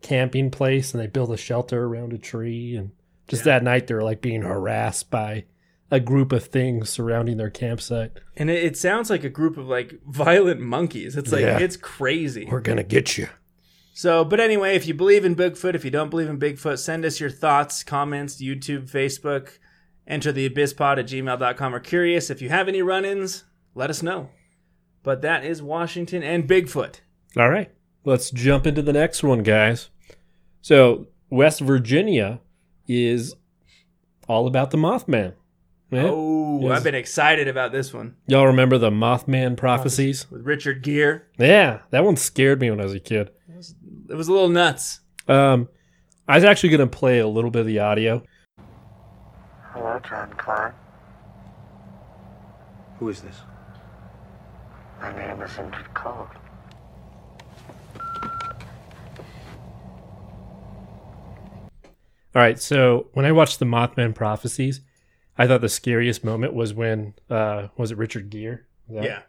camping 0.02 0.50
place 0.52 0.94
and 0.94 1.02
they 1.02 1.08
built 1.08 1.32
a 1.32 1.38
shelter 1.38 1.86
around 1.86 2.14
a 2.14 2.18
tree, 2.18 2.76
and 2.76 2.92
just 3.28 3.46
Yeah. 3.46 3.54
that 3.60 3.64
night 3.64 3.86
they 3.88 3.94
were 3.94 4.04
like 4.04 4.22
being 4.22 4.42
harassed 4.42 5.10
by 5.12 5.46
a 5.90 6.00
group 6.00 6.32
of 6.34 6.46
things 6.46 6.90
surrounding 6.90 7.38
their 7.38 7.50
campsite. 7.50 8.12
And 8.36 8.50
it, 8.50 8.64
it 8.64 8.76
sounds 8.78 9.10
like 9.10 9.24
a 9.24 9.30
group 9.30 9.56
of 9.56 9.68
like 9.68 10.00
violent 10.08 10.60
monkeys. 10.60 11.16
It's 11.16 11.32
like, 11.32 11.42
Yeah. 11.42 11.60
it's 11.60 11.78
crazy. 11.78 12.48
We're 12.52 12.60
gonna 12.60 12.84
get 12.84 13.18
you. 13.18 13.28
So, 13.98 14.24
but 14.24 14.40
anyway, 14.40 14.76
if 14.76 14.86
you 14.86 14.94
believe 14.94 15.26
in 15.26 15.36
Bigfoot, 15.36 15.74
if 15.74 15.84
you 15.84 15.90
don't 15.90 16.12
believe 16.12 16.30
in 16.30 16.38
Bigfoot, 16.38 16.78
send 16.78 17.04
us 17.04 17.20
your 17.20 17.32
thoughts, 17.32 17.84
comments, 17.84 18.40
YouTube, 18.40 18.88
Facebook, 18.88 19.58
enter 20.06 20.32
the 20.32 20.48
abysspod 20.48 21.00
at 21.00 21.08
gmail.com 21.08 21.74
or 21.74 21.80
curious. 21.80 22.30
If 22.30 22.40
you 22.40 22.50
have 22.50 22.68
any 22.68 22.84
run 22.84 23.06
ins, 23.06 23.46
let 23.74 23.90
us 23.90 24.04
know. 24.04 24.30
But 25.02 25.24
that 25.24 25.44
is 25.44 25.64
Washington 25.64 26.22
and 26.22 26.48
Bigfoot. 26.48 27.00
All 27.38 27.50
right, 27.50 27.72
let's 28.06 28.30
jump 28.30 28.68
into 28.68 28.84
the 28.84 28.94
next 28.94 29.24
one, 29.24 29.42
guys. 29.42 29.90
So 30.62 31.08
West 31.32 31.62
Virginia 31.62 32.40
is 32.88 33.36
all 34.28 34.46
about 34.46 34.70
the 34.70 34.78
Mothman. 34.78 35.34
Yeah? 35.90 36.12
Oh. 36.12 36.70
I've 36.70 36.84
been 36.84 36.96
excited 36.96 37.48
about 37.48 37.72
this 37.72 37.94
one 37.94 38.16
Y'all 38.28 38.48
remember 38.48 38.78
the 38.78 38.90
Mothman 38.90 39.56
prophecies? 39.56 40.30
with 40.30 40.46
Richard 40.46 40.84
Gere. 40.84 41.22
Yeah, 41.38 41.80
that 41.92 42.04
one 42.04 42.18
scared 42.18 42.60
me 42.60 42.70
when 42.70 42.82
I 42.82 42.84
was 42.84 42.94
a 42.94 43.00
kid. 43.00 43.32
It 43.50 43.56
was 43.56 43.74
a 44.10 44.16
little 44.16 44.50
nuts. 44.50 45.00
Um, 45.28 45.70
I 46.28 46.36
was 46.36 46.44
actually 46.44 46.70
going 46.70 46.88
to 46.90 46.98
play 46.98 47.20
a 47.20 47.28
little 47.28 47.52
bit 47.52 47.62
of 47.62 47.68
the 47.68 47.80
audio. 47.80 48.24
Hello, 49.72 50.00
John 50.08 50.34
Klein. 50.38 50.74
Who 53.00 53.10
is 53.10 53.22
this? 53.22 53.36
My 55.02 55.16
name 55.16 55.42
is 55.42 55.52
Indrid 55.52 55.94
Cold. 55.94 56.28
All 62.36 62.44
right, 62.44 62.60
so 62.60 63.08
when 63.14 63.26
I 63.26 63.32
watched 63.32 63.60
the 63.60 63.66
Mothman 63.66 64.14
prophecies, 64.14 64.82
I 65.38 65.48
thought 65.48 65.62
the 65.62 65.70
scariest 65.70 66.24
moment 66.24 66.54
was 66.54 66.74
when 66.74 67.14
uh, 67.30 67.68
was 67.78 67.92
it 67.92 67.98
Richard 67.98 68.30
Gere? 68.30 68.60
Yeah. 68.90 69.22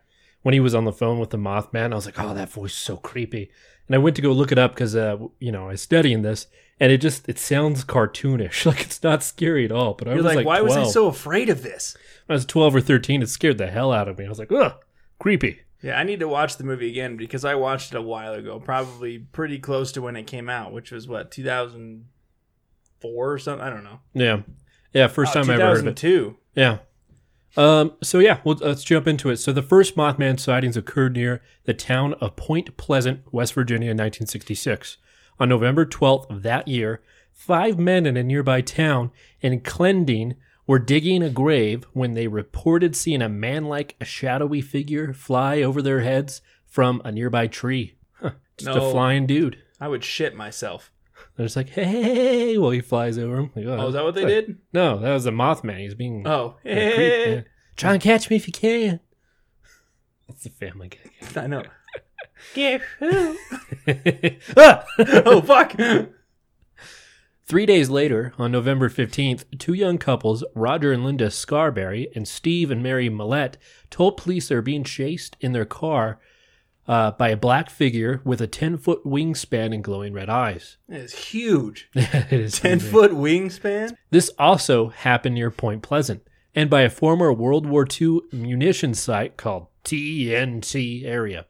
when 0.43 0.53
he 0.53 0.61
was 0.61 0.75
on 0.75 0.85
the 0.85 0.93
phone 0.93 1.19
with 1.19 1.31
the 1.31 1.39
Mothman, 1.39 1.93
I 1.93 1.97
was 1.97 2.07
like, 2.07 2.19
"Oh, 2.19 2.35
that 2.35 2.51
voice 2.51 2.73
is 2.73 2.79
so 2.79 2.97
creepy." 2.97 3.51
And 3.89 3.95
I 3.95 3.99
went 3.99 4.17
to 4.17 4.23
go 4.23 4.33
look 4.33 4.53
it 4.53 4.59
up 4.59 4.75
because, 4.75 4.95
uh, 4.95 5.17
you 5.41 5.51
know, 5.51 5.65
I 5.65 5.69
was 5.73 5.83
studying 5.83 6.23
this, 6.23 6.47
and 6.79 6.93
it 6.93 6.99
just 7.01 7.29
it 7.29 7.39
sounds 7.39 7.85
cartoonish, 7.85 8.67
like 8.67 8.83
it's 8.83 9.03
not 9.03 9.23
scary 9.23 9.65
at 9.65 9.73
all. 9.73 9.95
But 9.95 10.09
I 10.09 10.11
You're 10.13 10.19
was 10.19 10.27
like, 10.27 10.37
like, 10.37 10.47
why 10.47 10.59
12. 10.61 10.79
was 10.79 10.89
I 10.89 10.93
so 10.93 11.07
afraid 11.09 11.49
of 11.49 11.63
this? 11.63 11.97
When 12.27 12.35
I 12.35 12.37
was 12.37 12.45
twelve 12.47 12.77
or 12.77 12.81
thirteen, 12.83 13.23
it 13.23 13.29
scared 13.31 13.57
the 13.59 13.69
hell 13.69 13.93
out 13.93 14.09
of 14.09 14.19
me. 14.19 14.27
I 14.27 14.29
was 14.29 14.39
like, 14.39 14.53
"Ugh, 14.53 14.75
creepy." 15.19 15.61
Yeah, 15.81 15.99
I 15.99 16.03
need 16.05 16.21
to 16.21 16.29
watch 16.29 16.57
the 16.57 16.65
movie 16.65 16.91
again 16.91 17.17
because 17.17 17.45
I 17.45 17.55
watched 17.55 17.95
it 17.95 17.97
a 17.97 18.03
while 18.03 18.35
ago, 18.35 18.59
probably 18.61 19.19
pretty 19.19 19.59
close 19.61 19.93
to 19.93 20.03
when 20.03 20.17
it 20.17 20.27
came 20.27 20.51
out, 20.51 20.73
which 20.73 20.91
was 20.91 21.07
what 21.09 21.31
2004 21.31 23.33
or 23.33 23.39
something. 23.39 23.65
I 23.67 23.71
don't 23.71 23.85
know. 23.85 24.01
Yeah, 24.13 24.43
yeah. 24.93 25.07
First 25.09 25.35
Oh, 25.37 25.43
time 25.43 25.51
I 25.51 25.55
ever 25.55 25.77
heard 25.77 25.87
it. 25.87 25.97
2002. 25.97 26.37
Yeah. 26.55 26.79
Um, 27.57 27.95
so 28.03 28.19
yeah, 28.19 28.41
well, 28.45 28.57
let's 28.61 28.85
jump 28.85 29.07
into 29.07 29.31
it. 29.31 29.39
So 29.39 29.53
the 29.53 29.63
first 29.63 29.97
Mothman 29.97 30.39
sightings 30.39 30.77
occurred 30.77 31.15
near 31.15 31.43
the 31.65 31.75
town 31.75 32.15
of 32.15 32.37
Point 32.37 32.77
Pleasant, 32.77 33.23
West 33.33 33.55
Virginia, 33.55 33.91
in 33.91 33.97
1966. 33.97 34.99
On 35.41 35.49
November 35.49 35.87
12th 35.87 36.29
of 36.31 36.43
that 36.43 36.69
year, 36.69 37.01
five 37.33 37.79
men 37.79 38.07
in 38.07 38.17
a 38.17 38.23
nearby 38.23 38.61
town 38.61 39.11
in 39.41 39.61
Clendenin 39.61 40.35
were 40.67 40.79
digging 40.79 41.23
a 41.23 41.31
grave 41.31 41.85
when 41.93 42.15
they 42.15 42.27
reported 42.27 42.95
seeing 42.95 43.23
a 43.23 43.29
man-like, 43.29 43.97
a 44.01 44.05
shadowy 44.05 44.61
figure 44.61 45.15
fly 45.15 45.63
over 45.63 45.81
their 45.81 46.01
heads 46.01 46.43
from 46.67 47.01
a 47.05 47.11
nearby 47.11 47.47
tree. 47.47 47.95
Huh, 48.21 48.33
just 48.59 48.77
a 48.77 48.91
flying 48.91 49.27
dude. 49.27 49.63
I 49.81 49.89
would 49.89 50.05
shit 50.05 50.37
myself. 50.37 50.93
They're 51.39 51.47
just 51.47 51.55
like, 51.55 51.69
hey, 51.69 52.59
while 52.59 52.73
he 52.73 52.81
flies 52.81 53.17
over 53.17 53.37
him. 53.37 53.53
Like, 53.55 53.65
Oh, 53.65 53.87
is 53.87 53.95
that 53.95 54.03
what 54.03 54.17
they 54.17 54.25
did? 54.25 54.59
No, 54.73 54.99
that 54.99 55.13
was 55.13 55.25
a 55.25 55.31
Mothman. 55.31 55.79
He's 55.79 55.95
being 55.95 56.27
Oh, 56.27 56.57
creep, 56.63 56.75
yeah. 56.75 57.41
Try 57.77 57.93
and 57.93 58.03
catch 58.03 58.29
me 58.29 58.35
if 58.35 58.49
you 58.49 58.53
can. 58.53 58.99
That's 60.27 60.43
the 60.43 60.51
family 60.51 60.89
gag. 60.89 61.13
I 61.37 61.47
know. 61.47 61.63
Ah! 64.57 64.85
oh 64.99 65.41
fuck! 65.43 65.75
Three 67.47 67.67
days 67.67 67.89
later, 67.89 68.33
on 68.37 68.51
November 68.53 68.89
15th, 68.89 69.45
two 69.59 69.75
young 69.75 69.97
couples, 69.99 70.43
Roger 70.57 70.93
and 70.93 71.05
Linda 71.05 71.31
Scarberry 71.31 72.09
and 72.17 72.27
Steve 72.27 72.71
and 72.73 72.83
Mary 72.83 73.09
Mallette, 73.09 73.57
told 73.91 74.17
police 74.17 74.49
they 74.49 74.57
were 74.57 74.63
being 74.63 74.83
chased 74.85 75.37
in 75.41 75.53
their 75.53 75.65
car 75.65 76.19
uh, 76.89 77.11
by 77.13 77.29
a 77.29 77.37
black 77.37 77.69
figure 77.71 78.21
with 78.25 78.41
a 78.41 78.47
10 78.47 78.79
foot 78.79 79.05
wingspan 79.05 79.73
and 79.75 79.85
glowing 79.85 80.13
red 80.13 80.29
eyes. 80.31 80.79
It's 80.89 81.27
huge. 81.31 81.89
it 81.95 82.33
is 82.33 82.59
Ten 82.59 82.81
huge. 82.81 82.91
foot 82.91 83.11
wingspan. 83.13 83.95
This 84.11 84.31
also 84.39 84.89
happened 84.89 85.35
near 85.35 85.51
Point 85.51 85.83
Pleasant 85.83 86.23
and 86.55 86.71
by 86.71 86.81
a 86.81 86.91
former 86.91 87.33
World 87.33 87.67
War 87.67 87.87
II 88.01 88.21
munitions 88.33 88.99
site 88.99 89.37
called 89.37 89.67
TNT 89.85 91.05
area. 91.05 91.47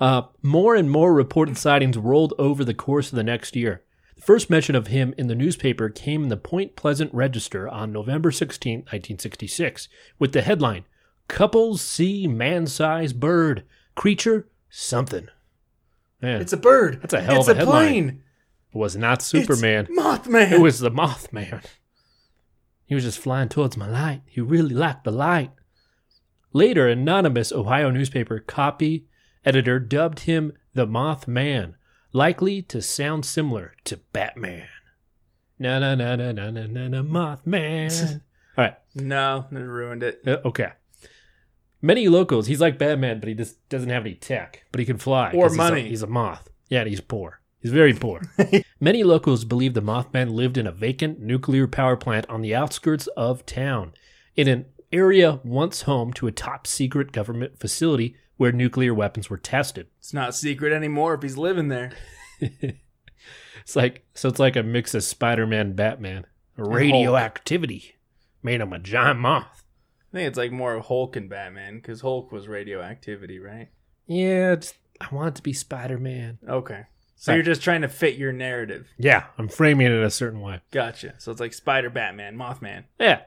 Uh, 0.00 0.22
more 0.42 0.74
and 0.74 0.90
more 0.90 1.14
reported 1.14 1.56
sightings 1.56 1.96
rolled 1.96 2.34
over 2.38 2.64
the 2.64 2.74
course 2.74 3.12
of 3.12 3.16
the 3.16 3.22
next 3.22 3.54
year. 3.54 3.82
The 4.16 4.22
first 4.22 4.50
mention 4.50 4.74
of 4.74 4.88
him 4.88 5.14
in 5.16 5.28
the 5.28 5.34
newspaper 5.36 5.88
came 5.88 6.24
in 6.24 6.28
the 6.28 6.36
Point 6.36 6.74
Pleasant 6.74 7.14
Register 7.14 7.68
on 7.68 7.92
November 7.92 8.32
16, 8.32 8.78
1966, 8.80 9.88
with 10.18 10.32
the 10.32 10.42
headline 10.42 10.84
Couples 11.28 11.80
See 11.80 12.26
Man 12.26 12.66
Sized 12.66 13.20
Bird, 13.20 13.62
Creature 13.94 14.48
Something. 14.74 15.28
Man, 16.22 16.40
It's 16.40 16.52
a 16.54 16.56
bird. 16.56 17.00
That's 17.02 17.12
a 17.14 17.20
hell 17.20 17.40
it's 17.40 17.48
of 17.48 17.56
a 17.56 17.60
a 17.60 17.64
headline. 17.64 17.82
plane. 18.04 18.22
it 18.74 18.78
was 18.78 18.96
not 18.96 19.20
Superman. 19.20 19.86
It's. 19.90 19.98
Mothman. 19.98 20.50
It 20.52 20.60
was 20.60 20.80
the 20.80 20.90
Mothman. 20.90 21.62
He 22.86 22.94
was 22.94 23.04
just 23.04 23.18
flying 23.18 23.48
towards 23.50 23.76
my 23.76 23.88
light. 23.88 24.22
He 24.26 24.40
really 24.40 24.74
liked 24.74 25.04
the 25.04 25.10
light. 25.10 25.50
Later, 26.54 26.88
anonymous 26.88 27.52
Ohio 27.52 27.90
newspaper 27.90 28.38
copy 28.38 29.06
editor 29.44 29.78
dubbed 29.78 30.20
him 30.20 30.52
the 30.74 30.86
Mothman, 30.86 31.74
likely 32.12 32.62
to 32.62 32.80
sound 32.80 33.24
similar 33.26 33.74
to 33.84 33.98
Batman. 34.12 34.66
Na 35.58 35.78
na 35.78 35.94
na 35.94 36.16
na 36.16 36.32
na 36.32 36.50
na 36.50 36.66
na 36.66 36.88
na 36.88 37.02
Mothman. 37.02 38.20
All 38.58 38.64
right. 38.64 38.74
no, 38.94 39.46
they 39.50 39.60
ruined 39.62 40.02
it. 40.02 40.20
Uh, 40.26 40.38
okay. 40.44 40.72
Many 41.82 42.08
locals, 42.08 42.46
he's 42.46 42.60
like 42.60 42.78
Batman, 42.78 43.18
but 43.20 43.28
he 43.28 43.34
just 43.34 43.68
doesn't 43.68 43.90
have 43.90 44.04
any 44.06 44.14
tech, 44.14 44.64
but 44.70 44.78
he 44.78 44.86
can 44.86 44.98
fly. 44.98 45.32
Or 45.34 45.44
'cause 45.48 45.52
he's 45.52 45.58
a- 45.58 45.62
money. 45.70 45.88
He's 45.88 46.02
a, 46.02 46.06
moth. 46.06 46.48
Yeah, 46.68 46.80
and 46.80 46.88
he's 46.88 47.00
poor. 47.00 47.40
He's 47.60 47.72
very 47.72 47.92
poor. 47.92 48.22
Many 48.80 49.02
locals 49.04 49.44
believe 49.44 49.74
the 49.74 49.82
Mothman 49.82 50.30
lived 50.30 50.56
in 50.58 50.66
a 50.66 50.72
vacant 50.72 51.20
nuclear 51.20 51.66
power 51.66 51.96
plant 51.96 52.28
on 52.30 52.40
the 52.40 52.54
outskirts 52.54 53.06
of 53.16 53.44
town, 53.46 53.92
in 54.36 54.48
an 54.48 54.66
area 54.92 55.40
once 55.44 55.82
home 55.82 56.12
to 56.14 56.26
a 56.26 56.32
top 56.32 56.66
secret 56.66 57.12
government 57.12 57.58
facility 57.60 58.16
where 58.36 58.52
nuclear 58.52 58.92
weapons 58.94 59.28
were 59.30 59.38
tested. 59.38 59.86
It's 59.98 60.12
not 60.14 60.34
secret 60.34 60.72
anymore 60.72 61.14
if 61.14 61.22
he's 61.22 61.36
living 61.36 61.68
there. 61.68 61.92
It's 63.60 63.76
like 63.76 64.04
so. 64.14 64.28
It's 64.28 64.40
like 64.40 64.56
a 64.56 64.62
mix 64.64 64.92
of 64.92 65.04
Spider-Man, 65.04 65.74
Batman, 65.74 66.26
radioactivity 66.56 67.94
made 68.42 68.60
him 68.60 68.72
a 68.72 68.78
giant 68.80 69.20
moth. 69.20 69.61
I 70.12 70.16
think 70.16 70.28
it's 70.28 70.38
like 70.38 70.52
more 70.52 70.78
Hulk 70.80 71.16
and 71.16 71.28
Batman 71.30 71.76
because 71.76 72.00
Hulk 72.02 72.30
was 72.32 72.46
radioactivity, 72.48 73.38
right? 73.38 73.68
Yeah, 74.06 74.56
I 75.00 75.14
want 75.14 75.28
it 75.28 75.34
to 75.36 75.42
be 75.42 75.52
Spider-Man. 75.52 76.38
Okay. 76.46 76.82
So 77.16 77.32
Right. 77.32 77.36
you're 77.36 77.44
just 77.44 77.62
trying 77.62 77.82
to 77.82 77.88
fit 77.88 78.16
your 78.16 78.32
narrative. 78.32 78.88
Yeah, 78.98 79.26
I'm 79.38 79.48
framing 79.48 79.86
it 79.86 79.92
a 79.92 80.10
certain 80.10 80.40
way. 80.40 80.60
Gotcha. 80.70 81.14
So 81.18 81.30
it's 81.30 81.40
like 81.40 81.54
Spider 81.54 81.88
Batman, 81.88 82.36
Mothman, 82.36 82.84
Yeah. 82.98 83.20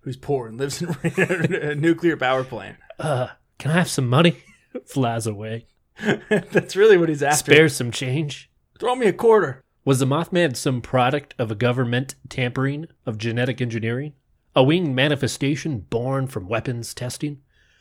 who's 0.00 0.16
poor 0.16 0.48
and 0.48 0.58
lives 0.58 0.80
in 0.82 0.88
a 1.04 1.74
nuclear 1.74 2.16
power 2.16 2.42
plant. 2.44 2.78
Uh, 2.98 3.28
can 3.58 3.70
I 3.70 3.74
have 3.74 3.88
some 3.90 4.08
money? 4.08 4.38
Flies 4.86 5.26
away. 5.26 5.66
That's 6.30 6.74
really 6.76 6.96
what 6.96 7.08
he's 7.10 7.22
after. 7.22 7.52
Spare 7.52 7.68
some 7.68 7.90
change. 7.90 8.50
Throw 8.78 8.96
me 8.96 9.06
a 9.06 9.12
quarter. 9.12 9.62
Was 9.84 9.98
the 9.98 10.06
Mothman 10.06 10.56
some 10.56 10.80
product 10.80 11.34
of 11.38 11.50
a 11.50 11.54
government 11.54 12.14
tampering 12.28 12.86
of 13.06 13.18
genetic 13.18 13.60
engineering? 13.60 14.14
A 14.56 14.62
winged 14.64 14.94
manifestation 14.96 15.80
born 15.80 16.26
from 16.26 16.48
weapons 16.48 16.92
testing? 16.92 17.40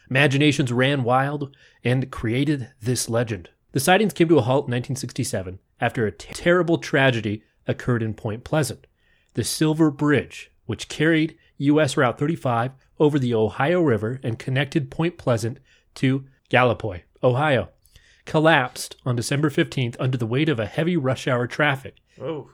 Imaginations 0.09 0.71
ran 0.71 1.03
wild 1.03 1.55
and 1.83 2.11
created 2.11 2.69
this 2.81 3.09
legend. 3.09 3.49
The 3.71 3.79
sightings 3.79 4.13
came 4.13 4.27
to 4.29 4.37
a 4.37 4.41
halt 4.41 4.67
in 4.67 4.73
1967 4.73 5.59
after 5.81 6.05
a 6.05 6.11
t- 6.11 6.33
terrible 6.33 6.77
tragedy 6.77 7.43
occurred 7.67 8.03
in 8.03 8.13
Point 8.13 8.43
Pleasant. 8.43 8.85
The 9.33 9.43
Silver 9.43 9.89
Bridge, 9.91 10.51
which 10.65 10.89
carried 10.89 11.37
U.S. 11.57 11.97
Route 11.97 12.17
35 12.17 12.71
over 12.99 13.17
the 13.19 13.33
Ohio 13.33 13.81
River 13.81 14.19
and 14.23 14.37
connected 14.39 14.91
Point 14.91 15.17
Pleasant 15.17 15.59
to 15.95 16.25
Gallipolis, 16.49 17.01
Ohio, 17.23 17.69
collapsed 18.25 18.95
on 19.05 19.15
December 19.15 19.49
15th 19.49 19.95
under 19.99 20.17
the 20.17 20.25
weight 20.25 20.49
of 20.49 20.59
a 20.59 20.65
heavy 20.65 20.97
rush 20.97 21.27
hour 21.27 21.47
traffic 21.47 21.95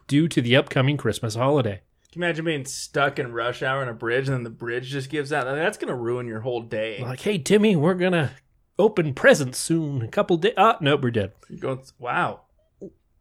due 0.08 0.28
to 0.28 0.42
the 0.42 0.56
upcoming 0.56 0.98
Christmas 0.98 1.36
holiday. 1.36 1.82
Can 2.16 2.22
you 2.22 2.28
imagine 2.30 2.46
being 2.46 2.64
stuck 2.64 3.20
in 3.20 3.34
rush 3.34 3.62
hour 3.62 3.82
on 3.82 3.90
a 3.90 3.94
bridge 3.94 4.30
and 4.30 4.38
then 4.38 4.44
the 4.46 4.50
bridge 4.50 4.88
just 4.88 5.10
gives 5.10 5.34
out? 5.34 5.44
That's 5.54 5.78
going 5.78 5.90
to 5.90 5.96
ruin 5.96 6.28
your 6.28 6.40
whole 6.40 6.62
day. 6.62 7.00
Like, 7.02 7.20
hey, 7.20 7.38
Timmy, 7.38 7.76
we're 7.76 7.94
going 7.94 8.14
to 8.14 8.32
open 8.80 9.14
presents 9.14 9.58
soon. 9.60 10.02
A 10.02 10.08
couple 10.08 10.38
days. 10.38 10.54
Ah, 10.56 10.78
nope, 10.80 11.02
we're 11.04 11.12
dead. 11.12 11.34
You're 11.50 11.60
going, 11.60 11.82
wow. 12.00 12.44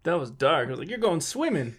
That 0.04 0.20
was 0.20 0.30
dark. 0.30 0.68
I 0.68 0.70
was 0.70 0.78
like, 0.78 0.90
you're 0.90 0.98
going 1.00 1.22
swimming. 1.22 1.74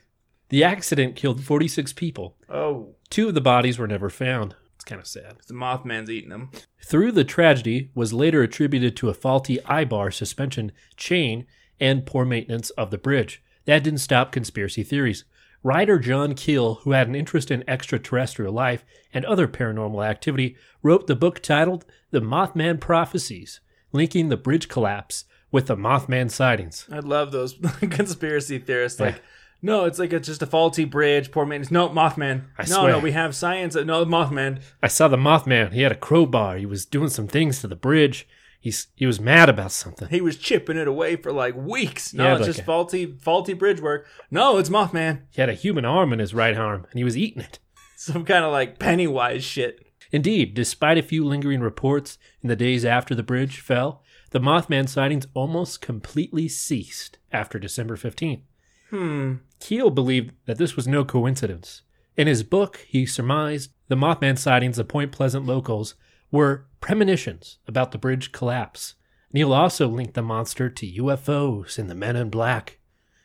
The 0.49 0.65
accident 0.65 1.15
killed 1.15 1.41
46 1.41 1.93
people. 1.93 2.35
Oh, 2.49 2.95
Two 3.09 3.29
of 3.29 3.33
the 3.33 3.39
bodies 3.39 3.79
were 3.79 3.87
never 3.87 4.09
found. 4.09 4.53
It's 4.75 4.83
kind 4.83 4.99
of 4.99 5.07
sad. 5.07 5.37
the 5.47 5.53
Mothman's 5.53 6.09
eating 6.09 6.31
them. 6.31 6.51
Through 6.83 7.13
the 7.13 7.23
tragedy 7.23 7.91
was 7.95 8.11
later 8.11 8.43
attributed 8.43 8.97
to 8.97 9.07
a 9.07 9.13
faulty 9.13 9.59
eyebar 9.59 10.13
suspension 10.13 10.73
chain 10.97 11.45
and 11.79 12.05
poor 12.05 12.25
maintenance 12.25 12.71
of 12.71 12.91
the 12.91 12.97
bridge. 12.97 13.41
That 13.63 13.85
didn't 13.85 13.99
stop 13.99 14.33
conspiracy 14.33 14.83
theories. 14.83 15.23
Writer 15.65 15.97
John 15.97 16.35
Keel, 16.35 16.75
who 16.83 16.91
had 16.91 17.07
an 17.07 17.15
interest 17.15 17.49
in 17.49 17.67
extraterrestrial 17.67 18.53
life 18.53 18.85
and 19.11 19.25
other 19.25 19.47
paranormal 19.47 20.05
activity, 20.07 20.55
wrote 20.83 21.07
the 21.07 21.15
book 21.15 21.41
titled 21.41 21.85
The 22.11 22.19
Mothman 22.21 22.79
Prophecies, 22.79 23.61
linking 23.91 24.29
the 24.29 24.37
bridge 24.37 24.67
collapse 24.69 25.25
with 25.51 25.65
the 25.65 25.75
Mothman 25.75 26.29
sightings. 26.29 26.87
I 26.91 26.99
love 26.99 27.31
those 27.31 27.53
conspiracy 27.89 28.59
theorists. 28.59 28.99
Like, 28.99 29.15
Yeah. 29.15 29.21
no, 29.63 29.85
it's 29.85 29.97
like 29.97 30.13
it's 30.13 30.27
just 30.27 30.43
a 30.43 30.45
faulty 30.45 30.85
bridge, 30.85 31.31
poor 31.31 31.47
maintenance. 31.47 31.71
No, 31.71 31.89
Mothman. 31.89 32.43
I 32.59 32.61
no, 32.69 32.81
swear. 32.81 32.91
no, 32.91 32.99
we 32.99 33.13
have 33.13 33.35
science. 33.35 33.73
No, 33.73 34.05
Mothman. 34.05 34.61
I 34.83 34.87
saw 34.87 35.07
the 35.07 35.17
Mothman. 35.17 35.73
He 35.73 35.81
had 35.81 35.91
a 35.91 35.95
crowbar. 35.95 36.57
He 36.57 36.67
was 36.67 36.85
doing 36.85 37.09
some 37.09 37.25
things 37.27 37.61
to 37.61 37.67
the 37.67 37.75
bridge. 37.75 38.27
He's 38.65 38.87
he 38.95 39.05
was 39.05 39.19
mad 39.19 39.47
about 39.47 39.71
something. 39.71 40.07
He 40.07 40.21
was 40.21 40.37
chipping 40.37 40.75
it 40.75 40.87
away 40.87 41.17
for 41.17 41.31
like 41.31 41.55
weeks. 41.55 42.15
No, 42.15 42.31
it's 42.31 42.39
like 42.39 42.47
just 42.47 42.59
a- 42.61 42.63
faulty, 42.63 43.05
faulty 43.05 43.53
bridge 43.53 43.79
work. 43.79 44.07
No, 44.31 44.57
it's 44.57 44.69
Mothman. 44.69 45.21
He 45.29 45.39
had 45.39 45.51
a 45.51 45.53
human 45.53 45.85
arm 45.85 46.11
in 46.11 46.17
his 46.17 46.33
right 46.33 46.57
arm, 46.57 46.87
and 46.89 46.97
he 46.97 47.03
was 47.03 47.15
eating 47.15 47.43
it. 47.43 47.59
Some 47.95 48.25
kind 48.25 48.43
of 48.43 48.51
like 48.51 48.79
Pennywise 48.79 49.43
shit. 49.43 49.85
Indeed, 50.11 50.55
despite 50.55 50.97
a 50.97 51.03
few 51.03 51.23
lingering 51.23 51.61
reports 51.61 52.17
in 52.41 52.49
the 52.49 52.55
days 52.55 52.83
after 52.83 53.13
the 53.13 53.21
bridge 53.21 53.59
fell, 53.59 54.01
the 54.31 54.39
Mothman 54.39 54.89
sightings 54.89 55.27
almost 55.35 55.79
completely 55.79 56.47
ceased 56.47 57.19
after 57.31 57.59
December 57.59 57.95
15th. 57.95 58.41
Hmm. 58.89 59.33
Keel 59.59 59.91
believed 59.91 60.31
that 60.47 60.57
this 60.57 60.75
was 60.75 60.87
no 60.87 61.05
coincidence. 61.05 61.83
In 62.17 62.25
his 62.25 62.41
book, 62.41 62.83
he 62.87 63.05
surmised 63.05 63.73
the 63.89 63.95
Mothman 63.95 64.39
sightings 64.39 64.79
of 64.79 64.87
Point 64.87 65.11
Pleasant 65.11 65.45
locals 65.45 65.93
were 66.31 66.65
premonitions 66.85 67.57
about 67.67 67.91
the 67.91 67.97
bridge 67.97 68.31
collapse. 68.31 68.93
Neil 69.33 69.51
also 69.51 69.87
linked 69.87 70.13
the 70.13 70.21
monster 70.21 70.69
to 70.69 70.91
UFOs 71.01 71.79
and 71.79 71.89
the 71.89 71.95
men 71.95 72.15
in 72.15 72.29
black. 72.29 72.77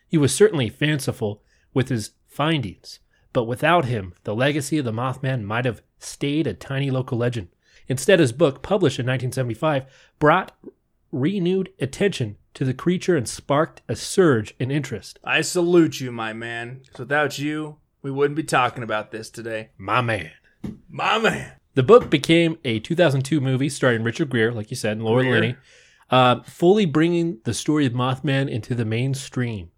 He 0.07 0.17
was 0.17 0.33
certainly 0.33 0.67
fanciful 0.67 1.43
with 1.71 1.89
his 1.89 2.13
findings, 2.27 3.01
but 3.33 3.43
without 3.43 3.85
him, 3.85 4.15
the 4.23 4.33
legacy 4.33 4.79
of 4.79 4.85
the 4.85 4.91
Mothman 4.91 5.43
might 5.43 5.65
have 5.65 5.83
stayed 5.99 6.47
a 6.47 6.55
tiny 6.55 6.89
local 6.89 7.19
legend. 7.19 7.49
Instead, 7.87 8.19
his 8.19 8.31
book, 8.31 8.63
published 8.63 8.97
in 8.97 9.05
1975, 9.05 9.85
brought 10.17 10.57
renewed 11.11 11.69
attention 11.79 12.37
to 12.55 12.65
the 12.65 12.73
creature 12.73 13.15
and 13.15 13.29
sparked 13.29 13.83
a 13.87 13.95
surge 13.95 14.55
in 14.57 14.71
interest. 14.71 15.19
I 15.23 15.41
salute 15.41 16.01
you, 16.01 16.11
my 16.11 16.33
man. 16.33 16.81
Without 16.97 17.37
you, 17.37 17.77
we 18.01 18.09
wouldn't 18.09 18.37
be 18.37 18.43
talking 18.43 18.81
about 18.81 19.11
this 19.11 19.29
today. 19.29 19.69
My 19.77 20.01
man. 20.01 20.31
My 20.89 21.19
man. 21.19 21.60
The 21.73 21.83
book 21.83 22.09
became 22.09 22.57
a 22.65 22.79
2002 22.79 23.39
movie 23.39 23.69
starring 23.69 24.03
Richard 24.03 24.29
Gere, 24.29 24.51
like 24.53 24.69
you 24.71 24.75
said, 24.77 24.93
and 24.97 25.05
Laura 25.05 25.23
Linney, 25.29 25.55
uh, 26.09 26.41
fully 26.43 26.85
bringing 26.85 27.39
the 27.45 27.53
story 27.53 27.85
of 27.85 27.93
Mothman 27.93 28.49
into 28.49 28.75
the 28.75 28.83
mainstream. 28.85 29.71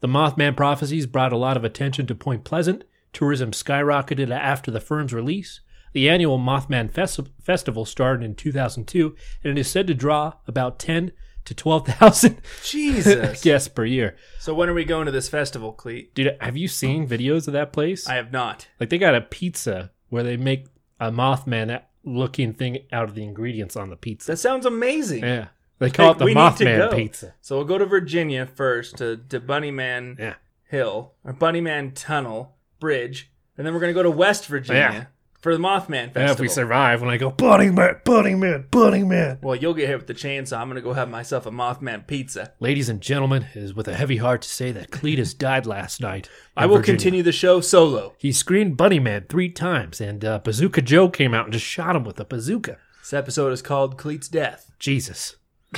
The 0.00 0.08
Mothman 0.08 0.56
prophecies 0.56 1.06
brought 1.06 1.32
a 1.32 1.36
lot 1.38 1.56
of 1.56 1.64
attention 1.64 2.06
to 2.08 2.14
Point 2.14 2.44
Pleasant. 2.44 2.84
Tourism 3.12 3.52
skyrocketed 3.52 4.30
after 4.30 4.70
the 4.70 4.80
film's 4.80 5.12
release. 5.12 5.60
The 5.92 6.10
annual 6.10 6.38
Mothman 6.38 6.90
Festi- 6.92 7.30
Festival 7.42 7.84
started 7.84 8.24
in 8.24 8.34
2002, 8.34 9.14
and 9.42 9.56
it 9.56 9.58
is 9.60 9.68
said 9.70 9.86
to 9.86 9.94
draw 9.94 10.34
about 10.46 10.78
10 10.78 11.12
to 11.46 11.54
12,000 11.54 12.42
Jesus. 12.64 13.40
guests 13.40 13.68
per 13.68 13.84
year. 13.84 14.16
So 14.40 14.52
when 14.52 14.68
are 14.68 14.74
we 14.74 14.84
going 14.84 15.06
to 15.06 15.12
this 15.12 15.28
festival, 15.28 15.72
Cleet? 15.72 16.12
Dude, 16.12 16.36
have 16.40 16.56
you 16.56 16.68
seen 16.68 17.08
videos 17.08 17.46
of 17.46 17.54
that 17.54 17.72
place? 17.72 18.06
I 18.08 18.16
have 18.16 18.32
not. 18.32 18.66
Like 18.80 18.90
they 18.90 18.98
got 18.98 19.14
a 19.14 19.20
pizza 19.22 19.92
where 20.08 20.22
they 20.24 20.36
make 20.36 20.66
a 21.00 21.10
Mothman 21.10 21.82
looking 22.04 22.52
thing 22.52 22.78
out 22.92 23.04
of 23.04 23.14
the 23.14 23.22
ingredients 23.24 23.76
on 23.76 23.90
the 23.90 23.96
pizza. 23.96 24.32
That 24.32 24.36
sounds 24.38 24.64
amazing. 24.66 25.24
Yeah. 25.24 25.48
They 25.78 25.90
call 25.90 26.12
it 26.12 26.18
the 26.18 26.24
we 26.24 26.34
Mothman 26.34 26.94
pizza. 26.94 27.34
So 27.42 27.56
we'll 27.56 27.66
go 27.66 27.76
to 27.78 27.84
Virginia 27.86 28.46
first 28.46 28.96
to, 28.98 29.18
to 29.28 29.40
Bunnyman 29.40 30.18
Yeah. 30.18 30.34
Hill 30.68 31.12
or 31.24 31.34
Bunnyman 31.34 31.92
Tunnel 31.94 32.54
Bridge, 32.80 33.30
and 33.58 33.66
then 33.66 33.74
we're 33.74 33.80
gonna 33.80 33.92
go 33.92 34.02
to 34.02 34.10
West 34.10 34.46
Virginia 34.46 34.80
Yeah. 34.92 35.04
For 35.46 35.56
the 35.56 35.62
Mothman 35.62 36.06
Festival. 36.06 36.22
Yeah, 36.22 36.32
if 36.32 36.40
we 36.40 36.48
survive, 36.48 37.00
when 37.00 37.08
I 37.08 37.18
go, 37.18 37.30
Bunny 37.30 37.70
Man, 37.70 38.00
Bunny 38.04 38.34
Man, 38.34 38.66
Bunny 38.72 39.04
Man. 39.04 39.38
well, 39.44 39.54
you'll 39.54 39.74
get 39.74 39.88
hit 39.88 39.96
with 39.96 40.08
the 40.08 40.14
chainsaw. 40.14 40.58
I'm 40.58 40.66
gonna 40.66 40.80
go 40.80 40.92
have 40.92 41.08
myself 41.08 41.46
a 41.46 41.52
Mothman 41.52 42.04
pizza. 42.08 42.52
Ladies 42.58 42.88
and 42.88 43.00
gentlemen, 43.00 43.46
it 43.54 43.56
is 43.62 43.72
with 43.72 43.86
a 43.86 43.94
heavy 43.94 44.16
heart 44.16 44.42
to 44.42 44.48
say 44.48 44.72
that 44.72 44.90
Cletus 44.90 45.38
died 45.38 45.64
last 45.64 46.00
night. 46.00 46.28
I 46.56 46.66
will 46.66 46.78
Virginia. 46.78 46.98
continue 46.98 47.22
the 47.22 47.30
show 47.30 47.60
solo. 47.60 48.14
He 48.18 48.32
screened 48.32 48.76
Bunny 48.76 48.98
Man 48.98 49.26
three 49.28 49.48
times, 49.48 50.00
and 50.00 50.24
uh, 50.24 50.40
Bazooka 50.40 50.82
Joe 50.82 51.08
came 51.08 51.32
out 51.32 51.44
and 51.44 51.52
just 51.52 51.64
shot 51.64 51.94
him 51.94 52.02
with 52.02 52.18
a 52.18 52.24
bazooka. 52.24 52.78
This 52.98 53.12
episode 53.12 53.52
is 53.52 53.62
called 53.62 53.96
Cleet's 53.96 54.26
Death. 54.26 54.72
Jesus. 54.80 55.36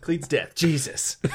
Cleet's 0.00 0.26
Death. 0.26 0.56
Jesus. 0.56 1.18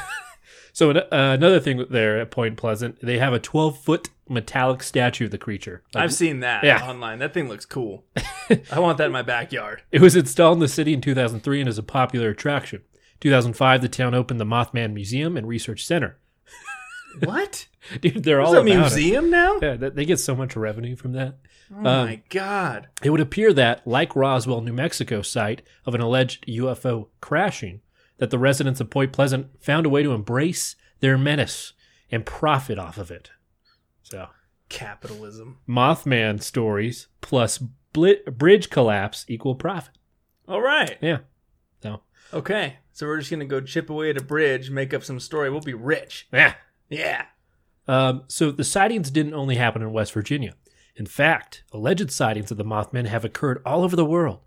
So 0.73 0.89
uh, 0.91 1.03
another 1.11 1.59
thing 1.59 1.85
there 1.89 2.19
at 2.19 2.31
Point 2.31 2.57
Pleasant, 2.57 2.99
they 3.01 3.19
have 3.19 3.31
a 3.31 3.39
12 3.39 3.79
foot 3.79 4.09
metallic 4.27 4.81
statue 4.83 5.25
of 5.25 5.31
the 5.31 5.37
creature. 5.37 5.83
Like, 5.93 6.03
I've 6.05 6.13
seen 6.13 6.39
that 6.39 6.63
Yeah. 6.63 6.83
online. 6.87 7.19
That 7.19 7.33
thing 7.33 7.47
looks 7.47 7.65
cool. 7.65 8.05
I 8.71 8.79
want 8.79 8.97
that 8.97 9.05
in 9.05 9.11
my 9.11 9.21
backyard. 9.21 9.83
It 9.91 10.01
was 10.01 10.15
installed 10.15 10.57
in 10.57 10.59
the 10.61 10.67
city 10.67 10.93
in 10.93 11.01
2003 11.01 11.59
and 11.59 11.69
is 11.69 11.77
a 11.77 11.83
popular 11.83 12.29
attraction. 12.29 12.81
2005, 13.21 13.81
the 13.81 13.87
town 13.89 14.13
opened 14.15 14.39
the 14.39 14.45
Mothman 14.45 14.93
Museum 14.93 15.37
and 15.37 15.47
Research 15.47 15.85
Center. 15.85 16.17
What? 17.23 17.67
Dude, 18.01 18.23
they're 18.23 18.41
all 18.41 18.55
a 18.55 18.61
about 18.61 18.67
it. 18.71 18.75
museum 18.79 19.29
now? 19.29 19.59
Yeah, 19.61 19.75
they 19.75 20.03
get 20.03 20.19
so 20.19 20.35
much 20.35 20.55
revenue 20.55 20.95
from 20.95 21.11
that. 21.13 21.37
Oh 21.71 21.77
Um, 21.77 22.07
my 22.07 22.21
god. 22.29 22.87
It 23.03 23.11
would 23.11 23.19
appear 23.21 23.53
that, 23.53 23.85
like 23.85 24.15
Roswell, 24.15 24.61
New 24.61 24.73
Mexico 24.73 25.21
site 25.21 25.61
of 25.85 25.93
an 25.93 26.01
alleged 26.01 26.47
UFO 26.47 27.09
crashing, 27.21 27.81
that 28.17 28.29
the 28.29 28.39
residents 28.39 28.79
of 28.79 28.89
Point 28.89 29.11
Pleasant 29.11 29.47
found 29.63 29.85
a 29.85 29.89
way 29.89 30.03
to 30.03 30.11
embrace 30.11 30.75
their 30.99 31.17
menace 31.17 31.73
and 32.11 32.25
profit 32.25 32.77
off 32.79 32.97
of 32.97 33.11
it. 33.11 33.31
So, 34.03 34.27
Capitalism. 34.69 35.59
Mothman 35.67 36.41
stories 36.41 37.07
plus 37.21 37.59
bridge 37.93 38.69
collapse 38.69 39.25
equal 39.27 39.55
profit. 39.55 39.93
All 40.47 40.61
right. 40.61 40.97
Yeah. 41.01 41.19
So, 41.81 42.01
Okay. 42.33 42.77
So 42.91 43.07
we're 43.07 43.19
just 43.19 43.31
gonna 43.31 43.45
go 43.45 43.61
chip 43.61 43.89
away 43.89 44.09
at 44.09 44.17
a 44.17 44.23
bridge, 44.23 44.69
make 44.71 44.93
up 44.93 45.03
some 45.03 45.19
story. 45.19 45.49
We'll 45.49 45.61
be 45.61 45.73
rich. 45.73 46.27
yeah. 46.31 46.55
Yeah. 46.89 47.25
Um, 47.87 48.23
so 48.27 48.51
the 48.51 48.63
sightings 48.63 49.09
didn't 49.11 49.33
only 49.33 49.55
happen 49.55 49.81
in 49.81 49.91
West 49.91 50.13
Virginia. 50.13 50.53
In 50.95 51.05
fact, 51.05 51.63
alleged 51.71 52.11
sightings 52.11 52.51
of 52.51 52.57
the 52.57 52.63
Mothman 52.65 53.07
have 53.07 53.25
occurred 53.25 53.61
all 53.65 53.83
over 53.83 53.95
the 53.95 54.05
world. 54.05 54.39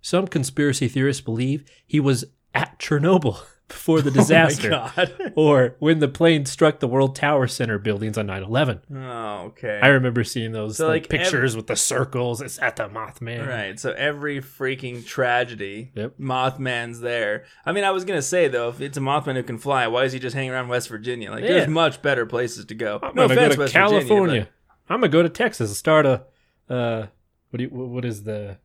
Some 0.00 0.26
conspiracy 0.26 0.88
theorists 0.88 1.20
believe 1.22 1.64
he 1.86 2.00
was 2.00 2.24
at 2.54 2.78
Chernobyl 2.78 3.40
before 3.68 4.00
the 4.02 4.10
disaster, 4.20 4.72
Oh 4.74 4.90
god. 4.96 5.32
or 5.36 5.76
when 5.78 6.00
the 6.00 6.08
plane 6.08 6.44
struck 6.44 6.80
the 6.80 6.88
World 6.88 7.14
Tower 7.14 7.46
Center 7.46 7.78
buildings 7.78 8.18
on 8.18 8.26
9 8.26 8.42
11. 8.42 8.80
oh, 8.96 9.38
okay. 9.46 9.78
I 9.80 9.88
remember 9.88 10.24
seeing 10.24 10.50
those 10.52 10.76
So, 10.76 10.88
like, 10.88 11.02
like, 11.02 11.08
pictures 11.10 11.54
with 11.54 11.68
the 11.68 11.76
circles. 11.76 12.40
It's 12.40 12.58
at 12.60 12.74
the 12.76 12.88
Mothman. 12.88 13.46
Right. 13.46 13.78
So 13.78 13.92
every 13.92 14.40
freaking 14.40 15.06
tragedy, 15.06 15.92
Yep. 15.94 16.14
Mothman's 16.18 17.00
there. 17.00 17.44
I 17.64 17.70
mean, 17.72 17.84
I 17.84 17.92
was 17.92 18.04
gonna 18.04 18.22
say 18.22 18.48
though, 18.48 18.70
if 18.70 18.80
it's 18.80 18.96
a 18.96 19.00
Mothman 19.00 19.36
who 19.36 19.42
can 19.44 19.58
fly, 19.58 19.86
why 19.86 20.02
is 20.04 20.12
he 20.12 20.18
just 20.18 20.34
hanging 20.34 20.50
around 20.50 20.66
West 20.68 20.88
Virginia? 20.88 21.30
Like, 21.30 21.42
Yeah. 21.44 21.52
there's 21.52 21.68
much 21.68 22.02
better 22.02 22.26
places 22.26 22.64
to 22.66 22.74
go. 22.74 22.98
I'm 23.02 23.14
no 23.14 23.28
gonna 23.28 23.34
offense, 23.40 23.48
go 23.50 23.54
to 23.54 23.60
West 23.60 23.72
California. 23.74 24.26
Virginia. 24.26 24.48
I'm 24.88 25.00
gonna 25.00 25.08
go 25.12 25.22
to 25.22 25.28
Texas 25.28 25.70
and 25.70 25.76
start 25.76 26.06
a 26.06 26.24
uh, 26.68 27.06
what 27.50 27.58
do 27.58 27.64
you, 27.64 27.70
what 27.70 28.04
is 28.04 28.24
the? 28.24 28.58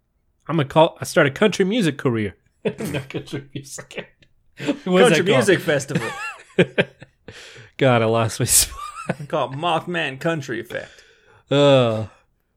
I'm 0.47 0.57
gonna 0.57 0.67
call. 0.69 0.97
I 0.99 1.05
start 1.05 1.25
a 1.27 1.31
country 1.31 1.65
music 1.65 1.97
career. 1.99 2.35
Not 2.65 3.09
country 3.09 3.49
music. 3.53 4.09
What's 4.57 4.83
but 4.83 5.09
that 5.09 5.15
Country? 5.17 5.33
Music 5.33 5.59
Festival. 5.59 6.09
God, 7.77 8.01
I 8.01 8.05
lost 8.05 8.39
my 8.39 8.45
spot. 8.45 8.79
I 9.09 9.25
call 9.25 9.51
it 9.51 9.57
Mothman 9.57 10.19
Country 10.19 10.59
Effect. 10.59 11.03
Uh, 11.51 12.07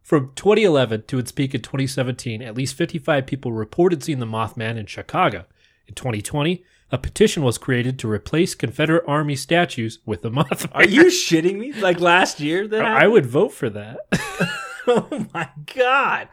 from 0.02 0.32
2011 0.36 1.02
to 1.08 1.18
its 1.18 1.32
peak 1.32 1.54
in 1.54 1.60
2017, 1.60 2.40
at 2.40 2.56
least 2.56 2.74
55 2.74 3.26
people 3.26 3.52
reported 3.52 4.02
seeing 4.02 4.20
the 4.20 4.26
Mothman 4.26 4.76
in 4.78 4.86
Chicago. 4.86 5.44
In 5.86 5.94
2020, 5.94 6.64
a 6.90 6.96
petition 6.98 7.42
was 7.42 7.58
created 7.58 7.98
to 7.98 8.10
replace 8.10 8.54
Confederate 8.54 9.04
Army 9.06 9.36
statues 9.36 9.98
with 10.06 10.22
the 10.22 10.30
Mothman. 10.30 10.70
Are 10.72 10.86
you 10.86 11.06
shitting 11.06 11.58
me? 11.58 11.72
Like 11.74 12.00
last 12.00 12.40
year 12.40 12.66
that 12.68 12.82
I 12.84 12.90
happened? 12.94 13.12
would 13.12 13.26
vote 13.26 13.52
for 13.52 13.68
that. 13.70 13.98
Oh 14.90 15.26
my 15.34 15.50
god. 15.74 16.28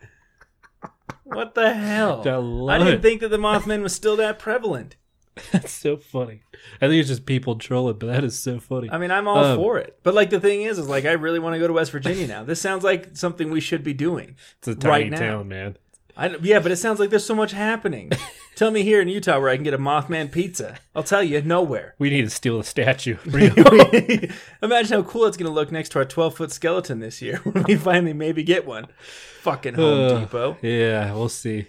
What 1.26 1.56
the 1.56 1.74
hell? 1.74 2.22
I 2.70 2.76
I 2.76 2.78
didn't 2.78 2.94
it. 2.96 3.02
think 3.02 3.22
that 3.22 3.30
the 3.30 3.38
Mothman 3.38 3.82
was 3.82 3.94
still 3.94 4.16
that 4.18 4.40
prevalent. 4.40 4.96
That's 5.52 5.72
so 5.74 5.98
funny. 5.98 6.44
I 6.82 6.88
think 6.88 7.00
it's 7.00 7.10
just 7.10 7.26
people 7.26 7.58
trolling, 7.58 7.98
but 7.98 8.08
that 8.08 8.24
is 8.24 8.40
so 8.40 8.58
funny. 8.60 8.90
I 8.90 8.98
mean, 8.98 9.12
I'm 9.12 9.28
all 9.28 9.44
Um, 9.44 9.58
for 9.58 9.78
it. 9.78 10.00
But 10.02 10.14
like 10.14 10.30
the 10.30 10.40
thing 10.40 10.62
is, 10.62 10.80
is 10.80 10.88
like 10.88 11.04
I 11.06 11.12
really 11.12 11.40
want 11.40 11.56
to 11.56 11.60
go 11.60 11.68
to 11.68 11.74
West 11.74 11.92
Virginia 11.92 12.26
now. 12.26 12.44
This 12.46 12.62
sounds 12.62 12.84
like 12.86 13.18
something 13.18 13.52
we 13.52 13.60
should 13.60 13.84
be 13.84 13.94
doing. 13.94 14.36
it's 14.60 14.68
a 14.70 14.76
tiny 14.76 15.10
right 15.10 15.20
town, 15.20 15.50
man. 15.50 15.78
I, 16.18 16.36
yeah, 16.42 16.60
but 16.60 16.72
it 16.72 16.78
sounds 16.78 17.00
like 17.00 17.10
there's 17.10 17.26
so 17.26 17.36
much 17.36 17.52
happening. 17.52 18.12
Tell 18.56 18.72
me 18.72 18.84
here 18.84 19.02
in 19.02 19.10
Utah 19.10 19.38
where 19.40 19.50
I 19.50 19.56
can 19.58 19.64
get 19.66 19.74
a 19.74 19.78
Mothman 19.78 20.32
pizza. 20.32 20.78
I'll 20.96 21.04
tell 21.04 21.22
you, 21.22 21.42
nowhere. 21.42 21.94
We 22.00 22.10
need 22.10 22.22
to 22.22 22.30
steal 22.30 22.58
a 22.58 22.64
statue. 22.64 23.18
Bring 23.26 23.52
it 23.54 24.30
home. 24.30 24.38
Imagine 24.62 25.04
how 25.04 25.10
cool 25.10 25.26
it's 25.26 25.36
going 25.36 25.50
to 25.50 25.54
look 25.54 25.74
next 25.74 25.90
to 25.90 26.00
our 26.00 26.06
12 26.06 26.36
foot 26.38 26.52
skeleton 26.54 27.00
this 27.00 27.22
year 27.22 27.38
when 27.44 27.64
we 27.64 27.76
finally 27.76 28.14
maybe 28.14 28.44
get 28.44 28.66
one. 28.66 28.88
Fucking 29.42 29.74
Home 29.74 30.00
Uh, 30.06 30.20
Depot. 30.22 30.58
yeah, 30.62 31.14
we'll 31.14 31.28
see. 31.28 31.68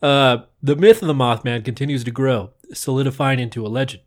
Uh, 0.00 0.38
the 0.62 0.76
myth 0.76 1.02
of 1.02 1.08
the 1.08 1.14
Mothman 1.14 1.64
continues 1.64 2.04
to 2.04 2.12
grow, 2.12 2.50
solidifying 2.72 3.40
into 3.40 3.66
a 3.66 3.68
legend. 3.68 4.04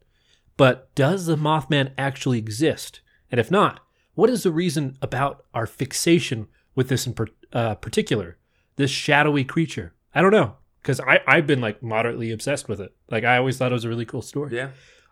But 0.56 0.96
does 0.96 1.26
the 1.26 1.36
Mothman 1.36 1.92
actually 1.98 2.38
exist? 2.40 3.02
And 3.30 3.40
if 3.42 3.52
not, 3.52 3.82
what 4.14 4.30
is 4.30 4.44
the 4.44 4.52
reason 4.52 4.98
about 5.02 5.44
our 5.54 5.68
fixation 5.68 6.48
with 6.76 6.88
this 6.88 7.06
in 7.06 7.14
per, 7.14 7.28
uh, 7.52 7.76
particular, 7.76 8.38
this 8.80 8.90
shadowy 8.90 9.44
creature? 9.44 9.94
I 10.16 10.22
don't 10.22 10.32
know, 10.32 10.56
because 10.82 11.00
I 11.02 11.20
I've 11.28 11.46
been 11.46 11.62
like 11.62 11.84
moderately 11.84 12.32
obsessed 12.32 12.68
with 12.68 12.82
it. 12.82 12.96
Like 13.12 13.24
I 13.24 13.38
always 13.38 13.58
thought 13.58 13.72
it 13.72 13.76
was 13.76 13.86
a 13.86 13.90
really 13.90 14.06
cool 14.06 14.24
story. 14.24 14.56
Yeah. 14.56 14.70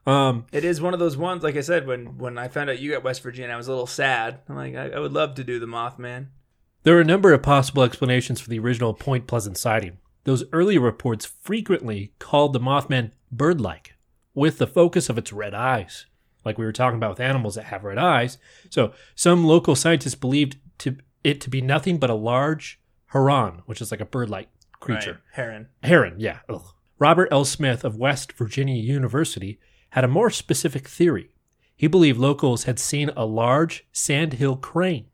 Um, 0.08 0.46
It 0.54 0.64
is 0.64 0.80
one 0.80 0.94
of 0.94 1.02
those 1.02 1.18
ones, 1.18 1.44
like 1.44 1.58
I 1.58 1.62
said, 1.62 1.86
when, 1.86 2.18
when 2.18 2.38
I 2.38 2.48
found 2.48 2.70
out 2.70 2.80
you 2.80 2.94
got 2.94 3.04
West 3.04 3.22
Virginia, 3.22 3.54
I 3.54 3.58
was 3.58 3.68
a 3.68 3.72
little 3.72 3.86
sad. 3.86 4.40
I'm 4.48 4.56
like, 4.56 4.74
I, 4.74 4.92
I 4.92 5.00
would 5.00 5.12
love 5.12 5.36
to 5.36 5.44
do 5.44 5.60
the 5.60 5.66
Mothman. 5.66 6.28
There 6.84 6.98
are 6.98 7.02
a 7.02 7.06
number 7.06 7.34
of 7.34 7.44
possible 7.44 7.84
explanations 7.84 8.40
for 8.40 8.50
the 8.50 8.60
original 8.60 8.94
Point 8.94 9.28
Pleasant 9.28 9.58
sighting. 9.58 9.98
Those 10.24 10.46
earlier 10.54 10.80
reports 10.80 11.26
frequently 11.26 12.14
called 12.20 12.54
the 12.54 12.60
Mothman 12.62 13.12
bird 13.34 13.60
like, 13.60 13.96
with 14.34 14.60
the 14.60 14.68
focus 14.68 15.10
of 15.10 15.18
its 15.18 15.34
red 15.34 15.54
eyes, 15.54 16.06
like 16.46 16.58
we 16.58 16.64
were 16.64 16.72
talking 16.72 16.98
about 16.98 17.10
with 17.10 17.20
animals 17.20 17.56
that 17.56 17.66
have 17.66 17.84
red 17.84 17.98
eyes. 17.98 18.38
So, 18.70 18.94
some 19.14 19.44
local 19.44 19.76
scientists 19.76 20.16
believed 20.16 20.56
to, 20.78 20.96
it 21.26 21.42
to 21.42 21.50
be 21.50 21.60
nothing 21.60 21.98
but 21.98 22.10
a 22.10 22.14
large 22.14 22.80
heron, 23.08 23.62
which 23.66 23.82
is 23.82 23.92
like 23.92 24.02
a 24.02 24.06
bird 24.06 24.30
like 24.30 24.50
creature. 24.80 25.12
Right. 25.12 25.22
Heron. 25.34 25.68
Heron, 25.84 26.16
yeah. 26.20 26.40
Ugh. 26.50 26.64
Robert 27.00 27.30
L. 27.32 27.46
Smith 27.46 27.84
of 27.84 27.96
West 27.96 28.34
Virginia 28.34 28.82
University 28.82 29.60
had 29.92 30.04
a 30.04 30.08
more 30.08 30.30
specific 30.30 30.88
theory. 30.88 31.30
He 31.76 31.88
believed 31.88 32.20
locals 32.20 32.64
had 32.64 32.80
seen 32.80 33.12
a 33.16 33.26
large 33.26 33.86
sandhill 33.92 34.56
crane, 34.58 35.06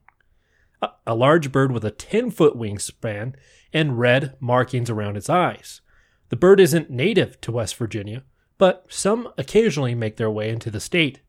a, 0.81 0.89
a 1.05 1.15
large 1.15 1.51
bird 1.51 1.71
with 1.71 1.83
a 1.83 1.91
10 1.91 2.31
foot 2.31 2.55
wingspan 2.55 3.35
and 3.73 3.99
red 3.99 4.35
markings 4.39 4.89
around 4.89 5.17
its 5.17 5.29
eyes. 5.29 5.81
The 6.29 6.37
bird 6.37 6.59
isn't 6.59 6.89
native 6.89 7.39
to 7.41 7.51
West 7.51 7.75
Virginia, 7.75 8.23
but 8.57 8.85
some 8.87 9.29
occasionally 9.37 9.93
make 9.93 10.15
their 10.17 10.31
way 10.31 10.49
into 10.49 10.71
the 10.71 10.79
state. 10.79 11.19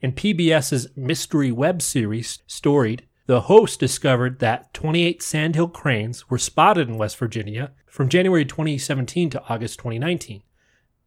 In 0.00 0.12
PBS's 0.12 0.88
Mystery 0.96 1.50
Web 1.50 1.82
series, 1.82 2.40
Storied, 2.46 3.06
the 3.26 3.42
host 3.42 3.80
discovered 3.80 4.38
that 4.40 4.72
28 4.74 5.22
sandhill 5.22 5.68
cranes 5.68 6.28
were 6.28 6.38
spotted 6.38 6.88
in 6.88 6.98
West 6.98 7.16
Virginia 7.16 7.72
from 7.86 8.08
January 8.08 8.44
2017 8.44 9.30
to 9.30 9.42
August 9.48 9.78
2019. 9.78 10.42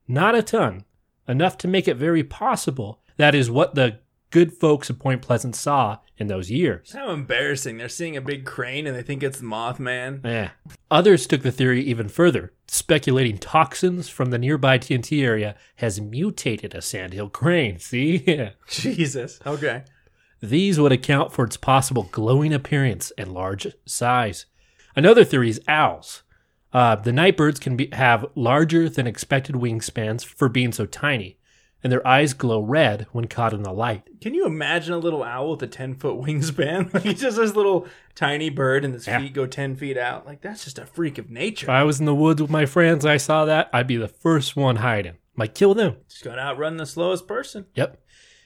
Not 0.07 0.35
a 0.35 0.41
ton, 0.41 0.85
enough 1.27 1.57
to 1.59 1.67
make 1.67 1.87
it 1.87 1.97
very 1.97 2.23
possible 2.23 3.01
that 3.17 3.35
is 3.35 3.51
what 3.51 3.75
the 3.75 3.99
good 4.29 4.53
folks 4.53 4.89
of 4.89 4.99
Point 4.99 5.21
Pleasant 5.21 5.55
saw 5.55 5.97
in 6.17 6.27
those 6.27 6.51
years. 6.51 6.91
How 6.93 7.11
embarrassing. 7.11 7.77
They're 7.77 7.89
seeing 7.89 8.17
a 8.17 8.21
big 8.21 8.45
crane 8.45 8.87
and 8.87 8.95
they 8.95 9.01
think 9.01 9.23
it's 9.23 9.39
the 9.39 9.45
Mothman. 9.45 10.23
Yeah. 10.23 10.51
Others 10.91 11.27
took 11.27 11.41
the 11.43 11.51
theory 11.51 11.81
even 11.83 12.09
further, 12.09 12.53
speculating 12.67 13.37
toxins 13.37 14.09
from 14.09 14.31
the 14.31 14.37
nearby 14.37 14.77
TNT 14.77 15.23
area 15.23 15.55
has 15.77 16.01
mutated 16.01 16.75
a 16.75 16.81
sandhill 16.81 17.29
crane. 17.29 17.79
See? 17.79 18.23
Yeah. 18.25 18.51
Jesus. 18.67 19.39
Okay. 19.45 19.83
These 20.41 20.79
would 20.79 20.91
account 20.91 21.31
for 21.31 21.45
its 21.45 21.57
possible 21.57 22.09
glowing 22.11 22.53
appearance 22.53 23.11
and 23.17 23.33
large 23.33 23.67
size. 23.85 24.45
Another 24.95 25.23
theory 25.23 25.49
is 25.49 25.61
owls. 25.67 26.23
Uh, 26.73 26.95
the 26.95 27.13
nightbirds 27.13 27.59
can 27.59 27.75
be, 27.75 27.89
have 27.93 28.25
larger 28.35 28.89
than 28.89 29.07
expected 29.07 29.55
wingspans 29.55 30.23
for 30.25 30.49
being 30.49 30.71
so 30.71 30.85
tiny, 30.85 31.37
and 31.83 31.91
their 31.91 32.05
eyes 32.05 32.33
glow 32.33 32.59
red 32.59 33.07
when 33.13 33.25
caught 33.27 33.53
in 33.53 33.63
the 33.63 33.71
light. 33.71 34.03
Can 34.21 34.33
you 34.33 34.45
imagine 34.45 34.93
a 34.93 34.97
little 34.97 35.23
owl 35.23 35.51
with 35.51 35.63
a 35.63 35.67
10 35.67 35.95
foot 35.95 36.15
wingspan? 36.21 36.91
Like, 36.93 37.05
it's 37.05 37.21
just 37.21 37.37
this 37.37 37.55
little 37.55 37.87
tiny 38.15 38.49
bird 38.49 38.83
and 38.85 38.93
its 38.93 39.07
Yeah. 39.07 39.19
feet 39.19 39.33
go 39.33 39.45
10 39.47 39.75
feet 39.75 39.97
out. 39.97 40.25
Like, 40.25 40.41
that's 40.41 40.65
just 40.65 40.77
a 40.77 40.85
freak 40.85 41.17
of 41.17 41.29
nature. 41.31 41.65
If. 41.65 41.69
I 41.69 41.83
was 41.83 41.99
in 41.99 42.05
the 42.05 42.13
woods 42.15 42.41
with 42.41 42.51
my 42.51 42.65
friends, 42.65 43.05
I 43.05 43.17
saw 43.17 43.45
that, 43.45 43.69
I'd 43.73 43.87
be 43.87 43.97
the 43.97 44.07
first 44.07 44.55
one 44.55 44.77
hiding. 44.77 45.17
Like, 45.37 45.55
kill 45.55 45.73
them. 45.75 45.97
Just 46.09 46.23
gonna 46.23 46.41
outrun 46.41 46.77
the 46.77 46.85
slowest 46.85 47.27
person. 47.27 47.67
Yep. 47.75 47.99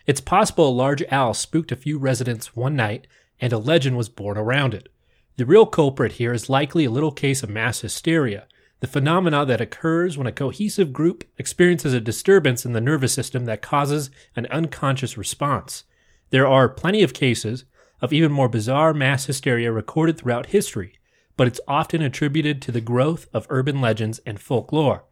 It's 0.06 0.22
possible 0.22 0.70
a 0.70 0.72
large 0.72 1.04
owl 1.12 1.34
spooked 1.34 1.72
a 1.72 1.76
few 1.76 1.98
residents 1.98 2.56
one 2.56 2.76
night 2.76 3.08
and 3.40 3.54
a 3.54 3.58
legend 3.58 3.98
was 3.98 4.10
born 4.10 4.38
around 4.38 4.74
it. 4.74 4.90
The 5.38 5.46
real 5.46 5.66
culprit 5.66 6.14
here 6.14 6.34
is 6.34 6.50
likely 6.50 6.86
a 6.86 6.92
little 6.92 7.12
case 7.12 7.44
of 7.44 7.50
mass 7.50 7.82
hysteria, 7.82 8.48
the 8.80 8.88
phenomena 8.88 9.46
that 9.46 9.62
occurs 9.62 10.18
when 10.18 10.28
a 10.28 10.32
cohesive 10.32 10.92
group 10.92 11.24
experiences 11.38 11.94
a 11.94 12.02
disturbance 12.02 12.66
in 12.66 12.74
the 12.74 12.82
nervous 12.82 13.14
system 13.14 13.46
that 13.46 13.62
causes 13.62 14.10
an 14.36 14.48
unconscious 14.48 15.18
response. 15.18 15.84
There 16.32 16.48
are 16.48 16.68
plenty 16.68 17.04
of 17.04 17.14
cases 17.14 17.66
of 18.02 18.12
even 18.12 18.32
more 18.32 18.50
bizarre 18.50 18.94
mass 18.94 19.26
hysteria 19.26 19.72
recorded 19.72 20.18
throughout 20.18 20.48
history, 20.48 20.94
but 21.38 21.48
it's 21.48 21.62
often 21.68 22.02
attributed 22.02 22.62
to 22.62 22.72
the 22.72 22.82
growth 22.82 23.28
of 23.34 23.48
urban 23.50 23.80
legends 23.80 24.20
and 24.26 24.40
folklore. 24.40 25.06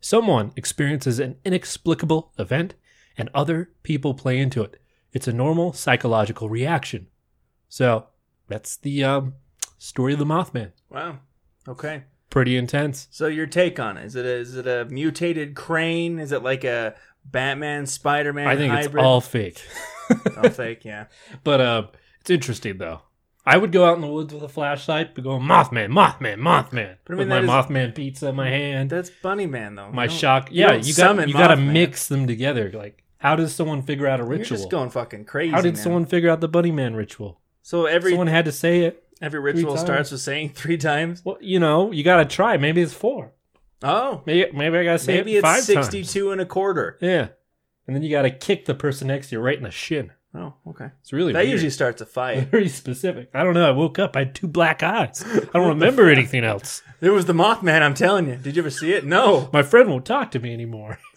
Someone 0.00 0.52
experiences 0.56 1.20
an 1.20 1.36
inexplicable 1.44 2.32
event, 2.38 2.74
and 3.16 3.28
other 3.34 3.70
people 3.82 4.14
play 4.14 4.38
into 4.38 4.62
it. 4.62 4.80
It's 5.12 5.28
a 5.28 5.32
normal 5.32 5.72
psychological 5.72 6.48
reaction. 6.48 7.08
So 7.68 8.06
that's 8.48 8.76
the 8.76 9.04
um, 9.04 9.34
story 9.78 10.14
of 10.14 10.18
the 10.18 10.24
Mothman. 10.24 10.72
Wow. 10.90 11.18
Okay. 11.68 12.04
Pretty 12.30 12.56
intense. 12.56 13.08
So 13.10 13.26
your 13.26 13.46
take 13.46 13.78
on 13.78 13.98
it? 13.98 14.06
Is 14.06 14.16
it 14.16 14.24
a, 14.24 14.36
is 14.36 14.56
it 14.56 14.66
a 14.66 14.86
mutated 14.86 15.54
crane? 15.54 16.18
Is 16.18 16.32
it 16.32 16.42
like 16.42 16.64
a 16.64 16.94
Batman 17.24 17.86
Spider 17.86 18.32
Man 18.32 18.46
I 18.48 18.56
think 18.56 18.72
hybrid? 18.72 18.94
it's 18.94 19.04
all 19.04 19.20
fake, 19.20 19.62
all 20.36 20.50
fake. 20.50 20.84
Yeah. 20.84 21.06
but 21.44 21.60
uh, 21.60 21.86
it's 22.20 22.30
interesting 22.30 22.78
though. 22.78 23.02
I 23.44 23.56
would 23.56 23.72
go 23.72 23.84
out 23.84 23.96
in 23.96 24.00
the 24.02 24.06
woods 24.06 24.32
with 24.32 24.42
a 24.44 24.48
flashlight, 24.48 25.14
but 25.16 25.24
going 25.24 25.42
Mothman, 25.42 25.88
Mothman, 25.90 26.36
Mothman, 26.38 26.96
But 27.04 27.14
I 27.14 27.16
mean, 27.16 27.18
with 27.18 27.28
my 27.28 27.40
is- 27.40 27.48
Mothman 27.50 27.94
pizza 27.94 28.28
in 28.28 28.36
my 28.36 28.46
mm, 28.48 28.50
hand. 28.52 28.90
That's 28.90 29.10
Bunny 29.10 29.46
Man 29.46 29.74
though. 29.74 29.90
my 29.90 30.04
You 30.04 30.10
shock. 30.10 30.48
Yeah, 30.52 30.68
don't 30.68 30.86
you 30.86 30.94
got 30.94 31.26
you 31.28 31.34
got 31.34 31.48
to 31.48 31.56
mix 31.56 32.06
them 32.08 32.26
together. 32.28 32.70
Like, 32.72 33.02
how 33.18 33.34
does 33.36 33.52
someone 33.54 33.82
figure 33.82 34.06
out 34.06 34.20
a 34.20 34.24
ritual? 34.24 34.46
You're 34.56 34.58
just 34.58 34.70
going 34.70 34.90
fucking 34.90 35.24
crazy. 35.24 35.50
how 35.52 35.60
did 35.60 35.74
now. 35.74 35.80
someone 35.80 36.06
figure 36.06 36.30
out 36.30 36.40
the 36.40 36.48
Bunny 36.48 36.70
Man 36.70 36.94
ritual? 36.94 37.40
So 37.62 37.86
every 37.86 38.12
someone 38.12 38.28
had 38.28 38.44
to 38.44 38.52
say 38.52 38.82
it. 38.82 39.04
every 39.20 39.40
ritual 39.40 39.76
starts 39.76 40.10
with 40.12 40.20
saying 40.20 40.50
three 40.54 40.76
times. 40.78 41.22
Well, 41.24 41.38
you 41.40 41.58
know, 41.58 41.90
you 41.92 42.04
got 42.04 42.18
to 42.18 42.24
try. 42.24 42.56
Maybe 42.58 42.80
it's 42.80 42.94
four. 42.94 43.32
Oh, 43.84 44.22
Maybe 44.26 44.52
maybe 44.52 44.78
I 44.78 44.84
got 44.84 44.92
to 44.92 44.98
say 45.00 45.16
maybe 45.16 45.34
it 45.34 45.38
it's 45.38 45.42
five 45.44 45.56
times. 45.56 45.88
sixty-two 45.88 46.30
and 46.30 46.40
a 46.40 46.46
quarter. 46.46 46.96
Yeah, 47.00 47.28
and 47.88 47.96
then 47.96 48.04
you 48.04 48.10
got 48.10 48.22
to 48.22 48.30
kick 48.30 48.66
the 48.66 48.74
person 48.74 49.08
next 49.08 49.30
to 49.30 49.36
you 49.36 49.40
right 49.40 49.56
in 49.56 49.64
the 49.64 49.72
shin. 49.72 50.12
Oh, 50.34 50.54
okay. 50.82 50.92
It's 51.00 51.12
really 51.12 51.32
That 51.32 51.40
weird. 51.40 51.50
usually 51.50 51.70
starts 51.70 52.00
a 52.00 52.06
fight. 52.06 52.48
very 52.50 52.68
specific. 52.68 53.30
I 53.34 53.44
don't 53.44 53.54
know. 53.54 53.66
I 53.68 53.72
woke 53.72 53.98
up. 53.98 54.16
I 54.16 54.20
had 54.20 54.34
two 54.34 54.48
black 54.48 54.82
eyes. 54.82 55.24
I 55.26 55.58
don't 55.58 55.68
remember 55.68 56.08
anything 56.10 56.44
else. 56.44 56.82
It 57.00 57.10
was 57.10 57.26
the 57.26 57.32
Mothman. 57.32 57.82
I'm 57.82 57.94
telling 57.94 58.28
you. 58.28 58.36
Did 58.36 58.54
you 58.54 58.62
ever 58.62 58.70
see 58.70 58.92
it? 58.92 59.04
No. 59.04 59.50
My 59.52 59.64
friend 59.64 59.90
won't 59.90 60.06
talk 60.06 60.30
to 60.30 60.38
me 60.38 60.52
anymore. 60.54 61.00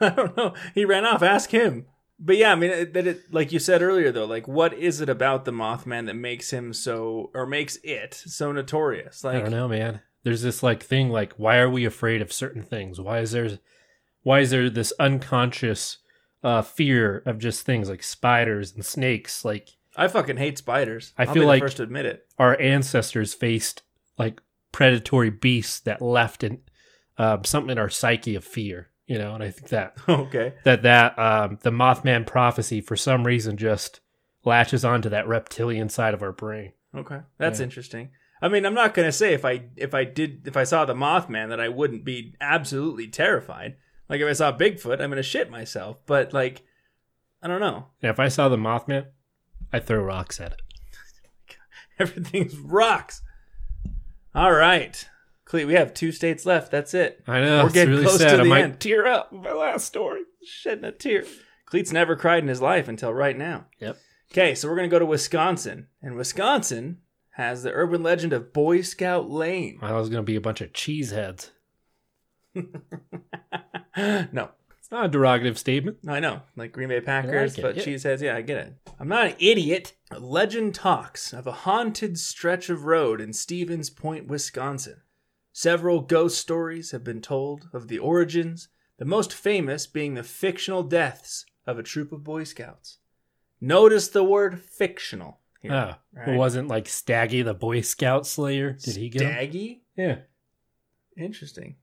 I 0.00 0.08
don't 0.10 0.34
know. 0.36 0.54
He 0.74 0.84
ran 0.86 1.04
off. 1.04 1.22
Ask 1.22 1.50
him. 1.50 1.84
But 2.18 2.36
yeah, 2.38 2.52
I 2.52 2.54
mean, 2.54 2.70
it, 2.70 2.94
that 2.94 3.06
it, 3.06 3.32
like 3.32 3.52
you 3.52 3.58
said 3.58 3.82
earlier, 3.82 4.10
though, 4.10 4.24
like 4.24 4.48
what 4.48 4.72
is 4.72 5.00
it 5.00 5.08
about 5.08 5.44
the 5.44 5.52
Mothman 5.52 6.06
that 6.06 6.14
makes 6.14 6.50
him 6.52 6.72
so, 6.72 7.30
or 7.34 7.46
makes 7.46 7.76
it 7.84 8.14
so 8.14 8.50
notorious? 8.50 9.22
Like 9.22 9.36
I 9.36 9.40
don't 9.40 9.50
know, 9.50 9.68
man. 9.68 10.00
There's 10.24 10.42
this 10.42 10.62
like 10.62 10.82
thing 10.82 11.10
like 11.10 11.34
why 11.34 11.58
are 11.58 11.70
we 11.70 11.84
afraid 11.84 12.20
of 12.22 12.32
certain 12.32 12.62
things? 12.62 13.00
Why 13.00 13.20
is 13.20 13.32
there 13.32 13.58
why 14.22 14.40
is 14.40 14.50
there 14.50 14.68
this 14.68 14.92
unconscious 14.98 15.98
uh 16.42 16.62
fear 16.62 17.22
of 17.26 17.38
just 17.38 17.64
things 17.66 17.88
like 17.88 18.02
spiders 18.02 18.72
and 18.74 18.84
snakes? 18.84 19.44
Like 19.44 19.70
I 19.96 20.08
fucking 20.08 20.36
hate 20.36 20.58
spiders. 20.58 21.12
I 21.18 21.24
I'll 21.24 21.34
feel 21.34 21.46
like- 21.46 21.60
the 21.60 21.66
first 21.66 21.76
to 21.78 21.82
admit 21.82 22.06
it. 22.06 22.26
our 22.38 22.58
ancestors 22.60 23.34
faced 23.34 23.82
like 24.18 24.40
predatory 24.72 25.30
beasts 25.30 25.80
that 25.80 26.00
left 26.02 26.44
in 26.44 26.60
um, 27.16 27.42
something 27.44 27.70
in 27.72 27.78
our 27.78 27.88
psyche 27.88 28.36
of 28.36 28.44
fear, 28.44 28.90
you 29.06 29.18
know, 29.18 29.34
and 29.34 29.42
I 29.42 29.50
think 29.50 29.68
that 29.70 29.96
okay. 30.08 30.54
that 30.64 30.82
that 30.82 31.18
um, 31.18 31.58
the 31.62 31.70
Mothman 31.70 32.26
prophecy 32.26 32.80
for 32.80 32.94
some 32.96 33.24
reason 33.26 33.56
just 33.56 34.00
latches 34.44 34.84
onto 34.84 35.08
that 35.08 35.26
reptilian 35.26 35.88
side 35.88 36.14
of 36.14 36.22
our 36.22 36.32
brain. 36.32 36.72
Okay, 36.94 37.20
that's 37.38 37.58
Yeah. 37.58 37.64
interesting. 37.64 38.10
I 38.40 38.48
mean, 38.48 38.64
I'm 38.64 38.74
not 38.74 38.94
gonna 38.94 39.10
say 39.10 39.34
if 39.34 39.44
I 39.44 39.64
if 39.76 39.94
I 39.94 40.04
did 40.04 40.46
if 40.46 40.56
I 40.56 40.62
saw 40.62 40.84
the 40.84 40.94
Mothman 40.94 41.48
that 41.48 41.58
I 41.60 41.68
wouldn't 41.68 42.04
be 42.04 42.34
absolutely 42.40 43.08
terrified. 43.08 43.76
Like 44.08 44.20
if 44.20 44.28
I 44.28 44.32
saw 44.32 44.56
Bigfoot, 44.56 45.00
I'm 45.00 45.10
gonna 45.10 45.22
shit 45.22 45.50
myself. 45.50 45.98
But 46.06 46.32
like, 46.32 46.62
I 47.42 47.48
don't 47.48 47.60
know. 47.60 47.86
Yeah, 48.02 48.10
if 48.10 48.18
I 48.20 48.28
saw 48.28 48.48
the 48.48 48.56
Mothman, 48.56 49.06
I'd 49.72 49.86
throw 49.86 50.02
rocks 50.02 50.40
at 50.40 50.52
it. 50.52 50.62
Everything's 51.98 52.56
rocks. 52.56 53.22
All 54.34 54.52
right, 54.52 55.08
Clete, 55.44 55.66
we 55.66 55.74
have 55.74 55.94
two 55.94 56.12
states 56.12 56.46
left. 56.46 56.70
That's 56.70 56.94
it. 56.94 57.22
I 57.26 57.40
know. 57.40 57.58
We're 57.60 57.64
it's 57.66 57.74
getting 57.74 57.90
really 57.94 58.04
close 58.04 58.18
sad. 58.18 58.28
to 58.28 58.34
I 58.34 58.44
the 58.44 58.44
might 58.44 58.62
end. 58.64 58.80
tear 58.80 59.06
up 59.06 59.32
my 59.32 59.52
last 59.52 59.86
story. 59.86 60.20
Shedding 60.44 60.84
a 60.84 60.92
tear. 60.92 61.24
Clete's 61.66 61.92
never 61.92 62.16
cried 62.16 62.42
in 62.42 62.48
his 62.48 62.62
life 62.62 62.88
until 62.88 63.12
right 63.12 63.36
now. 63.36 63.66
Yep. 63.80 63.96
Okay, 64.32 64.54
so 64.54 64.68
we're 64.68 64.76
gonna 64.76 64.88
go 64.88 64.98
to 64.98 65.06
Wisconsin, 65.06 65.88
and 66.02 66.14
Wisconsin 66.14 66.98
has 67.32 67.62
the 67.62 67.72
urban 67.72 68.02
legend 68.02 68.32
of 68.32 68.52
Boy 68.52 68.80
Scout 68.82 69.30
Lane. 69.30 69.78
I 69.82 69.92
was 69.92 70.08
gonna 70.08 70.22
be 70.22 70.36
a 70.36 70.40
bunch 70.40 70.60
of 70.60 70.72
cheeseheads. 70.72 71.50
no, 74.32 74.50
It's 74.78 74.90
not 74.90 75.06
a 75.06 75.08
derogative 75.08 75.58
statement. 75.58 75.98
I 76.06 76.20
know, 76.20 76.42
like 76.56 76.72
Green 76.72 76.88
Bay 76.88 77.00
Packers, 77.00 77.58
it, 77.58 77.62
but 77.62 77.76
yeah. 77.76 77.82
cheeseheads. 77.84 78.20
Yeah, 78.20 78.36
I 78.36 78.42
get 78.42 78.58
it. 78.58 78.74
I'm 78.98 79.08
not 79.08 79.26
an 79.26 79.34
idiot. 79.38 79.94
Legend 80.18 80.74
talks 80.74 81.32
of 81.32 81.46
a 81.46 81.52
haunted 81.52 82.18
stretch 82.18 82.70
of 82.70 82.84
road 82.84 83.20
in 83.20 83.32
Stevens 83.32 83.90
Point, 83.90 84.26
Wisconsin. 84.28 85.02
Several 85.52 86.00
ghost 86.00 86.38
stories 86.38 86.92
have 86.92 87.02
been 87.04 87.20
told 87.20 87.68
of 87.72 87.88
the 87.88 87.98
origins, 87.98 88.68
the 88.98 89.04
most 89.04 89.32
famous 89.32 89.86
being 89.86 90.14
the 90.14 90.22
fictional 90.22 90.82
deaths 90.82 91.44
of 91.66 91.78
a 91.78 91.82
troop 91.82 92.12
of 92.12 92.24
Boy 92.24 92.44
Scouts. 92.44 92.98
Notice 93.60 94.08
the 94.08 94.24
word 94.24 94.60
fictional. 94.60 95.40
Here, 95.60 95.72
Oh, 95.72 95.94
right? 96.12 96.28
it 96.28 96.36
wasn't 96.36 96.68
like 96.68 96.88
Staggy 96.88 97.42
the 97.42 97.54
Boy 97.54 97.80
Scout 97.80 98.24
Slayer. 98.26 98.72
Did 98.72 98.94
he 98.96 99.08
get 99.08 99.22
him? 99.22 99.32
Staggy? 99.32 99.82
Yeah. 99.96 100.18
Interesting. 101.16 101.74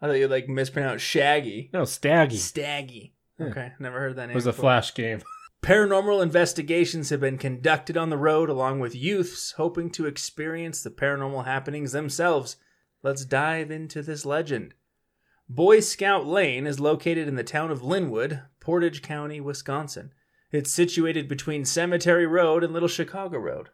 I 0.00 0.06
thought 0.06 0.12
you 0.14 0.28
like 0.28 0.48
mispronounced 0.48 1.04
Shaggy. 1.04 1.70
No, 1.72 1.84
Staggy. 1.84 2.36
Staggy. 2.36 3.14
Yeah. 3.38 3.46
Okay, 3.46 3.72
never 3.78 3.98
heard 3.98 4.16
that 4.16 4.26
name. 4.26 4.30
It 4.30 4.34
was 4.34 4.46
a 4.46 4.52
flash 4.52 4.94
game. 4.94 5.22
Paranormal 5.62 6.22
investigations 6.22 7.10
have 7.10 7.20
been 7.20 7.38
conducted 7.38 7.96
on 7.96 8.10
the 8.10 8.16
road 8.18 8.48
along 8.48 8.78
with 8.80 8.94
youths 8.94 9.52
hoping 9.52 9.90
to 9.90 10.06
experience 10.06 10.82
the 10.82 10.90
paranormal 10.90 11.44
happenings 11.44 11.92
themselves. 11.92 12.56
Let's 13.02 13.24
dive 13.24 13.70
into 13.70 14.02
this 14.02 14.24
legend. 14.24 14.74
Boy 15.48 15.80
Scout 15.80 16.26
Lane 16.26 16.66
is 16.66 16.78
located 16.78 17.26
in 17.26 17.34
the 17.36 17.42
town 17.44 17.70
of 17.70 17.82
Linwood, 17.82 18.42
Portage 18.60 19.02
County, 19.02 19.40
Wisconsin. 19.40 20.12
It's 20.52 20.72
situated 20.72 21.26
between 21.28 21.64
Cemetery 21.64 22.26
Road 22.26 22.62
and 22.62 22.72
Little 22.72 22.88
Chicago 22.88 23.38
Road. 23.38 23.70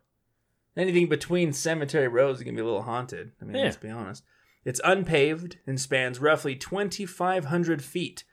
Anything 0.77 1.09
between 1.09 1.53
Cemetery 1.53 2.09
Roads 2.09 2.39
is 2.39 2.45
going 2.45 2.55
to 2.55 2.63
be 2.63 2.63
a 2.63 2.67
little 2.67 2.83
haunted. 2.83 3.33
I 3.41 3.45
mean, 3.45 3.57
Yeah. 3.57 3.65
let's 3.65 3.77
be 3.77 3.91
honest. 3.91 4.23
It's 4.65 4.81
unpaved 4.85 5.59
and 5.67 5.81
spans 5.81 6.21
roughly 6.21 6.55
2,500 6.55 7.83
feet. 7.83 8.25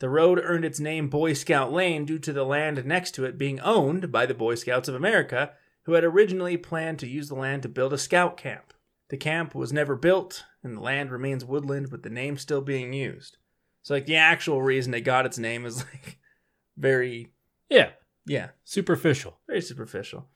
The 0.00 0.08
road 0.08 0.40
earned 0.42 0.64
its 0.64 0.78
name 0.78 1.08
Boy 1.08 1.32
Scout 1.32 1.72
Lane 1.72 2.04
due 2.04 2.18
to 2.20 2.32
the 2.32 2.44
land 2.44 2.84
next 2.84 3.12
to 3.12 3.24
it 3.24 3.38
being 3.38 3.58
owned 3.60 4.12
by 4.12 4.26
the 4.26 4.34
Boy 4.34 4.54
Scouts 4.54 4.88
of 4.88 4.94
America, 4.94 5.52
who 5.84 5.94
had 5.94 6.04
originally 6.04 6.56
planned 6.56 6.98
to 7.00 7.08
use 7.08 7.28
the 7.28 7.34
land 7.34 7.62
to 7.62 7.68
build 7.68 7.92
a 7.92 7.98
scout 7.98 8.36
camp. 8.36 8.74
The 9.08 9.16
camp 9.16 9.54
was 9.54 9.72
never 9.72 9.96
built, 9.96 10.44
and 10.62 10.76
the 10.76 10.80
land 10.82 11.10
remains 11.10 11.44
woodland 11.44 11.90
with 11.90 12.02
the 12.02 12.10
name 12.10 12.36
still 12.36 12.60
being 12.60 12.92
used. 12.92 13.38
So, 13.82 13.94
like, 13.94 14.04
the 14.06 14.16
actual 14.16 14.60
reason 14.60 14.92
it 14.92 15.00
got 15.00 15.24
its 15.24 15.38
name 15.38 15.64
is, 15.64 15.78
like, 15.78 16.18
very, 16.76 17.32
Yeah. 17.70 17.90
yeah, 18.26 18.50
Superficial. 18.64 19.38
very 19.46 19.62
superficial. 19.62 20.28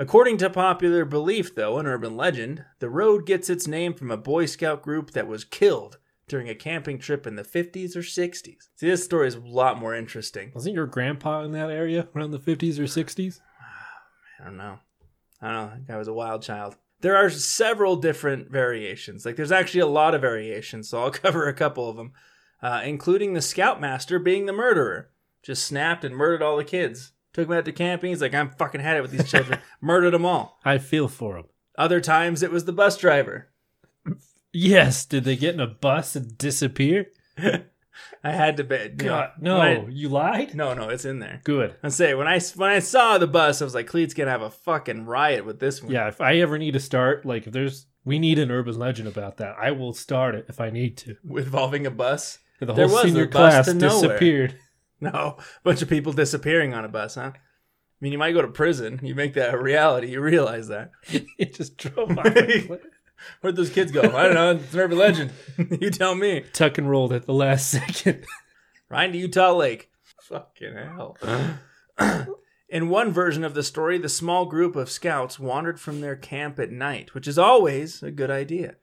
According 0.00 0.38
to 0.38 0.48
popular 0.48 1.04
belief, 1.04 1.54
though, 1.54 1.76
an 1.76 1.86
urban 1.86 2.16
legend, 2.16 2.64
the 2.78 2.88
road 2.88 3.26
gets 3.26 3.50
its 3.50 3.66
name 3.66 3.92
from 3.92 4.10
a 4.10 4.16
Boy 4.16 4.46
Scout 4.46 4.80
group 4.80 5.10
that 5.10 5.26
was 5.26 5.44
killed 5.44 5.98
during 6.26 6.48
a 6.48 6.54
camping 6.54 6.98
trip 6.98 7.26
in 7.26 7.36
the 7.36 7.42
50s 7.42 7.94
or 7.94 8.00
60s. 8.00 8.42
See, 8.76 8.86
this 8.86 9.04
story 9.04 9.28
is 9.28 9.34
a 9.34 9.40
lot 9.40 9.78
more 9.78 9.94
interesting. 9.94 10.52
Wasn't 10.54 10.74
your 10.74 10.86
grandpa 10.86 11.42
in 11.42 11.52
that 11.52 11.68
area 11.68 12.08
around 12.16 12.30
the 12.30 12.38
50s 12.38 12.78
or 12.78 12.84
60s? 12.84 13.40
I 14.40 14.44
don't 14.44 14.56
know. 14.56 14.78
I 15.42 15.52
don't 15.52 15.54
know. 15.54 15.70
That 15.74 15.86
guy 15.86 15.98
was 15.98 16.08
a 16.08 16.14
wild 16.14 16.40
child. 16.40 16.78
There 17.02 17.16
are 17.16 17.28
several 17.28 17.96
different 17.96 18.50
variations. 18.50 19.26
Like, 19.26 19.36
there's 19.36 19.52
actually 19.52 19.80
a 19.80 19.86
lot 19.86 20.14
of 20.14 20.22
variations, 20.22 20.88
so 20.88 21.02
I'll 21.02 21.10
cover 21.10 21.46
a 21.46 21.52
couple 21.52 21.90
of 21.90 21.96
them, 21.96 22.12
uh, 22.62 22.80
including 22.86 23.34
the 23.34 23.42
scoutmaster 23.42 24.18
being 24.18 24.46
the 24.46 24.54
murderer. 24.54 25.10
Just 25.42 25.66
snapped 25.66 26.06
and 26.06 26.16
murdered 26.16 26.40
all 26.40 26.56
the 26.56 26.64
kids. 26.64 27.12
Took 27.32 27.48
them 27.48 27.56
out 27.56 27.64
to 27.66 27.72
camping. 27.72 28.10
He's 28.10 28.20
like, 28.20 28.34
I'm 28.34 28.50
fucking 28.50 28.80
had 28.80 28.96
it 28.96 29.02
with 29.02 29.12
these 29.12 29.30
children. 29.30 29.60
murdered 29.80 30.12
them 30.12 30.26
all. 30.26 30.58
I 30.64 30.78
feel 30.78 31.06
for 31.08 31.36
him. 31.36 31.44
Other 31.78 32.00
times 32.00 32.42
it 32.42 32.50
was 32.50 32.64
the 32.64 32.72
bus 32.72 32.96
driver. 32.98 33.48
Yes. 34.52 35.04
Did 35.04 35.24
they 35.24 35.36
get 35.36 35.54
in 35.54 35.60
a 35.60 35.66
bus 35.66 36.16
and 36.16 36.36
disappear? 36.36 37.06
I 38.24 38.32
had 38.32 38.56
to 38.56 38.64
bet. 38.64 38.96
God, 38.96 39.30
no. 39.40 39.58
when 39.58 39.66
I- 39.68 39.86
you 39.88 40.08
lied? 40.08 40.54
no, 40.54 40.74
no, 40.74 40.88
it's 40.88 41.04
in 41.04 41.18
there. 41.20 41.40
Good. 41.44 41.74
I 41.82 41.88
say 41.88 42.14
when 42.14 42.26
I 42.26 42.40
when 42.56 42.70
I 42.70 42.78
saw 42.78 43.18
the 43.18 43.26
bus, 43.26 43.60
I 43.60 43.64
was 43.64 43.74
like, 43.74 43.86
Cleet's 43.86 44.14
gonna 44.14 44.30
have 44.30 44.42
a 44.42 44.50
fucking 44.50 45.06
riot 45.06 45.44
with 45.44 45.60
this 45.60 45.82
one. 45.82 45.92
Yeah, 45.92 46.08
if 46.08 46.20
I 46.20 46.36
ever 46.36 46.58
need 46.58 46.72
to 46.72 46.80
start, 46.80 47.24
like, 47.26 47.46
if 47.46 47.52
there's, 47.52 47.86
we 48.04 48.18
need 48.18 48.38
an 48.38 48.50
urban 48.50 48.78
legend 48.78 49.08
about 49.08 49.36
that. 49.38 49.56
I 49.60 49.70
will 49.72 49.92
start 49.92 50.34
it 50.34 50.46
if 50.48 50.60
I 50.60 50.70
need 50.70 50.96
to. 50.98 51.16
involving 51.30 51.86
a 51.86 51.90
bus. 51.90 52.38
The 52.58 52.66
There 52.66 52.86
whole 52.86 52.96
was 52.96 53.04
senior 53.04 53.26
class 53.26 53.72
disappeared. 53.72 54.56
No, 55.12 55.36
a 55.38 55.42
bunch 55.64 55.80
of 55.80 55.88
people 55.88 56.12
disappearing 56.12 56.74
on 56.74 56.84
a 56.84 56.88
bus, 56.88 57.14
huh? 57.14 57.32
I 57.34 57.38
mean, 58.00 58.12
you 58.12 58.18
might 58.18 58.32
go 58.32 58.42
to 58.42 58.48
prison. 58.48 59.00
You 59.02 59.14
make 59.14 59.32
that 59.34 59.54
a 59.54 59.58
reality. 59.58 60.12
You 60.12 60.20
realize 60.20 60.68
that. 60.68 60.90
it 61.38 61.54
just 61.54 61.78
drove 61.78 62.18
off. 62.18 62.26
Where'd 63.40 63.56
those 63.56 63.70
kids 63.70 63.92
go? 63.92 64.02
I 64.02 64.24
don't 64.24 64.34
know. 64.34 64.50
It's 64.52 64.72
an 64.72 64.80
urban 64.80 64.98
legend. 64.98 65.32
you 65.80 65.90
tell 65.90 66.14
me. 66.14 66.44
Tuck 66.52 66.78
and 66.78 66.88
rolled 66.88 67.12
at 67.12 67.26
the 67.26 67.34
last 67.34 67.70
second. 67.70 68.24
Right 68.88 69.12
to 69.12 69.18
Utah 69.18 69.52
Lake. 69.52 69.90
Fucking 70.22 70.74
hell. 70.74 71.16
In 72.68 72.88
one 72.88 73.12
version 73.12 73.44
of 73.44 73.54
the 73.54 73.62
story, 73.62 73.98
the 73.98 74.08
small 74.08 74.46
group 74.46 74.76
of 74.76 74.90
scouts 74.90 75.38
wandered 75.38 75.80
from 75.80 76.00
their 76.00 76.16
camp 76.16 76.58
at 76.58 76.70
night, 76.70 77.14
which 77.14 77.26
is 77.26 77.38
always 77.38 78.02
a 78.02 78.10
good 78.10 78.30
idea. 78.30 78.76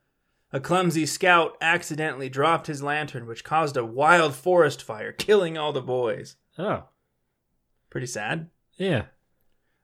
A 0.54 0.60
clumsy 0.60 1.06
scout 1.06 1.58
accidentally 1.60 2.30
dropped 2.30 2.68
his 2.68 2.82
lantern, 2.82 3.26
which 3.28 3.44
caused 3.44 3.76
a 3.76 3.86
wild 3.86 4.34
forest 4.34 4.82
fire, 4.82 5.12
killing 5.12 5.58
all 5.58 5.74
the 5.74 5.82
boys. 5.82 6.38
Oh, 6.58 6.86
Pretty 7.90 8.08
sad. 8.08 8.50
yeah. 8.78 9.06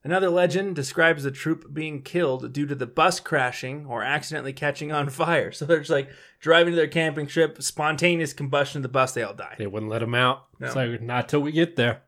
Another 0.05 0.29
legend 0.29 0.75
describes 0.75 1.23
the 1.23 1.31
troop 1.31 1.73
being 1.73 2.01
killed 2.01 2.51
due 2.51 2.65
to 2.65 2.75
the 2.75 2.85
bus 2.85 3.21
crashing 3.21 3.85
or 3.85 4.03
accidentally 4.03 4.51
catching 4.51 4.91
on 4.91 5.09
fire. 5.09 5.51
So 5.53 5.63
they're 5.65 5.77
just 5.79 5.89
like 5.89 6.09
driving 6.41 6.73
to 6.73 6.75
their 6.75 6.87
camping 6.87 7.25
trip, 7.27 7.61
spontaneous 7.63 8.33
combustion 8.33 8.79
of 8.79 8.83
the 8.83 8.89
bus, 8.89 9.13
they 9.13 9.23
all 9.23 9.33
die. 9.33 9.55
They 9.57 9.67
wouldn't 9.67 9.89
let 9.91 9.99
them 9.99 10.13
out. 10.13 10.47
No. 10.59 10.67
It's 10.67 10.75
like, 10.75 11.01
not 11.01 11.29
till 11.29 11.39
we 11.41 11.53
get 11.53 11.77
there. 11.77 12.01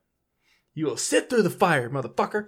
You 0.74 0.88
will 0.88 0.98
sit 0.98 1.30
through 1.30 1.44
the 1.44 1.50
fire, 1.50 1.90
motherfucker. 1.90 2.48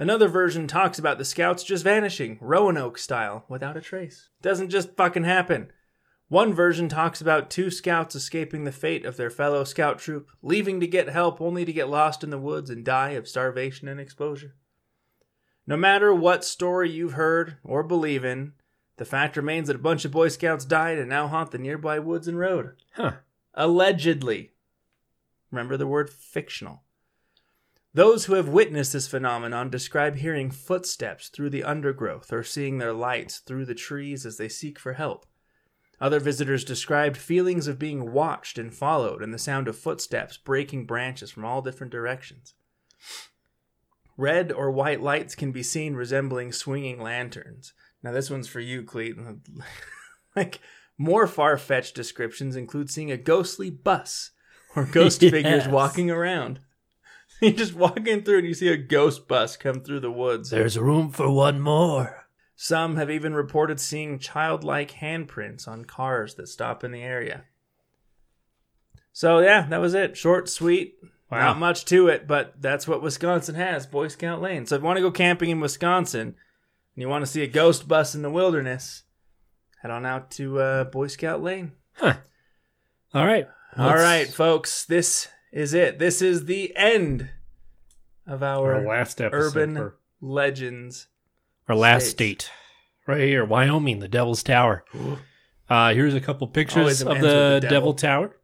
Another 0.00 0.28
version 0.28 0.68
talks 0.68 0.96
about 0.98 1.18
the 1.18 1.24
scouts 1.24 1.64
just 1.64 1.82
vanishing, 1.82 2.38
Roanoke 2.40 2.98
style, 2.98 3.44
without 3.48 3.76
a 3.76 3.80
trace. 3.80 4.28
Doesn't 4.40 4.70
just 4.70 4.94
fucking 4.96 5.24
happen. 5.24 5.72
One 6.28 6.54
version 6.54 6.88
talks 6.88 7.20
about 7.20 7.50
two 7.50 7.68
scouts 7.68 8.14
escaping 8.14 8.62
the 8.62 8.70
fate 8.70 9.04
of 9.04 9.16
their 9.16 9.30
fellow 9.30 9.64
scout 9.64 9.98
troop, 9.98 10.28
leaving 10.40 10.78
to 10.78 10.86
get 10.86 11.08
help 11.08 11.40
only 11.40 11.64
to 11.64 11.72
get 11.72 11.88
lost 11.88 12.22
in 12.22 12.30
the 12.30 12.38
woods 12.38 12.70
and 12.70 12.84
die 12.84 13.10
of 13.10 13.26
starvation 13.26 13.88
and 13.88 13.98
exposure. 13.98 14.54
No 15.66 15.76
matter 15.76 16.14
what 16.14 16.44
story 16.44 16.90
you've 16.90 17.14
heard 17.14 17.56
or 17.64 17.82
believe 17.82 18.24
in, 18.24 18.52
the 18.98 19.04
fact 19.04 19.36
remains 19.36 19.66
that 19.66 19.76
a 19.76 19.80
bunch 19.80 20.04
of 20.04 20.12
Boy 20.12 20.28
Scouts 20.28 20.64
died 20.64 20.98
and 20.98 21.08
now 21.08 21.26
haunt 21.26 21.50
the 21.50 21.58
nearby 21.58 21.98
woods 21.98 22.28
and 22.28 22.38
road. 22.38 22.72
Huh. 22.92 23.12
Allegedly. 23.54 24.52
Remember 25.50 25.76
the 25.76 25.86
word 25.86 26.10
fictional. 26.10 26.82
Those 27.94 28.26
who 28.26 28.34
have 28.34 28.48
witnessed 28.48 28.92
this 28.92 29.08
phenomenon 29.08 29.70
describe 29.70 30.16
hearing 30.16 30.50
footsteps 30.50 31.28
through 31.28 31.50
the 31.50 31.64
undergrowth 31.64 32.32
or 32.32 32.42
seeing 32.42 32.78
their 32.78 32.92
lights 32.92 33.38
through 33.38 33.64
the 33.64 33.74
trees 33.74 34.26
as 34.26 34.36
they 34.36 34.48
seek 34.48 34.78
for 34.78 34.92
help. 34.92 35.26
Other 36.00 36.20
visitors 36.20 36.64
described 36.64 37.16
feelings 37.16 37.66
of 37.66 37.78
being 37.78 38.12
watched 38.12 38.56
and 38.56 38.72
followed 38.72 39.22
and 39.22 39.34
the 39.34 39.38
sound 39.38 39.66
of 39.66 39.76
footsteps 39.76 40.36
breaking 40.36 40.86
branches 40.86 41.30
from 41.30 41.44
all 41.44 41.60
different 41.60 41.92
directions. 41.92 42.54
Red 44.16 44.52
or 44.52 44.70
white 44.70 45.00
lights 45.00 45.34
can 45.34 45.50
be 45.50 45.62
seen 45.62 45.94
resembling 45.94 46.52
swinging 46.52 47.00
lanterns. 47.00 47.72
Now, 48.02 48.12
this 48.12 48.30
one's 48.30 48.48
for 48.48 48.60
you, 48.60 48.82
Cleet. 48.82 49.16
like, 50.36 50.60
more 50.96 51.26
far 51.26 51.56
fetched 51.56 51.94
descriptions 51.94 52.54
include 52.54 52.90
seeing 52.90 53.10
a 53.10 53.16
ghostly 53.16 53.70
bus 53.70 54.32
or 54.76 54.84
ghost 54.84 55.20
figures 55.20 55.66
walking 55.66 56.10
around. 56.10 56.60
You 57.42 57.52
just 57.52 57.74
walk 57.74 58.04
in 58.06 58.22
through 58.22 58.38
and 58.38 58.46
you 58.48 58.54
see 58.54 58.68
a 58.68 58.76
ghost 58.76 59.28
bus 59.28 59.56
come 59.56 59.80
through 59.80 60.00
the 60.00 60.10
woods. 60.10 60.50
There's 60.50 60.76
room 60.76 61.10
for 61.10 61.30
one 61.30 61.60
more. 61.60 62.26
Some 62.56 62.96
have 62.96 63.10
even 63.10 63.32
reported 63.34 63.78
seeing 63.78 64.18
childlike 64.18 64.90
handprints 64.90 65.68
on 65.68 65.84
cars 65.84 66.34
that 66.34 66.48
stop 66.48 66.82
in 66.82 66.90
the 66.90 67.02
area. 67.02 67.44
So, 69.12 69.38
yeah, 69.38 69.66
that 69.68 69.80
was 69.80 69.94
it. 69.94 70.16
Short, 70.16 70.48
sweet, 70.48 70.96
Wow. 71.30 71.40
not 71.40 71.58
much 71.58 71.84
to 71.86 72.08
it, 72.08 72.26
but 72.26 72.54
that's 72.60 72.88
what 72.88 73.02
Wisconsin 73.02 73.54
has 73.54 73.86
Boy 73.86 74.08
Scout 74.08 74.40
Lane. 74.40 74.66
So, 74.66 74.74
if 74.74 74.80
you 74.80 74.86
want 74.86 74.96
to 74.96 75.02
go 75.02 75.10
camping 75.10 75.50
in 75.50 75.60
Wisconsin 75.60 76.20
and 76.28 76.34
you 77.02 77.08
want 77.08 77.22
to 77.22 77.30
see 77.30 77.42
a 77.42 77.48
ghost 77.48 77.86
bus 77.86 78.14
in 78.14 78.22
the 78.22 78.30
wilderness, 78.30 79.04
head 79.82 79.90
on 79.90 80.04
out 80.06 80.30
to 80.32 80.58
uh, 80.58 80.84
Boy 80.84 81.06
Scout 81.06 81.42
Lane. 81.42 81.72
Huh. 81.94 82.14
All 83.14 83.26
right. 83.26 83.46
All 83.76 83.94
right, 83.94 84.26
folks, 84.28 84.84
this 84.84 85.28
is 85.52 85.74
it. 85.74 85.98
This 85.98 86.20
is 86.22 86.44
the 86.46 86.74
end 86.76 87.30
of 88.26 88.42
our, 88.42 88.74
Our 88.76 88.86
last 88.86 89.20
episode. 89.20 89.56
urban 89.56 89.76
or- 89.78 89.94
legends. 90.20 91.08
our 91.68 91.76
last 91.76 92.08
states. 92.10 92.44
state. 92.46 92.54
Right 93.06 93.20
here, 93.22 93.44
Wyoming, 93.44 94.00
the 94.00 94.08
Devil's 94.08 94.42
Tower. 94.42 94.84
Uh, 95.70 95.94
here's 95.94 96.14
a 96.14 96.20
couple 96.20 96.46
pictures 96.46 97.00
of 97.00 97.08
the, 97.08 97.14
the 97.22 97.58
Devil. 97.62 97.70
devil. 97.70 97.94
Tower. 97.94 98.36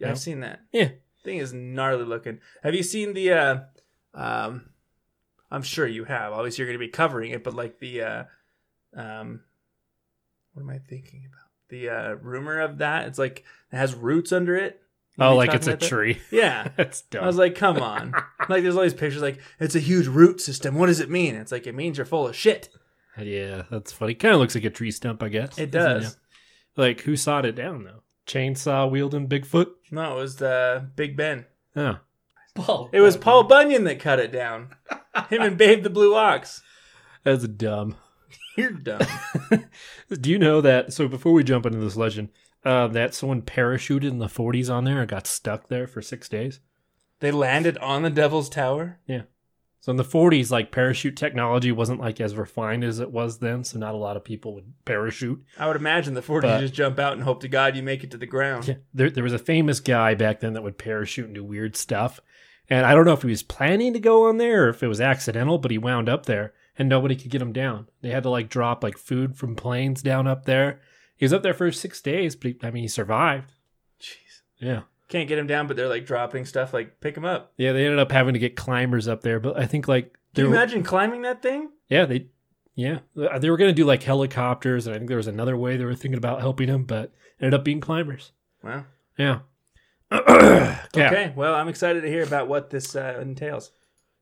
Yeah. 0.00 0.10
I've 0.10 0.18
seen 0.18 0.40
that. 0.40 0.60
Yeah. 0.72 0.88
Thing 1.22 1.38
is 1.38 1.52
gnarly 1.52 2.04
looking. 2.04 2.40
Have 2.62 2.74
you 2.74 2.82
seen 2.82 3.14
the? 3.14 3.30
uh 3.32 3.56
um 4.14 4.66
I'm 5.50 5.62
sure 5.62 5.86
you 5.86 6.04
have. 6.04 6.32
Obviously, 6.32 6.62
you're 6.62 6.68
going 6.68 6.80
to 6.80 6.86
be 6.86 6.90
covering 6.90 7.30
it, 7.30 7.44
but 7.44 7.54
like 7.54 7.78
the, 7.78 8.02
uh 8.02 8.24
um, 8.96 9.40
what 10.52 10.62
am 10.62 10.70
I 10.70 10.78
thinking 10.78 11.24
about? 11.26 11.48
The 11.68 11.88
uh 11.88 12.14
rumor 12.20 12.60
of 12.60 12.78
that. 12.78 13.06
It's 13.08 13.18
like 13.18 13.44
it 13.72 13.76
has 13.76 13.94
roots 13.94 14.32
under 14.32 14.56
it. 14.56 14.82
You 15.16 15.24
Oh, 15.24 15.36
like 15.36 15.54
it's 15.54 15.66
a 15.66 15.70
about 15.70 15.80
that? 15.80 15.88
tree. 15.88 16.20
Yeah. 16.30 16.68
That's 16.76 17.02
dumb. 17.02 17.24
I 17.24 17.26
was 17.26 17.36
like, 17.36 17.54
come 17.54 17.78
on. 17.78 18.12
like, 18.48 18.62
there's 18.62 18.76
all 18.76 18.82
these 18.82 18.94
pictures 18.94 19.22
like, 19.22 19.40
it's 19.60 19.74
a 19.76 19.80
huge 19.80 20.06
root 20.08 20.40
system. 20.40 20.74
What 20.76 20.86
does 20.86 21.00
it 21.00 21.10
mean? 21.10 21.34
It's 21.36 21.52
like, 21.52 21.66
it 21.66 21.74
means 21.74 21.98
you're 21.98 22.04
full 22.06 22.26
of 22.26 22.34
shit. 22.36 22.68
yeah, 23.20 23.62
that's 23.70 23.92
funny. 23.92 24.14
Kind 24.14 24.34
of 24.34 24.40
looks 24.40 24.54
like 24.54 24.64
a 24.64 24.70
tree 24.70 24.90
stump, 24.90 25.22
I 25.22 25.28
guess. 25.28 25.58
It 25.58 25.70
doesn't 25.70 26.02
does. 26.02 26.16
Like, 26.76 27.00
who 27.02 27.16
sawed 27.16 27.44
it 27.46 27.54
down, 27.54 27.84
though? 27.84 28.02
Chainsaw 28.26 28.90
wielding 28.90 29.28
Bigfoot? 29.28 29.68
No, 29.92 30.16
it 30.18 30.20
was 30.22 30.36
the 30.36 30.88
Big 30.96 31.16
Ben. 31.16 31.44
Oh. 31.76 31.98
Paul. 32.56 32.88
It 32.92 33.00
was 33.00 33.16
Paul 33.16 33.44
Bunyan 33.44 33.84
that 33.84 34.00
cut 34.00 34.18
it 34.18 34.32
down. 34.32 34.70
Him 35.28 35.42
and 35.42 35.58
Babe 35.58 35.82
the 35.82 35.90
Blue 35.90 36.14
Ox. 36.14 36.62
That's 37.22 37.46
dumb. 37.46 37.96
You're 38.56 38.70
dumb. 38.70 39.00
Do 40.10 40.30
you 40.30 40.38
know 40.38 40.60
that? 40.60 40.92
So 40.92 41.06
before 41.08 41.32
we 41.32 41.42
jump 41.44 41.66
into 41.66 41.78
this 41.78 41.96
legend, 41.96 42.28
uh, 42.64 42.86
that 42.88 43.14
someone 43.14 43.42
parachuted 43.42 44.04
in 44.10 44.18
the 44.18 44.26
40s 44.26 44.72
on 44.72 44.84
there 44.84 45.00
and 45.00 45.08
got 45.08 45.26
stuck 45.26 45.68
there 45.68 45.86
for 45.86 46.00
six 46.02 46.28
days. 46.28 46.60
they 47.20 47.30
landed 47.30 47.78
on 47.78 48.02
the 48.02 48.10
Devil's 48.10 48.48
Tower. 48.48 48.98
Yeah. 49.06 49.22
So 49.80 49.90
in 49.90 49.96
the 49.98 50.04
40s, 50.04 50.50
like 50.50 50.72
parachute 50.72 51.14
technology 51.16 51.70
wasn't 51.70 52.00
like 52.00 52.18
as 52.20 52.34
refined 52.36 52.84
as 52.84 53.00
it 53.00 53.10
was 53.10 53.38
then. 53.38 53.64
So 53.64 53.78
not 53.78 53.94
a 53.94 53.98
lot 53.98 54.16
of 54.16 54.24
people 54.24 54.54
would 54.54 54.72
parachute. 54.86 55.44
I 55.58 55.66
would 55.66 55.76
imagine 55.76 56.14
the 56.14 56.22
40s 56.22 56.40
But- 56.42 56.60
just 56.60 56.72
jump 56.74 56.98
out 56.98 57.12
and 57.12 57.22
hope 57.22 57.40
to 57.42 57.48
God 57.48 57.76
you 57.76 57.82
make 57.82 58.02
it 58.02 58.10
to 58.12 58.16
the 58.16 58.26
ground. 58.26 58.66
Yeah, 58.68 58.74
there, 58.94 59.10
there 59.10 59.24
was 59.24 59.34
a 59.34 59.38
famous 59.38 59.80
guy 59.80 60.14
back 60.14 60.40
then 60.40 60.54
that 60.54 60.62
would 60.62 60.78
parachute 60.78 61.26
and 61.26 61.34
do 61.34 61.44
weird 61.44 61.76
stuff. 61.76 62.18
And 62.70 62.86
I 62.86 62.94
don't 62.94 63.04
know 63.04 63.12
if 63.12 63.20
he 63.20 63.28
was 63.28 63.42
planning 63.42 63.92
to 63.92 64.00
go 64.00 64.26
on 64.26 64.38
there 64.38 64.64
or 64.64 64.68
if 64.70 64.82
it 64.82 64.88
was 64.88 65.02
accidental, 65.02 65.58
but 65.58 65.70
he 65.70 65.76
wound 65.76 66.08
up 66.08 66.24
there 66.24 66.54
and 66.78 66.88
nobody 66.88 67.14
could 67.14 67.30
get 67.30 67.42
him 67.42 67.52
down. 67.52 67.88
They 68.00 68.08
had 68.08 68.22
to 68.22 68.30
like 68.30 68.48
drop 68.48 68.82
like 68.82 68.96
food 68.96 69.36
from 69.36 69.54
planes 69.54 70.00
down 70.02 70.26
up 70.26 70.46
there. 70.46 70.80
He 71.16 71.24
was 71.24 71.32
up 71.32 71.42
there 71.42 71.54
for 71.54 71.70
six 71.72 72.00
days, 72.00 72.34
but 72.36 72.50
he, 72.52 72.56
I 72.62 72.70
mean, 72.70 72.82
he 72.82 72.88
survived. 72.88 73.52
Jeez. 74.00 74.42
Yeah. 74.58 74.82
Can't 75.08 75.28
get 75.28 75.38
him 75.38 75.46
down, 75.46 75.66
but 75.66 75.76
they're 75.76 75.88
like 75.88 76.06
dropping 76.06 76.44
stuff 76.44 76.72
like 76.72 77.00
pick 77.00 77.16
him 77.16 77.24
up. 77.24 77.52
Yeah, 77.56 77.72
they 77.72 77.84
ended 77.84 77.98
up 78.00 78.10
having 78.10 78.32
to 78.34 78.40
get 78.40 78.56
climbers 78.56 79.06
up 79.06 79.22
there, 79.22 79.38
but 79.38 79.56
I 79.56 79.66
think 79.66 79.86
like 79.86 80.16
Can 80.34 80.44
you 80.44 80.50
were- 80.50 80.56
imagine 80.56 80.82
climbing 80.82 81.22
that 81.22 81.42
thing? 81.42 81.70
Yeah, 81.88 82.06
they 82.06 82.26
yeah. 82.74 83.00
They 83.14 83.50
were 83.50 83.56
gonna 83.56 83.72
do 83.72 83.84
like 83.84 84.02
helicopters, 84.02 84.86
and 84.86 84.94
I 84.96 84.98
think 84.98 85.08
there 85.08 85.16
was 85.18 85.28
another 85.28 85.56
way 85.56 85.76
they 85.76 85.84
were 85.84 85.94
thinking 85.94 86.18
about 86.18 86.40
helping 86.40 86.68
him, 86.68 86.84
but 86.84 87.12
ended 87.40 87.54
up 87.54 87.64
being 87.64 87.80
climbers. 87.80 88.32
Wow. 88.62 88.86
Yeah. 89.18 89.40
yeah. 90.10 90.78
Okay, 90.96 91.32
well, 91.36 91.54
I'm 91.54 91.68
excited 91.68 92.00
to 92.02 92.08
hear 92.08 92.22
about 92.24 92.48
what 92.48 92.70
this 92.70 92.96
uh, 92.96 93.18
entails. 93.20 93.70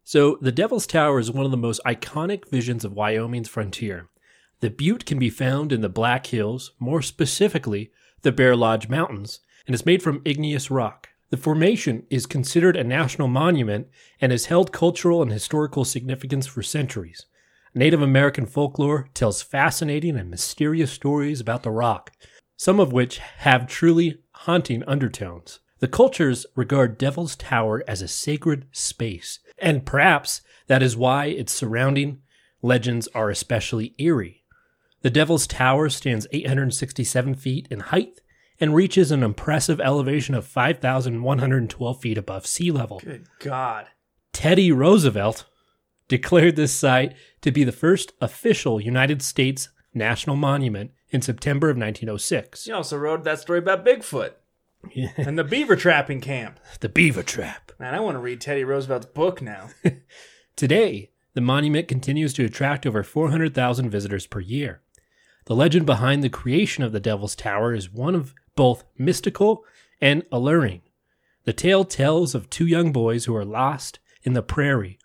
So, 0.05 0.37
the 0.41 0.53
Devil's 0.53 0.87
Tower 0.87 1.19
is 1.21 1.31
one 1.31 1.45
of 1.45 1.51
the 1.53 1.57
most 1.57 1.81
iconic 1.87 2.51
visions 2.51 2.85
of 2.85 2.93
Wyoming's 2.93 3.49
frontier. 3.49 4.09
The 4.63 4.71
butte 4.71 5.07
can 5.07 5.19
be 5.19 5.29
found 5.29 5.73
in 5.73 5.81
the 5.81 5.89
Black 5.89 6.29
Hills, 6.29 6.71
more 6.79 7.03
specifically, 7.03 7.91
the 8.21 8.31
Bear 8.31 8.55
Lodge 8.55 8.89
Mountains, 8.89 9.41
and 9.67 9.75
is 9.75 9.85
made 9.85 10.05
from 10.05 10.23
igneous 10.25 10.71
rock. 10.71 11.09
The 11.31 11.37
formation 11.37 12.07
is 12.11 12.27
considered 12.27 12.77
a 12.77 12.85
national 12.85 13.27
monument 13.27 13.89
and 14.21 14.31
has 14.31 14.47
held 14.47 14.71
cultural 14.71 15.21
and 15.21 15.33
historical 15.33 15.85
significance 15.85 16.47
for 16.47 16.63
centuries. 16.63 17.27
Native 17.75 18.01
American 18.01 18.47
folklore 18.47 19.09
tells 19.15 19.43
fascinating 19.43 20.17
and 20.17 20.31
mysterious 20.31 20.93
stories 20.93 21.41
about 21.41 21.65
the 21.65 21.73
rock, 21.73 22.13
some 22.57 22.79
of 22.79 22.93
which 22.93 23.19
have 23.19 23.67
truly 23.67 24.21
haunting 24.31 24.85
undertones. 24.85 25.59
The 25.81 25.89
cultures 25.89 26.47
regard 26.55 26.99
Devil's 26.99 27.35
Tower 27.35 27.83
as 27.89 28.01
a 28.01 28.07
sacred 28.07 28.69
space, 28.71 29.41
and 29.59 29.85
perhaps 29.85 30.41
that 30.69 30.85
is 30.85 30.97
why 30.97 31.25
its 31.27 31.53
surrounding 31.53 32.21
legends 32.63 33.09
are 33.09 33.29
especially 33.29 33.97
eerie. 33.99 34.42
The 35.03 35.11
Devil's 35.11 35.47
Tower 35.47 35.89
stands 35.89 36.27
867 36.33 37.35
feet 37.35 37.67
in 37.71 37.81
height 37.81 38.21
and 38.61 38.75
reaches 38.75 39.11
an 39.11 39.25
impressive 39.25 39.81
elevation 39.81 40.35
of 40.35 40.47
5,112 40.47 42.01
feet 42.01 42.17
above 42.17 42.47
sea 42.47 42.71
level. 42.71 43.01
Good 43.01 43.27
God. 43.41 43.87
Teddy 44.33 44.71
Roosevelt 44.71 45.47
declared 46.07 46.55
this 46.55 46.73
site 46.73 47.15
to 47.41 47.51
be 47.51 47.65
the 47.65 47.73
first 47.73 48.13
official 48.21 48.81
United 48.81 49.23
States 49.23 49.69
national 49.93 50.37
monument 50.37 50.93
in 51.11 51.21
September 51.21 51.69
of 51.69 51.77
1906. 51.77 52.65
He 52.65 52.73
also 52.73 52.97
wrote 52.97 53.25
that 53.25 53.41
story 53.41 53.59
about 53.59 53.85
Bigfoot 53.85 54.33
and 55.17 55.39
the 55.39 55.45
beaver 55.45 55.77
trapping 55.77 56.21
camp. 56.21 56.61
The 56.81 56.89
Beaver 56.89 57.23
Trap. 57.23 57.73
Man, 57.79 57.95
I 57.95 58.01
want 58.01 58.17
to 58.17 58.21
read 58.21 58.41
Teddy 58.41 58.65
Roosevelt's 58.65 59.07
book 59.07 59.43
now. 59.43 59.71
Today, 60.57 61.11
the 61.35 61.41
monument 61.41 61.89
continues 61.89 62.33
to 62.35 62.45
attract 62.45 62.87
over 62.87 63.03
400,000 63.03 63.91
visitors 63.91 64.27
per 64.27 64.41
year. 64.41 64.81
The 65.47 65.57
legend 65.57 65.87
behind 65.87 66.23
the 66.23 66.29
creation 66.29 66.85
of 66.85 66.93
the 66.93 67.01
Devil's 67.01 67.35
Tower 67.35 67.75
is 67.75 67.93
one 67.93 68.15
of 68.15 68.35
both 68.55 68.85
mystical 68.97 69.65
and 70.01 70.25
alluring. 70.31 70.83
The 71.45 71.53
tale 71.53 71.85
tells 71.85 72.35
of 72.35 72.49
two 72.49 72.67
young 72.67 72.93
boys 72.93 73.25
who 73.25 73.35
are 73.35 73.45
lost 73.45 73.99
in 74.23 74.35
the 74.35 74.43
prairie. 74.43 74.99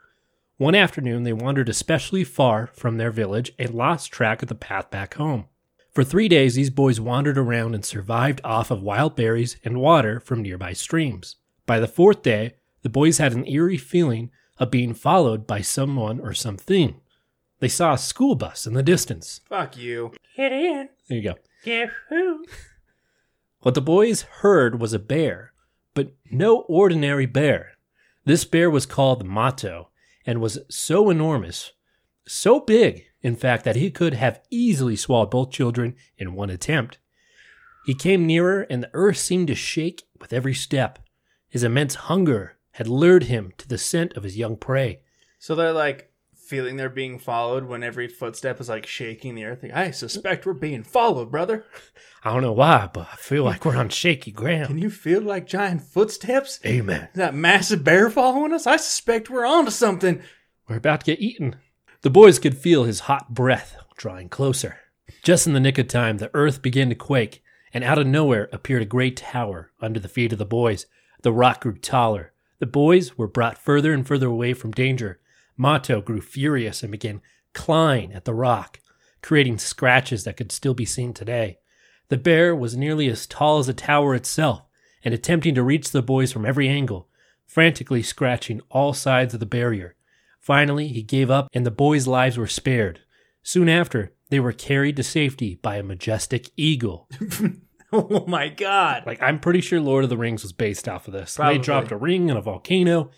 One 0.57 0.75
afternoon, 0.75 1.23
they 1.23 1.33
wandered 1.33 1.69
especially 1.69 2.23
far 2.23 2.67
from 2.67 2.97
their 2.97 3.11
village 3.11 3.51
and 3.57 3.71
lost 3.71 4.11
track 4.11 4.41
of 4.43 4.49
the 4.49 4.55
path 4.55 4.91
back 4.91 5.15
home. 5.15 5.45
For 5.91 6.03
three 6.03 6.27
days, 6.27 6.53
these 6.53 6.69
boys 6.69 6.99
wandered 6.99 7.39
around 7.39 7.73
and 7.73 7.83
survived 7.83 8.41
off 8.43 8.69
of 8.69 8.83
wild 8.83 9.15
berries 9.15 9.57
and 9.63 9.81
water 9.81 10.19
from 10.19 10.43
nearby 10.43 10.73
streams. 10.73 11.37
By 11.65 11.79
the 11.79 11.87
fourth 11.87 12.21
day, 12.21 12.53
the 12.83 12.89
boys 12.89 13.17
had 13.17 13.33
an 13.33 13.47
eerie 13.47 13.77
feeling 13.77 14.29
of 14.59 14.69
being 14.69 14.93
followed 14.93 15.47
by 15.47 15.61
someone 15.61 16.19
or 16.19 16.33
something. 16.33 17.01
They 17.59 17.67
saw 17.67 17.93
a 17.93 17.97
school 17.97 18.35
bus 18.35 18.67
in 18.67 18.73
the 18.73 18.83
distance. 18.83 19.41
Fuck 19.49 19.77
you. 19.77 20.13
Get 20.35 20.51
in. 20.51 20.89
There 21.07 21.17
you 21.17 21.23
go. 21.23 21.35
Guess 21.63 21.89
who? 22.09 22.45
What 23.61 23.73
the 23.73 23.81
boys 23.81 24.21
heard 24.21 24.79
was 24.79 24.93
a 24.93 24.99
bear, 24.99 25.53
but 25.93 26.13
no 26.29 26.61
ordinary 26.61 27.25
bear. 27.25 27.71
This 28.25 28.45
bear 28.45 28.69
was 28.69 28.85
called 28.85 29.25
Mato 29.25 29.89
and 30.25 30.39
was 30.39 30.59
so 30.69 31.09
enormous, 31.09 31.71
so 32.27 32.59
big, 32.59 33.05
in 33.21 33.35
fact, 33.35 33.63
that 33.63 33.75
he 33.75 33.89
could 33.89 34.13
have 34.13 34.41
easily 34.51 34.95
swallowed 34.95 35.31
both 35.31 35.49
children 35.51 35.95
in 36.17 36.35
one 36.35 36.49
attempt. 36.49 36.99
He 37.85 37.95
came 37.95 38.27
nearer, 38.27 38.67
and 38.69 38.83
the 38.83 38.91
earth 38.93 39.17
seemed 39.17 39.47
to 39.47 39.55
shake 39.55 40.03
with 40.19 40.33
every 40.33 40.53
step. 40.53 40.99
His 41.49 41.63
immense 41.63 41.95
hunger 41.95 42.57
had 42.71 42.87
lured 42.87 43.23
him 43.23 43.53
to 43.57 43.67
the 43.67 43.77
scent 43.77 44.13
of 44.13 44.23
his 44.23 44.37
young 44.37 44.57
prey. 44.57 44.99
So 45.39 45.55
they're 45.55 45.73
like 45.73 46.11
feeling 46.47 46.77
they're 46.77 46.89
being 46.89 47.19
followed 47.19 47.65
when 47.65 47.83
every 47.83 48.07
footstep 48.07 48.59
is 48.61 48.69
like 48.69 48.85
shaking 48.85 49.35
the 49.35 49.45
earth. 49.45 49.63
Like, 49.63 49.73
I 49.73 49.91
suspect 49.91 50.45
we're 50.45 50.53
being 50.53 50.83
followed, 50.83 51.31
brother. 51.31 51.65
I 52.23 52.33
don't 52.33 52.41
know 52.41 52.53
why, 52.53 52.89
but 52.91 53.07
I 53.11 53.15
feel 53.15 53.43
like 53.43 53.63
we're 53.63 53.77
on 53.77 53.89
shaky 53.89 54.31
ground. 54.31 54.67
Can 54.67 54.77
you 54.77 54.89
feel 54.89 55.21
like 55.21 55.45
giant 55.45 55.83
footsteps? 55.83 56.59
Amen. 56.65 57.09
That 57.15 57.35
massive 57.35 57.83
bear 57.83 58.09
following 58.09 58.53
us? 58.53 58.65
I 58.67 58.77
suspect 58.77 59.29
we're 59.29 59.45
onto 59.45 59.71
something. 59.71 60.21
We're 60.67 60.77
about 60.77 61.01
to 61.01 61.05
get 61.15 61.21
eaten. 61.21 61.57
The 62.01 62.09
boys 62.09 62.39
could 62.39 62.57
feel 62.57 62.83
his 62.83 63.01
hot 63.01 63.33
breath 63.33 63.77
drawing 63.97 64.29
closer. 64.29 64.77
Just 65.23 65.47
in 65.47 65.53
the 65.53 65.59
nick 65.59 65.77
of 65.77 65.87
time, 65.87 66.17
the 66.17 66.31
earth 66.33 66.61
began 66.61 66.89
to 66.89 66.95
quake, 66.95 67.43
and 67.73 67.83
out 67.83 67.97
of 67.97 68.07
nowhere 68.07 68.49
appeared 68.53 68.81
a 68.81 68.85
great 68.85 69.17
tower 69.17 69.71
under 69.81 69.99
the 69.99 70.07
feet 70.07 70.31
of 70.31 70.39
the 70.39 70.45
boys. 70.45 70.85
The 71.23 71.31
rock 71.31 71.61
grew 71.61 71.77
taller. 71.77 72.31
The 72.59 72.65
boys 72.65 73.17
were 73.17 73.27
brought 73.27 73.57
further 73.57 73.93
and 73.93 74.07
further 74.07 74.27
away 74.27 74.53
from 74.53 74.71
danger. 74.71 75.19
Mato 75.57 76.01
grew 76.01 76.21
furious 76.21 76.83
and 76.83 76.91
began 76.91 77.21
clawing 77.53 78.13
at 78.13 78.25
the 78.25 78.33
rock, 78.33 78.79
creating 79.21 79.57
scratches 79.57 80.23
that 80.23 80.37
could 80.37 80.51
still 80.51 80.73
be 80.73 80.85
seen 80.85 81.13
today. 81.13 81.57
The 82.09 82.17
bear 82.17 82.55
was 82.55 82.77
nearly 82.77 83.07
as 83.09 83.27
tall 83.27 83.59
as 83.59 83.67
the 83.67 83.73
tower 83.73 84.15
itself, 84.15 84.63
and 85.03 85.13
attempting 85.13 85.55
to 85.55 85.63
reach 85.63 85.91
the 85.91 86.01
boys 86.01 86.31
from 86.31 86.45
every 86.45 86.69
angle, 86.69 87.09
frantically 87.45 88.03
scratching 88.03 88.61
all 88.69 88.93
sides 88.93 89.33
of 89.33 89.39
the 89.39 89.45
barrier. 89.45 89.95
Finally, 90.39 90.89
he 90.89 91.01
gave 91.01 91.29
up, 91.29 91.49
and 91.53 91.65
the 91.65 91.71
boys' 91.71 92.07
lives 92.07 92.37
were 92.37 92.47
spared. 92.47 93.01
Soon 93.43 93.67
after, 93.67 94.13
they 94.29 94.39
were 94.39 94.53
carried 94.53 94.95
to 94.97 95.03
safety 95.03 95.55
by 95.55 95.77
a 95.77 95.83
majestic 95.83 96.51
eagle. 96.55 97.09
Oh 97.93 98.25
my 98.27 98.49
god. 98.49 99.03
Like, 99.05 99.21
I'm 99.21 99.39
pretty 99.39 99.61
sure 99.61 99.79
Lord 99.79 100.03
of 100.03 100.09
the 100.09 100.17
Rings 100.17 100.43
was 100.43 100.51
based 100.51 100.89
off 100.89 101.07
of 101.07 101.13
this. 101.13 101.37
Probably. 101.37 101.57
They 101.57 101.63
dropped 101.63 101.91
a 101.91 101.95
ring 101.95 102.27
in 102.27 102.35
a 102.35 102.41
volcano. 102.41 103.11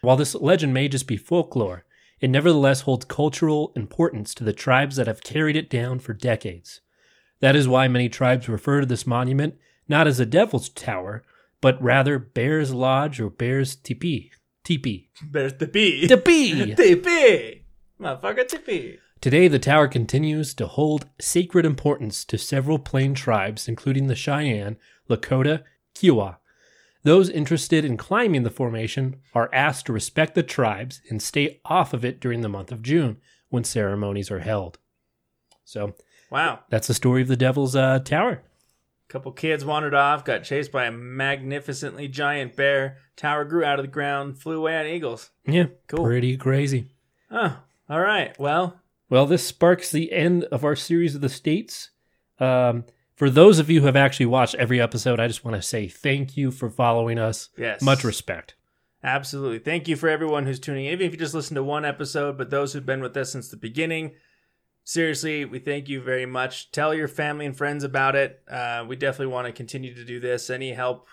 While 0.00 0.16
this 0.16 0.34
legend 0.34 0.74
may 0.74 0.88
just 0.88 1.06
be 1.06 1.16
folklore, 1.16 1.84
it 2.20 2.30
nevertheless 2.30 2.82
holds 2.82 3.04
cultural 3.04 3.72
importance 3.76 4.34
to 4.34 4.44
the 4.44 4.52
tribes 4.52 4.96
that 4.96 5.06
have 5.06 5.22
carried 5.22 5.56
it 5.56 5.70
down 5.70 5.98
for 5.98 6.12
decades. 6.12 6.80
That 7.40 7.56
is 7.56 7.68
why 7.68 7.88
many 7.88 8.08
tribes 8.08 8.48
refer 8.48 8.80
to 8.80 8.86
this 8.86 9.06
monument 9.06 9.56
not 9.88 10.06
as 10.06 10.20
a 10.20 10.26
devil's 10.26 10.68
tower, 10.68 11.22
but 11.60 11.82
rather 11.82 12.18
Bears 12.18 12.74
Lodge 12.74 13.20
or 13.20 13.30
Bears 13.30 13.76
Teepee. 13.76 14.30
Teepee. 14.64 15.08
There's 15.30 15.54
the 15.54 15.66
B. 15.66 16.06
Teepee! 16.06 17.64
Motherfucker 18.00 18.44
TP. 18.44 18.98
Today, 19.20 19.48
the 19.48 19.58
tower 19.58 19.88
continues 19.88 20.54
to 20.54 20.66
hold 20.66 21.08
sacred 21.20 21.64
importance 21.66 22.24
to 22.26 22.38
several 22.38 22.78
plain 22.78 23.14
tribes, 23.14 23.66
including 23.66 24.06
the 24.06 24.14
Cheyenne, 24.14 24.76
Lakota, 25.10 25.64
Kiowa. 25.94 26.37
Those 27.08 27.30
interested 27.30 27.86
in 27.86 27.96
climbing 27.96 28.42
the 28.42 28.50
formation 28.50 29.16
are 29.34 29.48
asked 29.50 29.86
to 29.86 29.94
respect 29.94 30.34
the 30.34 30.42
tribes 30.42 31.00
and 31.08 31.22
stay 31.22 31.58
off 31.64 31.94
of 31.94 32.04
it 32.04 32.20
during 32.20 32.42
the 32.42 32.50
month 32.50 32.70
of 32.70 32.82
June 32.82 33.16
when 33.48 33.64
ceremonies 33.64 34.30
are 34.30 34.40
held. 34.40 34.76
So, 35.64 35.94
Wow. 36.30 36.58
that's 36.68 36.86
the 36.86 36.92
story 36.92 37.22
of 37.22 37.28
the 37.28 37.34
Devil's 37.36 37.74
uh, 37.74 38.00
Tower. 38.00 38.42
Couple 39.08 39.32
kids 39.32 39.64
wandered 39.64 39.94
off, 39.94 40.22
got 40.22 40.44
chased 40.44 40.70
by 40.70 40.84
a 40.84 40.90
magnificently 40.92 42.08
giant 42.08 42.54
bear. 42.56 42.98
Tower 43.16 43.46
grew 43.46 43.64
out 43.64 43.78
of 43.78 43.84
the 43.86 43.90
ground, 43.90 44.38
flew 44.38 44.58
away 44.58 44.76
on 44.78 44.84
eagles. 44.84 45.30
Yeah, 45.46 45.68
Cool. 45.86 46.04
pretty 46.04 46.36
crazy. 46.36 46.88
Oh, 47.30 47.56
all 47.88 48.00
right. 48.00 48.38
Well, 48.38 48.82
Well, 49.08 49.24
this 49.24 49.46
sparks 49.46 49.90
the 49.90 50.12
end 50.12 50.44
of 50.44 50.62
our 50.62 50.76
series 50.76 51.14
of 51.14 51.22
the 51.22 51.30
states. 51.30 51.88
Um, 52.38 52.84
for 53.18 53.28
those 53.28 53.58
of 53.58 53.68
you 53.68 53.80
who 53.80 53.86
have 53.86 53.96
actually 53.96 54.26
watched 54.26 54.54
every 54.54 54.80
episode, 54.80 55.18
I 55.18 55.26
just 55.26 55.44
want 55.44 55.56
to 55.56 55.62
say 55.62 55.88
thank 55.88 56.36
you 56.36 56.52
for 56.52 56.70
following 56.70 57.18
us. 57.18 57.48
yes. 57.58 57.82
Much 57.82 58.04
respect. 58.04 58.54
Absolutely. 59.02 59.58
Thank 59.58 59.88
you 59.88 59.96
for 59.96 60.08
everyone 60.08 60.46
who's 60.46 60.60
tuning 60.60 60.86
in, 60.86 60.92
even 60.92 61.04
if 61.04 61.12
you 61.12 61.18
just 61.18 61.34
listened 61.34 61.56
to 61.56 61.64
one 61.64 61.84
episode, 61.84 62.38
but 62.38 62.50
those 62.50 62.72
who've 62.72 62.86
been 62.86 63.02
with 63.02 63.16
us 63.16 63.32
since 63.32 63.48
the 63.48 63.56
beginning. 63.56 64.12
Seriously, 64.84 65.44
we 65.44 65.58
thank 65.58 65.88
you 65.88 66.00
very 66.00 66.26
much. 66.26 66.70
Tell 66.70 66.94
your 66.94 67.08
family 67.08 67.44
and 67.44 67.56
friends 67.56 67.82
about 67.82 68.14
it. 68.14 68.40
Uh, 68.48 68.84
we 68.86 68.94
definitely 68.94 69.32
want 69.32 69.48
to 69.48 69.52
continue 69.52 69.94
to 69.94 70.04
do 70.04 70.20
this. 70.20 70.48
Any 70.48 70.72
help 70.72 71.08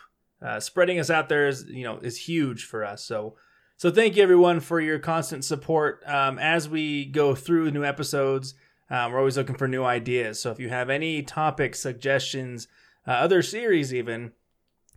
uh, 0.46 0.60
spreading 0.60 1.00
us 1.00 1.10
out 1.10 1.28
there 1.28 1.48
is, 1.48 1.66
you 1.68 1.86
know, 1.86 1.98
is 2.04 2.18
huge 2.18 2.66
for 2.66 2.86
us. 2.86 3.04
So, 3.04 3.36
so 3.78 3.90
thank 3.90 4.16
you 4.16 4.22
everyone 4.22 4.60
for 4.60 4.80
your 4.80 5.00
constant 5.00 5.44
support. 5.44 6.04
Um, 6.06 6.38
as 6.38 6.70
we 6.70 7.06
go 7.06 7.34
through 7.34 7.72
new 7.72 7.84
episodes, 7.84 8.54
um, 8.90 9.12
we're 9.12 9.20
always 9.20 9.38
looking 9.38 9.58
for 9.58 9.68
new 9.68 9.84
ideas. 9.84 10.40
So 10.40 10.52
if 10.52 10.60
you 10.60 10.70
have 10.70 10.90
any 10.90 11.24
topics, 11.24 11.80
suggestions, 11.80 12.68
uh, 13.08 13.12
other 13.12 13.42
series, 13.42 13.94
even 13.94 14.34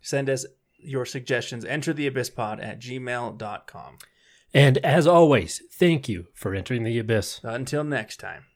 send 0.02 0.28
us 0.28 0.44
your 0.78 1.04
suggestions. 1.04 1.64
Enter 1.64 1.92
the 1.92 2.10
abysspod 2.10 2.62
at 2.62 2.80
gmail.com. 2.80 3.98
And 4.54 4.78
as 4.78 5.06
always, 5.06 5.62
thank 5.72 6.08
you 6.08 6.28
for 6.34 6.54
entering 6.54 6.84
the 6.84 6.98
abyss. 6.98 7.40
Until 7.42 7.84
next 7.84 8.18
time. 8.18 8.47